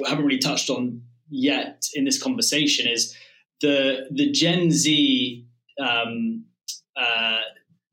haven't 0.06 0.24
really 0.24 0.38
touched 0.38 0.68
on 0.68 1.02
yet 1.30 1.84
in 1.94 2.04
this 2.04 2.22
conversation 2.22 2.88
is 2.88 3.16
the, 3.60 4.08
the 4.10 4.30
Gen 4.30 4.70
Z 4.70 5.46
um, 5.78 6.44
uh, 6.96 7.40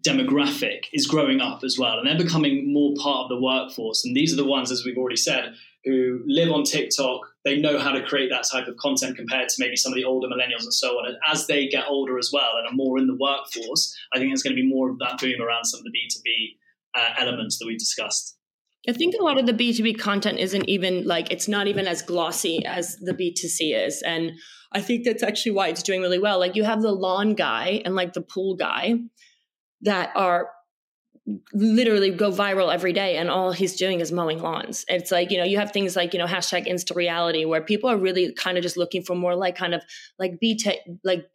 demographic 0.06 0.86
is 0.94 1.08
growing 1.08 1.42
up 1.42 1.64
as 1.64 1.78
well, 1.78 1.98
and 1.98 2.08
they're 2.08 2.18
becoming 2.18 2.72
more 2.72 2.94
part 2.98 3.24
of 3.24 3.30
the 3.30 3.42
workforce. 3.42 4.06
And 4.06 4.16
these 4.16 4.34
are 4.34 4.38
the 4.38 4.46
ones, 4.46 4.72
as 4.72 4.86
we've 4.86 4.98
already 4.98 5.18
said, 5.18 5.54
who 5.86 6.22
live 6.26 6.52
on 6.52 6.64
TikTok. 6.64 7.22
They 7.46 7.58
know 7.58 7.80
how 7.80 7.92
to 7.92 8.04
create 8.04 8.30
that 8.30 8.46
type 8.52 8.68
of 8.68 8.78
content 8.78 9.16
compared 9.16 9.50
to 9.50 9.56
maybe 9.60 9.76
some 9.76 9.92
of 9.92 9.96
the 9.96 10.04
older 10.04 10.28
millennials 10.28 10.64
and 10.64 10.74
so 10.74 11.00
on. 11.00 11.08
And 11.08 11.18
as 11.32 11.48
they 11.48 11.68
get 11.68 11.86
older 11.88 12.18
as 12.18 12.30
well 12.32 12.52
and 12.58 12.68
are 12.68 12.76
more 12.76 12.98
in 12.98 13.08
the 13.08 13.16
workforce, 13.16 13.96
I 14.14 14.18
think 14.18 14.30
there's 14.30 14.44
going 14.44 14.56
to 14.56 14.62
be 14.62 14.68
more 14.68 14.90
of 14.90 15.00
that 15.00 15.20
boom 15.20 15.42
around 15.42 15.66
some 15.66 15.80
of 15.80 15.86
the 15.86 15.92
B2B 15.92 16.58
uh, 16.96 17.14
elements 17.18 17.58
that 17.60 17.66
we 17.66 17.78
discussed. 17.78 18.38
I 18.88 18.94
think 18.94 19.16
a 19.20 19.24
lot 19.24 19.38
of 19.38 19.46
the 19.46 19.54
B2B 19.54 20.00
content 20.00 20.40
isn't 20.40 20.68
even 20.70 21.06
like, 21.06 21.32
it's 21.32 21.48
not 21.48 21.68
even 21.68 21.88
as 21.88 22.02
glossy 22.02 22.66
as 22.66 22.98
the 22.98 23.14
B2C 23.14 23.86
is. 23.86 24.02
And 24.02 24.32
I 24.72 24.82
think 24.82 25.06
that's 25.06 25.24
actually 25.24 25.54
why 25.54 25.68
it's 25.68 25.84
doing 25.84 26.02
really 26.02 26.20
well. 26.20 26.40
Like 26.40 26.56
you 26.56 26.64
have 26.64 26.82
the 26.82 26.92
lawn 26.92 27.34
guy 27.34 27.82
and 27.84 27.96
like 27.96 28.14
the 28.14 28.22
pool 28.22 28.56
guy 28.56 28.96
that 29.82 30.12
are 30.16 30.50
literally 31.54 32.10
go 32.10 32.32
viral 32.32 32.74
every 32.74 32.94
day 32.94 33.18
and 33.18 33.30
all 33.30 33.52
he's 33.52 33.76
doing 33.76 34.00
is 34.00 34.12
mowing 34.12 34.42
lawns. 34.42 34.86
It's 34.88 35.12
like 35.12 35.30
you 35.30 35.38
know 35.38 35.44
you 35.44 35.58
have 35.58 35.72
things 35.72 35.96
like 35.96 36.14
you 36.14 36.20
know 36.20 36.26
hashtag 36.26 36.68
insta 36.68 36.96
reality 36.96 37.44
where 37.46 37.62
people 37.62 37.90
are 37.90 37.98
really 37.98 38.34
kind 38.34 38.58
of 38.58 38.64
just 38.64 38.78
looking 38.78 39.04
for 39.04 39.16
more 39.16 39.36
like 39.36 39.56
kind 39.58 39.74
of 39.74 39.84
like 40.20 40.40
bt 40.40 40.80
like 41.04 41.28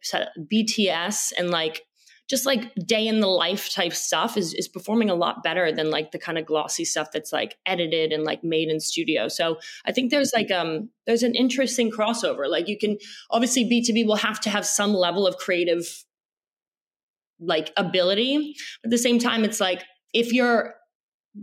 bts 0.51 1.31
and 1.37 1.51
like 1.51 1.83
just 2.29 2.45
like 2.45 2.73
day 2.75 3.05
in 3.05 3.19
the 3.19 3.27
life 3.27 3.71
type 3.71 3.93
stuff 3.93 4.37
is, 4.37 4.53
is 4.53 4.67
performing 4.67 5.09
a 5.09 5.13
lot 5.13 5.43
better 5.43 5.71
than 5.73 5.91
like 5.91 6.11
the 6.11 6.17
kind 6.17 6.37
of 6.37 6.45
glossy 6.45 6.85
stuff 6.85 7.09
that's 7.11 7.33
like 7.33 7.57
edited 7.65 8.11
and 8.13 8.23
like 8.23 8.43
made 8.43 8.69
in 8.69 8.79
studio. 8.79 9.27
So 9.27 9.59
i 9.85 9.91
think 9.91 10.09
there's 10.09 10.31
like 10.33 10.49
um 10.49 10.89
there's 11.05 11.23
an 11.23 11.35
interesting 11.35 11.91
crossover. 11.91 12.49
Like 12.49 12.67
you 12.67 12.77
can 12.79 12.97
obviously 13.29 13.65
b2b 13.65 14.07
will 14.07 14.15
have 14.15 14.39
to 14.41 14.49
have 14.49 14.65
some 14.65 14.93
level 14.93 15.27
of 15.27 15.37
creative 15.37 16.03
like 17.45 17.71
ability. 17.77 18.55
At 18.83 18.91
the 18.91 18.97
same 18.97 19.19
time, 19.19 19.43
it's 19.43 19.59
like 19.59 19.83
if 20.13 20.31
you're 20.31 20.75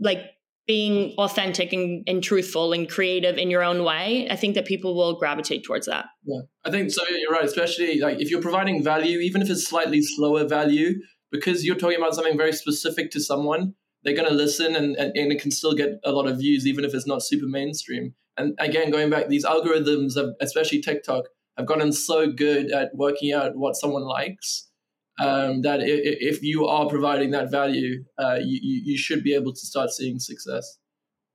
like 0.00 0.30
being 0.66 1.14
authentic 1.18 1.72
and, 1.72 2.04
and, 2.06 2.22
truthful 2.22 2.72
and 2.72 2.88
creative 2.88 3.36
in 3.36 3.50
your 3.50 3.64
own 3.64 3.82
way, 3.82 4.28
I 4.30 4.36
think 4.36 4.54
that 4.54 4.66
people 4.66 4.94
will 4.94 5.18
gravitate 5.18 5.64
towards 5.64 5.86
that. 5.86 6.04
Yeah, 6.24 6.42
I 6.64 6.70
think 6.70 6.92
so. 6.92 7.02
You're 7.08 7.32
right, 7.32 7.44
especially 7.44 7.98
like 7.98 8.20
if 8.20 8.30
you're 8.30 8.40
providing 8.40 8.80
value, 8.80 9.18
even 9.18 9.42
if 9.42 9.50
it's 9.50 9.66
slightly 9.66 10.00
slower 10.00 10.46
value, 10.46 11.00
because 11.32 11.64
you're 11.64 11.74
talking 11.74 11.96
about 11.96 12.14
something 12.14 12.36
very 12.36 12.52
specific 12.52 13.10
to 13.12 13.20
someone, 13.20 13.74
they're 14.04 14.14
going 14.14 14.28
to 14.28 14.34
listen 14.34 14.76
and, 14.76 14.94
and, 14.96 15.16
and 15.16 15.32
it 15.32 15.42
can 15.42 15.50
still 15.50 15.74
get 15.74 15.98
a 16.04 16.12
lot 16.12 16.28
of 16.28 16.38
views, 16.38 16.68
even 16.68 16.84
if 16.84 16.94
it's 16.94 17.06
not 17.06 17.22
super 17.24 17.46
mainstream. 17.46 18.14
And 18.36 18.54
again, 18.60 18.92
going 18.92 19.10
back, 19.10 19.28
these 19.28 19.44
algorithms, 19.44 20.12
especially 20.40 20.80
TikTok, 20.80 21.24
have 21.56 21.66
gotten 21.66 21.92
so 21.92 22.30
good 22.30 22.70
at 22.70 22.90
working 22.94 23.32
out 23.32 23.56
what 23.56 23.74
someone 23.74 24.04
likes 24.04 24.69
um, 25.18 25.62
that 25.62 25.80
if, 25.80 26.36
if, 26.36 26.42
you 26.42 26.66
are 26.66 26.88
providing 26.88 27.30
that 27.32 27.50
value, 27.50 28.04
uh, 28.18 28.38
you, 28.40 28.82
you 28.84 28.96
should 28.96 29.22
be 29.22 29.34
able 29.34 29.52
to 29.52 29.58
start 29.58 29.90
seeing 29.90 30.18
success. 30.18 30.78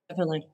Definitely. 0.09 0.45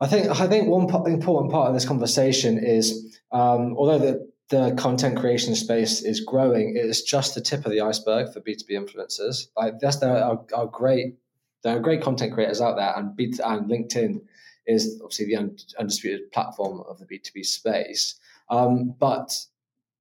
I 0.00 0.08
think 0.08 0.40
I 0.40 0.48
think 0.48 0.68
one 0.68 0.88
important 1.12 1.52
part 1.52 1.68
of 1.68 1.74
this 1.74 1.84
conversation 1.84 2.58
is 2.58 3.20
um, 3.30 3.76
although 3.76 3.98
the 3.98 4.32
the 4.48 4.74
content 4.76 5.16
creation 5.16 5.54
space 5.54 6.02
is 6.02 6.20
growing, 6.20 6.76
it 6.76 6.84
is 6.84 7.02
just 7.02 7.34
the 7.34 7.40
tip 7.40 7.64
of 7.64 7.72
the 7.72 7.80
iceberg 7.80 8.32
for 8.32 8.40
B 8.40 8.56
two 8.56 8.66
B 8.66 8.74
influencers. 8.74 9.46
Like 9.56 9.78
that's 9.80 9.98
there 9.98 10.22
are, 10.22 10.44
are, 10.54 10.66
great 10.66 11.14
there 11.62 11.76
are 11.76 11.80
great 11.80 12.02
content 12.02 12.34
creators 12.34 12.60
out 12.60 12.76
there, 12.76 12.92
and 12.96 13.14
B 13.14 13.32
and 13.44 13.70
LinkedIn 13.70 14.20
is 14.66 15.00
obviously 15.02 15.26
the 15.26 15.56
undisputed 15.78 16.32
platform 16.32 16.82
of 16.88 16.98
the 16.98 17.06
B 17.06 17.18
two 17.18 17.30
B 17.32 17.44
space. 17.44 18.16
Um, 18.50 18.94
but 18.98 19.32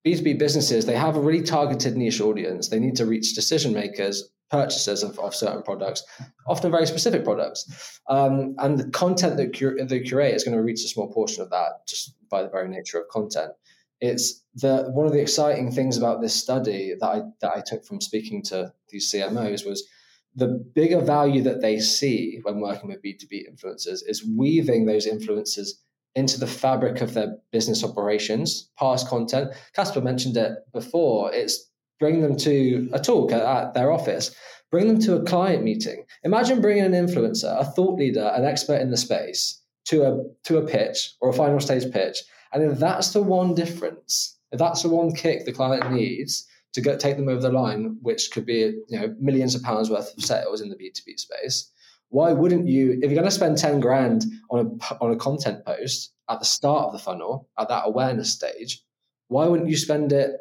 B2B 0.06 0.40
businesses, 0.40 0.86
they 0.86 0.96
have 0.96 1.16
a 1.16 1.22
really 1.22 1.44
targeted 1.44 1.96
niche 1.96 2.22
audience. 2.22 2.70
They 2.70 2.80
need 2.80 2.96
to 2.96 3.06
reach 3.06 3.36
decision 3.36 3.74
makers, 3.74 4.30
purchasers 4.50 5.04
of, 5.04 5.18
of 5.20 5.36
certain 5.36 5.62
products, 5.62 6.04
often 6.48 6.72
very 6.72 6.88
specific 6.88 7.24
products. 7.24 8.00
Um, 8.10 8.56
and 8.58 8.78
the 8.78 8.90
content 8.90 9.38
that 9.38 9.58
cur- 9.58 9.78
they 9.84 10.00
curate 10.02 10.36
is 10.36 10.44
going 10.44 10.58
to 10.58 10.64
reach 10.64 10.84
a 10.84 10.88
small 10.88 11.12
portion 11.12 11.44
of 11.44 11.50
that 11.52 11.88
just 11.88 12.16
by 12.30 12.42
the 12.42 12.50
very 12.50 12.68
nature 12.68 13.00
of 13.00 13.08
content. 13.10 13.52
It's 14.00 14.44
the 14.56 14.90
one 14.92 15.06
of 15.06 15.14
the 15.14 15.22
exciting 15.22 15.72
things 15.72 15.96
about 15.96 16.22
this 16.22 16.34
study 16.34 16.96
that 17.00 17.08
I 17.08 17.22
that 17.42 17.52
I 17.56 17.62
took 17.62 17.86
from 17.86 18.02
speaking 18.02 18.42
to 18.46 18.74
these 18.90 19.12
CMOs 19.12 19.64
was 19.64 19.88
the 20.36 20.48
bigger 20.74 21.02
value 21.02 21.44
that 21.44 21.62
they 21.62 21.80
see 21.80 22.40
when 22.42 22.62
working 22.62 22.90
with 22.90 23.04
B2B 23.04 23.44
influencers 23.52 24.00
is 24.08 24.26
weaving 24.26 24.86
those 24.86 25.06
influencers 25.06 25.70
into 26.16 26.40
the 26.40 26.48
fabric 26.48 27.02
of 27.02 27.14
their 27.14 27.38
business 27.52 27.84
operations, 27.84 28.70
past 28.78 29.08
content. 29.08 29.52
Caspar 29.76 30.02
mentioned 30.02 30.38
it 30.38 30.58
before. 30.74 31.34
It's 31.34 31.70
bring 32.00 32.22
them 32.22 32.36
to 32.36 32.90
a 32.94 33.00
talk 33.00 33.32
at, 33.32 33.42
at, 33.42 33.74
their 33.74 33.92
office, 33.92 34.36
bring 34.72 34.88
them 34.88 35.00
to 35.00 35.16
a 35.16 35.24
client 35.24 35.64
meeting. 35.64 36.04
Imagine 36.24 36.60
bringing 36.60 36.84
an 36.84 36.94
influencer, 36.94 37.58
a 37.58 37.64
thought 37.64 37.98
leader, 37.98 38.32
an 38.36 38.44
expert 38.44 38.82
in 38.82 38.90
the 38.90 38.98
space 38.98 39.62
to 39.86 40.04
a 40.04 40.24
to 40.44 40.58
a 40.58 40.68
pitch 40.68 41.14
or 41.22 41.30
a 41.30 41.34
final 41.34 41.60
stage 41.60 41.92
pitch, 41.92 42.18
and 42.54 42.64
if 42.64 42.80
that's 42.80 43.14
the 43.14 43.22
one 43.22 43.56
difference, 43.56 44.38
if 44.52 44.60
that's 44.60 44.84
the 44.84 44.90
one 44.90 45.14
kick 45.14 45.46
the 45.46 45.54
client 45.54 45.92
needs 45.92 46.48
to 46.74 46.82
get 46.82 47.00
take 47.00 47.18
them 47.18 47.30
over 47.30 47.42
the 47.42 47.52
line, 47.52 47.98
which 48.02 48.32
could 48.32 48.46
be 48.46 48.74
you 48.90 49.00
know 49.00 49.16
millions 49.20 49.56
of 49.56 49.64
pounds 49.64 49.90
worth 49.90 50.16
of 50.16 50.24
sales 50.24 50.62
in 50.62 50.70
the 50.70 50.76
B 50.76 50.92
two 50.94 51.04
B 51.06 51.16
space, 51.18 51.72
why 52.12 52.32
wouldn't 52.32 52.68
you 52.68 53.00
if 53.02 53.12
you're 53.12 53.22
going 53.22 53.26
to 53.26 53.32
spend 53.32 53.58
10 53.58 53.80
grand 53.80 54.26
on 54.50 54.60
a 54.60 54.94
on 55.04 55.12
a 55.12 55.18
content 55.18 55.66
post 55.66 56.14
at 56.30 56.40
the 56.40 56.46
start 56.46 56.86
of 56.86 56.94
the 56.94 57.00
funnel 57.00 57.50
at 57.60 57.68
that 57.68 57.84
awareness 57.86 58.32
stage 58.32 58.84
why 59.28 59.48
wouldn't 59.48 59.70
you 59.70 59.78
spend 59.78 60.12
it 60.12 60.32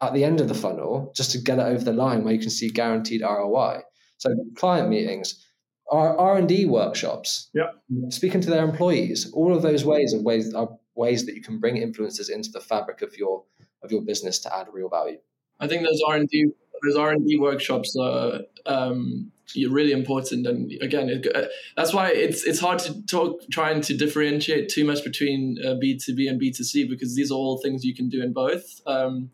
at 0.00 0.14
the 0.14 0.24
end 0.24 0.40
of 0.40 0.48
the 0.48 0.54
funnel 0.54 1.12
just 1.14 1.30
to 1.32 1.38
get 1.38 1.58
it 1.58 1.62
over 1.62 1.84
the 1.84 1.92
line 1.92 2.24
where 2.24 2.34
you 2.34 2.40
can 2.40 2.50
see 2.50 2.68
guaranteed 2.68 3.22
ROI 3.22 3.80
So 4.18 4.30
client 4.54 4.88
meetings, 4.88 5.44
R 5.90 6.36
and 6.36 6.48
D 6.48 6.66
workshops, 6.66 7.50
yeah, 7.54 7.70
speaking 8.08 8.40
to 8.40 8.50
their 8.50 8.64
employees, 8.64 9.30
all 9.32 9.54
of 9.54 9.62
those 9.62 9.84
ways 9.84 10.12
of 10.12 10.22
ways 10.22 10.52
are 10.54 10.68
ways 10.94 11.26
that 11.26 11.34
you 11.34 11.42
can 11.42 11.58
bring 11.58 11.76
influencers 11.76 12.30
into 12.30 12.50
the 12.50 12.60
fabric 12.60 13.02
of 13.02 13.16
your 13.16 13.44
of 13.82 13.92
your 13.92 14.02
business 14.02 14.38
to 14.40 14.56
add 14.56 14.66
real 14.72 14.88
value. 14.88 15.18
I 15.60 15.68
think 15.68 15.82
those 15.82 16.00
R 16.06 16.16
and 16.16 16.28
D 16.28 16.46
those 16.84 16.96
R 16.96 17.10
and 17.10 17.26
D 17.26 17.38
workshops 17.38 17.96
are 18.00 18.40
um, 18.66 19.32
really 19.54 19.92
important, 19.92 20.46
and 20.46 20.72
again, 20.82 21.08
it, 21.08 21.26
uh, 21.34 21.46
that's 21.76 21.92
why 21.92 22.10
it's 22.10 22.44
it's 22.44 22.60
hard 22.60 22.78
to 22.80 23.06
talk 23.06 23.40
trying 23.50 23.80
to 23.82 23.96
differentiate 23.96 24.68
too 24.68 24.84
much 24.84 25.04
between 25.04 25.58
B 25.80 25.98
two 25.98 26.14
B 26.14 26.28
and 26.28 26.38
B 26.38 26.52
two 26.52 26.64
C 26.64 26.86
because 26.86 27.14
these 27.14 27.30
are 27.30 27.34
all 27.34 27.58
things 27.58 27.84
you 27.84 27.94
can 27.94 28.08
do 28.08 28.22
in 28.22 28.32
both. 28.32 28.80
Um, 28.86 29.30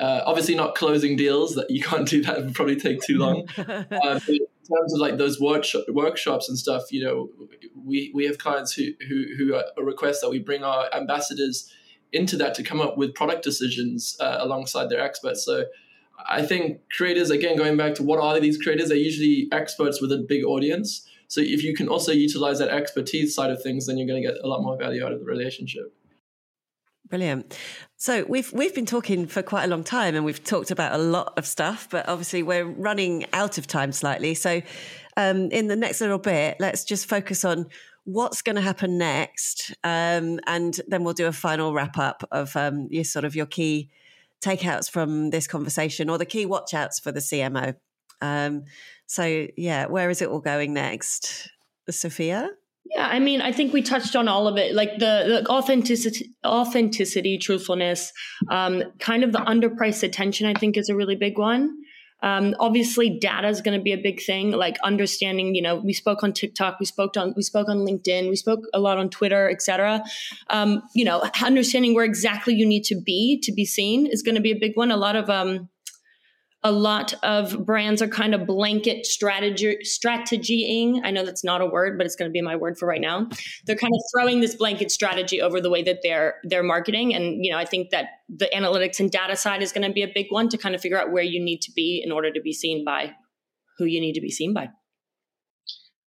uh, 0.00 0.22
obviously, 0.26 0.54
not 0.54 0.74
closing 0.74 1.16
deals 1.16 1.54
that 1.54 1.70
you 1.70 1.80
can't 1.82 2.08
do 2.08 2.22
that 2.22 2.38
would 2.38 2.54
probably 2.54 2.76
take 2.76 3.00
too 3.02 3.18
long. 3.18 3.46
uh, 3.58 4.20
in 4.28 4.76
terms 4.76 4.94
of 4.94 5.00
like 5.00 5.16
those 5.16 5.40
workshop, 5.40 5.84
workshops 5.88 6.48
and 6.48 6.58
stuff, 6.58 6.90
you 6.90 7.04
know, 7.04 7.28
we, 7.84 8.10
we 8.14 8.24
have 8.26 8.38
clients 8.38 8.72
who, 8.72 8.90
who, 9.08 9.26
who 9.36 9.60
request 9.82 10.20
that 10.20 10.30
we 10.30 10.38
bring 10.38 10.64
our 10.64 10.88
ambassadors 10.94 11.72
into 12.12 12.36
that 12.36 12.54
to 12.54 12.62
come 12.62 12.80
up 12.80 12.96
with 12.96 13.14
product 13.14 13.42
decisions 13.42 14.16
uh, 14.20 14.38
alongside 14.40 14.88
their 14.88 15.00
experts. 15.00 15.44
So 15.44 15.64
I 16.28 16.42
think 16.42 16.80
creators, 16.96 17.30
again, 17.30 17.56
going 17.56 17.76
back 17.76 17.94
to 17.96 18.02
what 18.02 18.18
are 18.18 18.38
these 18.40 18.60
creators, 18.60 18.88
they're 18.88 18.98
usually 18.98 19.48
experts 19.52 20.00
with 20.00 20.12
a 20.12 20.18
big 20.18 20.44
audience. 20.44 21.06
So 21.28 21.40
if 21.40 21.62
you 21.64 21.74
can 21.74 21.88
also 21.88 22.12
utilize 22.12 22.58
that 22.58 22.68
expertise 22.68 23.34
side 23.34 23.50
of 23.50 23.62
things, 23.62 23.86
then 23.86 23.96
you're 23.96 24.06
going 24.06 24.22
to 24.22 24.28
get 24.28 24.38
a 24.42 24.46
lot 24.46 24.62
more 24.62 24.76
value 24.76 25.04
out 25.04 25.12
of 25.12 25.20
the 25.20 25.24
relationship. 25.24 25.94
Brilliant. 27.08 27.58
So 27.96 28.24
we've 28.26 28.50
we've 28.52 28.74
been 28.74 28.86
talking 28.86 29.26
for 29.26 29.42
quite 29.42 29.64
a 29.64 29.66
long 29.66 29.84
time, 29.84 30.14
and 30.14 30.24
we've 30.24 30.42
talked 30.42 30.70
about 30.70 30.94
a 30.94 30.98
lot 30.98 31.34
of 31.36 31.46
stuff. 31.46 31.88
But 31.90 32.08
obviously, 32.08 32.42
we're 32.42 32.64
running 32.64 33.26
out 33.34 33.58
of 33.58 33.66
time 33.66 33.92
slightly. 33.92 34.34
So, 34.34 34.62
um, 35.18 35.50
in 35.50 35.68
the 35.68 35.76
next 35.76 36.00
little 36.00 36.18
bit, 36.18 36.56
let's 36.58 36.84
just 36.84 37.06
focus 37.06 37.44
on 37.44 37.66
what's 38.04 38.40
going 38.40 38.56
to 38.56 38.62
happen 38.62 38.96
next, 38.96 39.74
um, 39.84 40.40
and 40.46 40.80
then 40.88 41.04
we'll 41.04 41.12
do 41.12 41.26
a 41.26 41.32
final 41.32 41.74
wrap 41.74 41.98
up 41.98 42.26
of 42.32 42.56
um, 42.56 42.88
your 42.90 43.04
sort 43.04 43.26
of 43.26 43.36
your 43.36 43.46
key 43.46 43.90
takeouts 44.42 44.90
from 44.90 45.30
this 45.30 45.46
conversation, 45.46 46.10
or 46.10 46.18
the 46.18 46.26
key 46.26 46.46
watchouts 46.46 47.00
for 47.00 47.12
the 47.12 47.20
CMO. 47.20 47.74
Um, 48.20 48.64
so, 49.06 49.46
yeah, 49.56 49.86
where 49.86 50.10
is 50.10 50.22
it 50.22 50.28
all 50.28 50.40
going 50.40 50.72
next, 50.72 51.48
Sofia? 51.90 52.50
Yeah, 52.84 53.06
I 53.06 53.20
mean, 53.20 53.40
I 53.40 53.52
think 53.52 53.72
we 53.72 53.82
touched 53.82 54.16
on 54.16 54.28
all 54.28 54.48
of 54.48 54.56
it, 54.58 54.74
like 54.74 54.94
the, 54.98 55.42
the 55.42 55.46
authenticity, 55.48 56.30
authenticity, 56.44 57.38
truthfulness, 57.38 58.12
um, 58.50 58.82
kind 58.98 59.24
of 59.24 59.32
the 59.32 59.38
underpriced 59.38 60.02
attention. 60.02 60.46
I 60.46 60.54
think 60.54 60.76
is 60.76 60.88
a 60.88 60.96
really 60.96 61.16
big 61.16 61.38
one. 61.38 61.78
Um, 62.22 62.54
obviously, 62.60 63.18
data 63.18 63.48
is 63.48 63.60
going 63.60 63.78
to 63.78 63.82
be 63.82 63.92
a 63.92 63.98
big 63.98 64.22
thing. 64.22 64.52
Like 64.52 64.76
understanding, 64.84 65.54
you 65.54 65.62
know, 65.62 65.76
we 65.76 65.92
spoke 65.92 66.22
on 66.22 66.32
TikTok, 66.32 66.78
we 66.78 66.86
spoke 66.86 67.16
on 67.16 67.34
we 67.36 67.42
spoke 67.42 67.68
on 67.68 67.78
LinkedIn, 67.78 68.28
we 68.28 68.36
spoke 68.36 68.60
a 68.72 68.78
lot 68.78 68.98
on 68.98 69.10
Twitter, 69.10 69.50
etc. 69.50 70.02
Um, 70.48 70.82
you 70.94 71.04
know, 71.04 71.22
understanding 71.42 71.94
where 71.94 72.04
exactly 72.04 72.54
you 72.54 72.66
need 72.66 72.84
to 72.84 73.00
be 73.00 73.40
to 73.42 73.52
be 73.52 73.64
seen 73.64 74.06
is 74.06 74.22
going 74.22 74.36
to 74.36 74.40
be 74.40 74.52
a 74.52 74.58
big 74.58 74.72
one. 74.76 74.90
A 74.90 74.96
lot 74.96 75.16
of 75.16 75.28
um, 75.28 75.68
a 76.64 76.70
lot 76.70 77.12
of 77.24 77.66
brands 77.66 78.00
are 78.00 78.08
kind 78.08 78.34
of 78.34 78.46
blanket 78.46 79.04
strategy 79.04 79.78
strategying. 79.82 81.02
I 81.04 81.10
know 81.10 81.24
that's 81.24 81.42
not 81.42 81.60
a 81.60 81.66
word, 81.66 81.98
but 81.98 82.06
it's 82.06 82.14
going 82.14 82.30
to 82.30 82.32
be 82.32 82.40
my 82.40 82.54
word 82.54 82.78
for 82.78 82.86
right 82.86 83.00
now. 83.00 83.28
They're 83.66 83.76
kind 83.76 83.92
of 83.92 84.00
throwing 84.14 84.40
this 84.40 84.54
blanket 84.54 84.92
strategy 84.92 85.40
over 85.40 85.60
the 85.60 85.70
way 85.70 85.82
that 85.82 85.98
they're 86.02 86.36
they're 86.44 86.62
marketing, 86.62 87.14
and 87.14 87.44
you 87.44 87.50
know 87.50 87.58
I 87.58 87.64
think 87.64 87.90
that 87.90 88.06
the 88.28 88.48
analytics 88.54 89.00
and 89.00 89.10
data 89.10 89.36
side 89.36 89.62
is 89.62 89.72
going 89.72 89.86
to 89.86 89.92
be 89.92 90.02
a 90.02 90.10
big 90.12 90.26
one 90.30 90.48
to 90.50 90.58
kind 90.58 90.74
of 90.74 90.80
figure 90.80 91.00
out 91.00 91.10
where 91.10 91.24
you 91.24 91.42
need 91.42 91.60
to 91.62 91.72
be 91.74 92.00
in 92.04 92.12
order 92.12 92.32
to 92.32 92.40
be 92.40 92.52
seen 92.52 92.84
by 92.84 93.12
who 93.78 93.84
you 93.84 94.00
need 94.00 94.14
to 94.14 94.20
be 94.20 94.30
seen 94.30 94.54
by. 94.54 94.68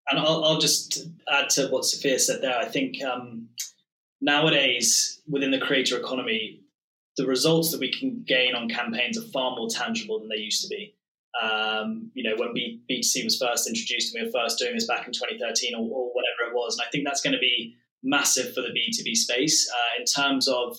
And 0.09 0.19
I'll, 0.19 0.43
I'll 0.43 0.59
just 0.59 1.07
add 1.31 1.49
to 1.51 1.67
what 1.69 1.85
Sofia 1.85 2.19
said 2.19 2.41
there. 2.41 2.57
I 2.57 2.65
think 2.65 3.01
um, 3.03 3.47
nowadays 4.21 5.21
within 5.27 5.51
the 5.51 5.59
creator 5.59 5.97
economy, 5.97 6.62
the 7.17 7.27
results 7.27 7.71
that 7.71 7.79
we 7.79 7.91
can 7.91 8.23
gain 8.25 8.55
on 8.55 8.69
campaigns 8.69 9.17
are 9.17 9.27
far 9.27 9.55
more 9.55 9.69
tangible 9.69 10.19
than 10.19 10.29
they 10.29 10.37
used 10.41 10.63
to 10.63 10.67
be. 10.67 10.95
Um, 11.41 12.11
you 12.13 12.23
know, 12.23 12.35
when 12.37 12.53
B- 12.53 12.81
B2C 12.89 13.23
was 13.23 13.37
first 13.37 13.67
introduced, 13.67 14.13
and 14.13 14.21
we 14.21 14.27
were 14.27 14.43
first 14.43 14.59
doing 14.59 14.73
this 14.73 14.87
back 14.87 15.07
in 15.07 15.13
2013 15.13 15.75
or, 15.75 15.81
or 15.81 16.11
whatever 16.13 16.49
it 16.49 16.55
was. 16.55 16.77
And 16.77 16.85
I 16.85 16.89
think 16.91 17.05
that's 17.05 17.21
going 17.21 17.33
to 17.33 17.39
be 17.39 17.75
massive 18.03 18.53
for 18.53 18.61
the 18.61 18.69
B2B 18.69 19.15
space 19.15 19.69
uh, 19.71 19.99
in 19.99 20.05
terms 20.05 20.47
of, 20.47 20.77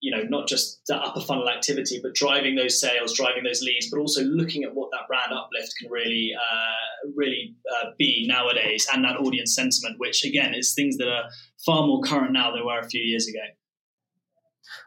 you 0.00 0.10
know, 0.10 0.24
not 0.28 0.48
just 0.48 0.80
the 0.86 0.96
upper 0.96 1.20
funnel 1.20 1.48
activity, 1.48 2.00
but 2.02 2.14
driving 2.14 2.56
those 2.56 2.80
sales, 2.80 3.16
driving 3.16 3.44
those 3.44 3.62
leads, 3.62 3.88
but 3.90 4.00
also 4.00 4.24
looking 4.24 4.64
at 4.64 4.74
what 4.74 4.90
that 4.90 5.06
brand 5.06 5.32
uplift 5.32 5.74
can 5.80 5.90
really, 5.90 6.32
uh, 6.34 7.08
really 7.14 7.54
uh, 7.76 7.90
be 7.98 8.26
nowadays 8.26 8.88
and 8.92 9.04
that 9.04 9.18
audience 9.18 9.54
sentiment, 9.54 9.98
which 9.98 10.24
again 10.24 10.54
is 10.54 10.74
things 10.74 10.96
that 10.96 11.08
are 11.08 11.28
far 11.64 11.86
more 11.86 12.00
current 12.02 12.32
now 12.32 12.50
than 12.50 12.60
they 12.60 12.64
were 12.64 12.80
a 12.80 12.88
few 12.88 13.02
years 13.02 13.28
ago. 13.28 13.44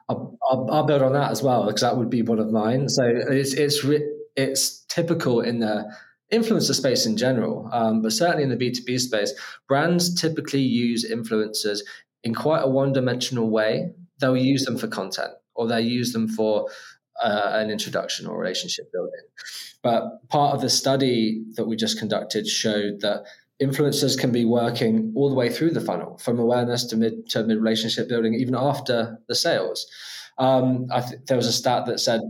I'll, 0.10 0.38
I'll, 0.50 0.70
I'll, 0.72 0.86
build 0.86 1.02
on 1.02 1.14
that 1.14 1.32
as 1.32 1.42
well 1.42 1.66
because 1.66 1.82
that 1.82 1.98
would 1.98 2.10
be 2.10 2.22
one 2.22 2.40
of 2.40 2.52
mine. 2.52 2.90
So 2.90 3.04
it's 3.06 3.54
it's 3.54 3.86
it's 4.36 4.86
typical 4.88 5.42
in 5.42 5.60
the 5.60 5.92
influencer 6.32 6.74
space 6.74 7.06
in 7.06 7.18
general, 7.18 7.70
um, 7.72 8.02
but 8.02 8.12
certainly 8.12 8.44
in 8.44 8.50
the 8.50 8.56
B 8.56 8.72
two 8.72 8.84
B 8.84 8.98
space, 8.98 9.34
brands 9.68 10.14
typically 10.20 10.62
use 10.62 11.10
influencers 11.10 11.80
in 12.24 12.34
quite 12.34 12.62
a 12.62 12.70
one 12.70 12.94
dimensional 12.94 13.50
way. 13.50 13.94
They'll 14.20 14.38
use 14.38 14.66
them 14.66 14.78
for 14.78 14.88
content, 14.88 15.34
or 15.56 15.68
they'll 15.68 15.80
use 15.80 16.14
them 16.14 16.28
for 16.28 16.70
uh, 17.22 17.52
an 17.54 17.70
introduction 17.70 18.28
or 18.28 18.40
relationship 18.40 18.92
building. 18.92 19.26
But 19.84 20.28
part 20.30 20.56
of 20.56 20.62
the 20.62 20.70
study 20.70 21.44
that 21.56 21.66
we 21.66 21.76
just 21.76 22.00
conducted 22.00 22.48
showed 22.48 23.02
that 23.02 23.24
influencers 23.62 24.20
can 24.20 24.32
be 24.32 24.45
working 24.45 25.14
all 25.16 25.30
the 25.30 25.36
way 25.36 25.49
through 25.49 25.72
the 25.72 25.82
funnel 25.82 26.18
from 26.18 26.39
awareness 26.39 26.86
to 26.86 26.97
mid 26.97 27.30
to 27.30 27.43
mid 27.43 27.58
relationship 27.58 28.10
building 28.10 28.34
even 28.34 28.56
after 28.56 29.18
the 29.28 29.36
sales 29.36 29.88
um, 30.38 30.88
th- 30.89 31.22
there 31.28 31.38
was 31.38 31.47
a 31.47 31.53
stat 31.53 31.86
that 31.86 31.99
said 31.99 32.22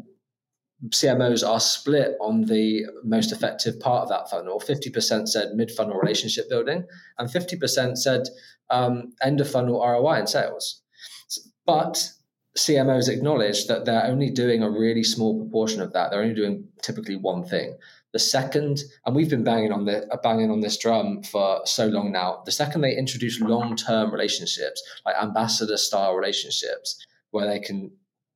CMOs 0.89 1.47
are 1.47 1.59
split 1.59 2.15
on 2.21 2.45
the 2.45 2.86
most 3.03 3.32
effective 3.32 3.80
part 3.80 4.03
of 4.03 4.09
that 4.09 4.30
funnel. 4.30 4.59
50% 4.59 5.28
said 5.28 5.53
mid 5.55 5.71
funnel 5.71 5.97
relationship 5.97 6.49
building, 6.49 6.86
and 7.17 7.30
50% 7.30 7.97
said 7.97 8.23
um, 8.69 9.13
end 9.21 9.41
of 9.41 9.49
funnel 9.49 9.80
ROI 9.80 10.19
and 10.19 10.30
sales. 10.30 10.82
But 11.65 12.11
CMOs 12.57 13.09
acknowledge 13.09 13.67
that 13.67 13.86
they're 13.86 14.05
only 14.05 14.30
doing 14.30 14.63
a 14.63 14.69
really 14.69 15.03
small 15.03 15.39
proportion 15.39 15.82
of 15.82 15.93
that. 15.93 16.11
They're 16.11 16.21
only 16.21 16.36
doing 16.36 16.67
typically 16.82 17.15
one 17.15 17.43
thing. 17.43 17.78
The 18.16 18.20
second, 18.20 18.82
and 19.05 19.13
we've 19.13 19.30
been 19.30 19.43
banging 19.43 19.74
on 19.74 19.84
the 19.84 20.07
uh, 20.07 20.16
banging 20.24 20.49
on 20.49 20.61
this 20.61 20.78
drum 20.78 21.22
for 21.22 21.59
so 21.66 21.88
long 21.88 22.13
now. 22.13 22.43
The 22.45 22.51
second 22.53 22.80
they 22.80 22.95
introduce 22.95 23.41
long 23.41 23.76
term 23.76 24.09
relationships, 24.09 24.82
like 25.05 25.18
ambassador 25.22 25.76
style 25.76 26.16
relationships, 26.16 27.05
where 27.32 27.45
they 27.45 27.59
can 27.59 27.91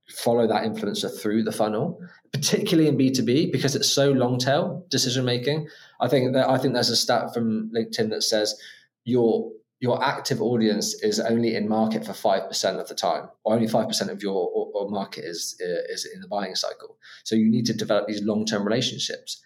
follow 0.09 0.45
that 0.47 0.63
influencer 0.63 1.09
through 1.21 1.43
the 1.43 1.53
funnel, 1.53 1.97
particularly 2.33 2.89
in 2.89 2.97
B 2.97 3.09
two 3.09 3.23
B 3.23 3.49
because 3.49 3.73
it's 3.73 3.87
so 3.87 4.11
long 4.11 4.37
tail 4.37 4.85
decision 4.89 5.23
making. 5.23 5.69
I 6.01 6.09
think 6.09 6.33
that 6.33 6.49
I 6.49 6.57
think 6.57 6.73
there's 6.73 6.89
a 6.89 6.97
stat 6.97 7.33
from 7.33 7.71
LinkedIn 7.73 8.09
that 8.09 8.23
says 8.23 8.59
your 9.05 9.49
your 9.79 10.03
active 10.03 10.41
audience 10.41 11.01
is 11.03 11.21
only 11.21 11.55
in 11.55 11.69
market 11.69 12.05
for 12.05 12.11
5% 12.11 12.81
of 12.81 12.89
the 12.89 12.95
time 12.95 13.29
or 13.45 13.53
only 13.53 13.65
5% 13.65 14.09
of 14.09 14.21
your 14.21 14.35
or, 14.35 14.71
or 14.73 14.89
market 14.89 15.23
is 15.23 15.57
uh, 15.63 15.93
is 15.93 16.05
in 16.13 16.19
the 16.19 16.27
buying 16.27 16.53
cycle 16.55 16.97
so 17.23 17.37
you 17.37 17.49
need 17.49 17.65
to 17.67 17.73
develop 17.73 18.07
these 18.07 18.21
long-term 18.21 18.65
relationships 18.65 19.41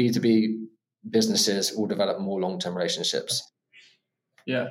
B2B 0.00 0.66
businesses 1.08 1.72
will 1.76 1.86
develop 1.86 2.20
more 2.20 2.40
long 2.40 2.58
term 2.58 2.76
relationships. 2.76 3.42
Yeah. 4.46 4.70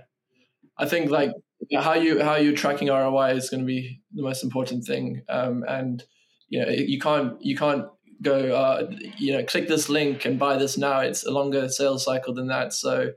I 0.78 0.86
think 0.86 1.12
like 1.12 1.32
how 1.76 1.94
you 1.94 2.24
how 2.24 2.36
you 2.36 2.56
tracking 2.56 2.88
ROI 2.88 3.32
is 3.32 3.50
going 3.50 3.62
to 3.62 3.66
be 3.66 4.02
the 4.14 4.24
most 4.24 4.44
important 4.44 4.86
thing. 4.86 5.22
Um, 5.30 5.64
and 5.68 6.04
you 6.48 6.66
know, 6.66 6.72
you 6.72 7.00
can't 7.00 7.42
you 7.42 7.56
can't 7.56 7.86
go 8.22 8.56
uh, 8.56 8.92
you 9.18 9.34
know 9.34 9.44
click 9.44 9.68
this 9.68 9.90
link 9.90 10.26
and 10.26 10.40
buy 10.40 10.58
this 10.58 10.78
now. 10.78 11.00
It's 11.02 11.26
a 11.26 11.32
longer 11.32 11.70
sales 11.70 12.06
cycle 12.06 12.34
than 12.34 12.48
that. 12.48 12.74
So 12.74 13.12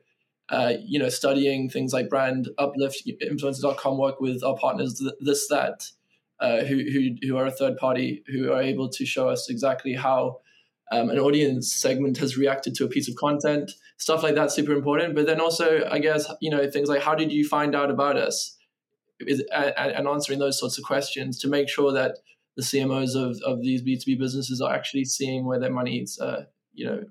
uh, 0.52 0.74
you 0.84 0.98
know, 0.98 1.08
studying 1.08 1.70
things 1.70 1.92
like 1.92 2.10
brand 2.10 2.48
uplift, 2.58 3.02
influencer.com 3.22 3.96
work 3.96 4.20
with 4.20 4.44
our 4.44 4.56
partners, 4.56 5.02
this 5.20 5.48
that, 5.48 5.86
uh, 6.40 6.58
who 6.64 6.76
who 6.76 7.10
who 7.26 7.36
are 7.38 7.46
a 7.46 7.50
third 7.50 7.78
party 7.78 8.22
who 8.26 8.52
are 8.52 8.60
able 8.60 8.88
to 8.90 9.06
show 9.06 9.28
us 9.30 9.48
exactly 9.48 9.94
how 9.94 10.40
um, 10.92 11.10
an 11.10 11.18
audience 11.18 11.72
segment 11.72 12.18
has 12.18 12.36
reacted 12.36 12.74
to 12.76 12.84
a 12.84 12.88
piece 12.88 13.08
of 13.08 13.16
content 13.16 13.72
stuff 14.02 14.22
like 14.22 14.34
that 14.34 14.50
super 14.50 14.72
important. 14.72 15.14
But 15.14 15.26
then 15.26 15.40
also 15.40 15.88
i 15.90 15.98
guess 15.98 16.30
you 16.40 16.50
know 16.50 16.70
things 16.70 16.88
like 16.88 17.02
how 17.02 17.14
did 17.14 17.32
you 17.32 17.46
find 17.46 17.74
out 17.74 17.90
about 17.90 18.16
us? 18.16 18.56
Is, 19.20 19.44
and 19.52 20.08
answering 20.08 20.40
those 20.40 20.58
sorts 20.58 20.78
of 20.78 20.84
questions 20.84 21.38
to 21.40 21.48
make 21.48 21.68
sure 21.68 21.92
that 21.92 22.18
the 22.56 22.62
cmos 22.62 23.14
of, 23.14 23.40
of 23.46 23.62
these 23.62 23.80
b2b 23.80 24.18
businesses 24.18 24.60
are 24.60 24.74
actually 24.74 25.04
seeing 25.04 25.46
where 25.46 25.60
their 25.60 25.70
money 25.70 25.98
is 26.00 26.18
uh, 26.18 26.44
you 26.74 26.84
know 26.84 27.04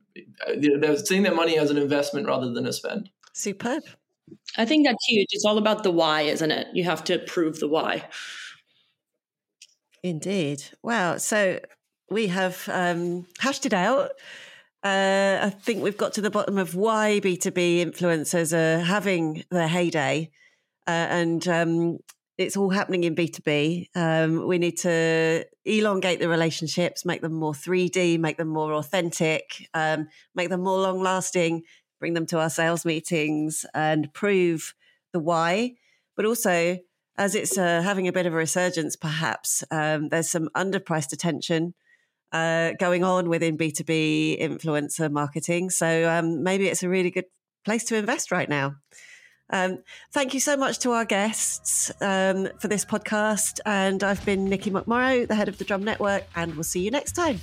they're 0.57 0.97
seeing 0.97 1.23
their 1.23 1.34
money 1.34 1.57
as 1.57 1.71
an 1.71 1.77
investment 1.77 2.27
rather 2.27 2.51
than 2.51 2.65
a 2.65 2.73
spend. 2.73 3.09
Superb 3.34 3.84
i 4.57 4.65
think 4.65 4.86
that's 4.86 5.05
huge. 5.05 5.27
It's 5.32 5.45
all 5.45 5.57
about 5.57 5.84
the 5.84 5.91
why 5.91 6.21
isn't 6.21 6.51
it? 6.51 6.67
You 6.73 6.84
have 6.84 7.03
to 7.05 7.19
prove 7.19 7.59
the 7.59 7.67
why. 7.67 8.07
Indeed. 10.03 10.63
Wow. 10.82 11.17
So 11.17 11.59
we 12.12 12.28
have 12.28 12.68
um, 12.72 13.26
hashed 13.39 13.66
it 13.66 13.74
out. 13.74 14.12
Uh, 14.84 15.39
I 15.43 15.49
think 15.49 15.82
we've 15.82 15.97
got 15.97 16.14
to 16.14 16.22
the 16.22 16.30
bottom 16.30 16.57
of 16.57 16.76
why 16.76 17.22
B2B 17.24 17.86
influencers 17.86 18.51
are 18.53 18.84
having 18.84 19.43
their 19.49 19.68
heyday. 19.68 20.30
Uh, 20.88 21.07
and 21.09 21.47
um, 21.47 21.99
it's 22.38 22.57
all 22.57 22.72
happening 22.72 23.03
in 23.03 23.16
B2B. 23.16 23.88
Um, 23.95 24.45
we 24.47 24.57
need 24.57 24.78
to 24.80 25.45
elongate 25.64 26.20
the 26.20 26.28
relationships, 26.28 27.05
make 27.05 27.22
them 27.22 27.34
more 27.34 27.53
3D, 27.53 28.20
make 28.20 28.38
them 28.38 28.49
more 28.49 28.74
authentic, 28.74 29.68
um, 29.74 30.09
make 30.36 30.49
them 30.49 30.62
more 30.62 30.80
long 30.80 30.99
lasting, 30.99 31.64
bring 31.99 32.14
them 32.14 32.26
to 32.26 32.39
our 32.39 32.49
sales 32.49 32.84
meetings 32.84 33.66
and 33.74 34.12
prove 34.14 34.74
the 35.14 35.20
why. 35.20 35.76
But 36.16 36.26
also, 36.26 36.80
as 37.18 37.36
it's 37.36 37.57
uh, 37.57 37.82
having 37.84 38.07
a 38.07 38.14
bit 38.14 38.26
of 38.26 38.34
a 38.34 38.38
resurgence, 38.38 38.95
perhaps 38.95 39.64
um, 39.70 40.09
there's 40.09 40.30
some 40.30 40.49
underpriced 40.55 41.14
attention 41.14 41.76
uh, 42.32 42.71
going 42.79 43.03
on 43.03 43.29
within 43.29 43.57
B2B 43.57 44.41
influencer 44.41 45.11
marketing. 45.11 45.69
So 45.69 46.09
um, 46.09 46.43
maybe 46.43 46.67
it's 46.67 46.84
a 46.84 46.89
really 46.89 47.11
good 47.11 47.25
place 47.65 47.84
to 47.86 47.95
invest 47.95 48.32
right 48.32 48.49
now. 48.49 48.75
Um, 49.51 49.79
thank 50.13 50.34
you 50.34 50.39
so 50.39 50.55
much 50.55 50.79
to 50.79 50.91
our 50.91 51.05
guests 51.05 51.91
um, 52.01 52.47
for 52.59 52.67
this 52.67 52.86
podcast. 52.86 53.59
And 53.65 54.03
I've 54.03 54.23
been 54.25 54.45
Nikki 54.45 54.71
McMorrow, 54.71 55.27
the 55.27 55.36
head 55.36 55.49
of 55.49 55.57
the 55.57 55.65
Drum 55.65 55.84
Network, 55.84 56.23
and 56.36 56.53
we'll 56.55 56.63
see 56.63 56.82
you 56.82 56.91
next 56.91 57.13
time. 57.13 57.39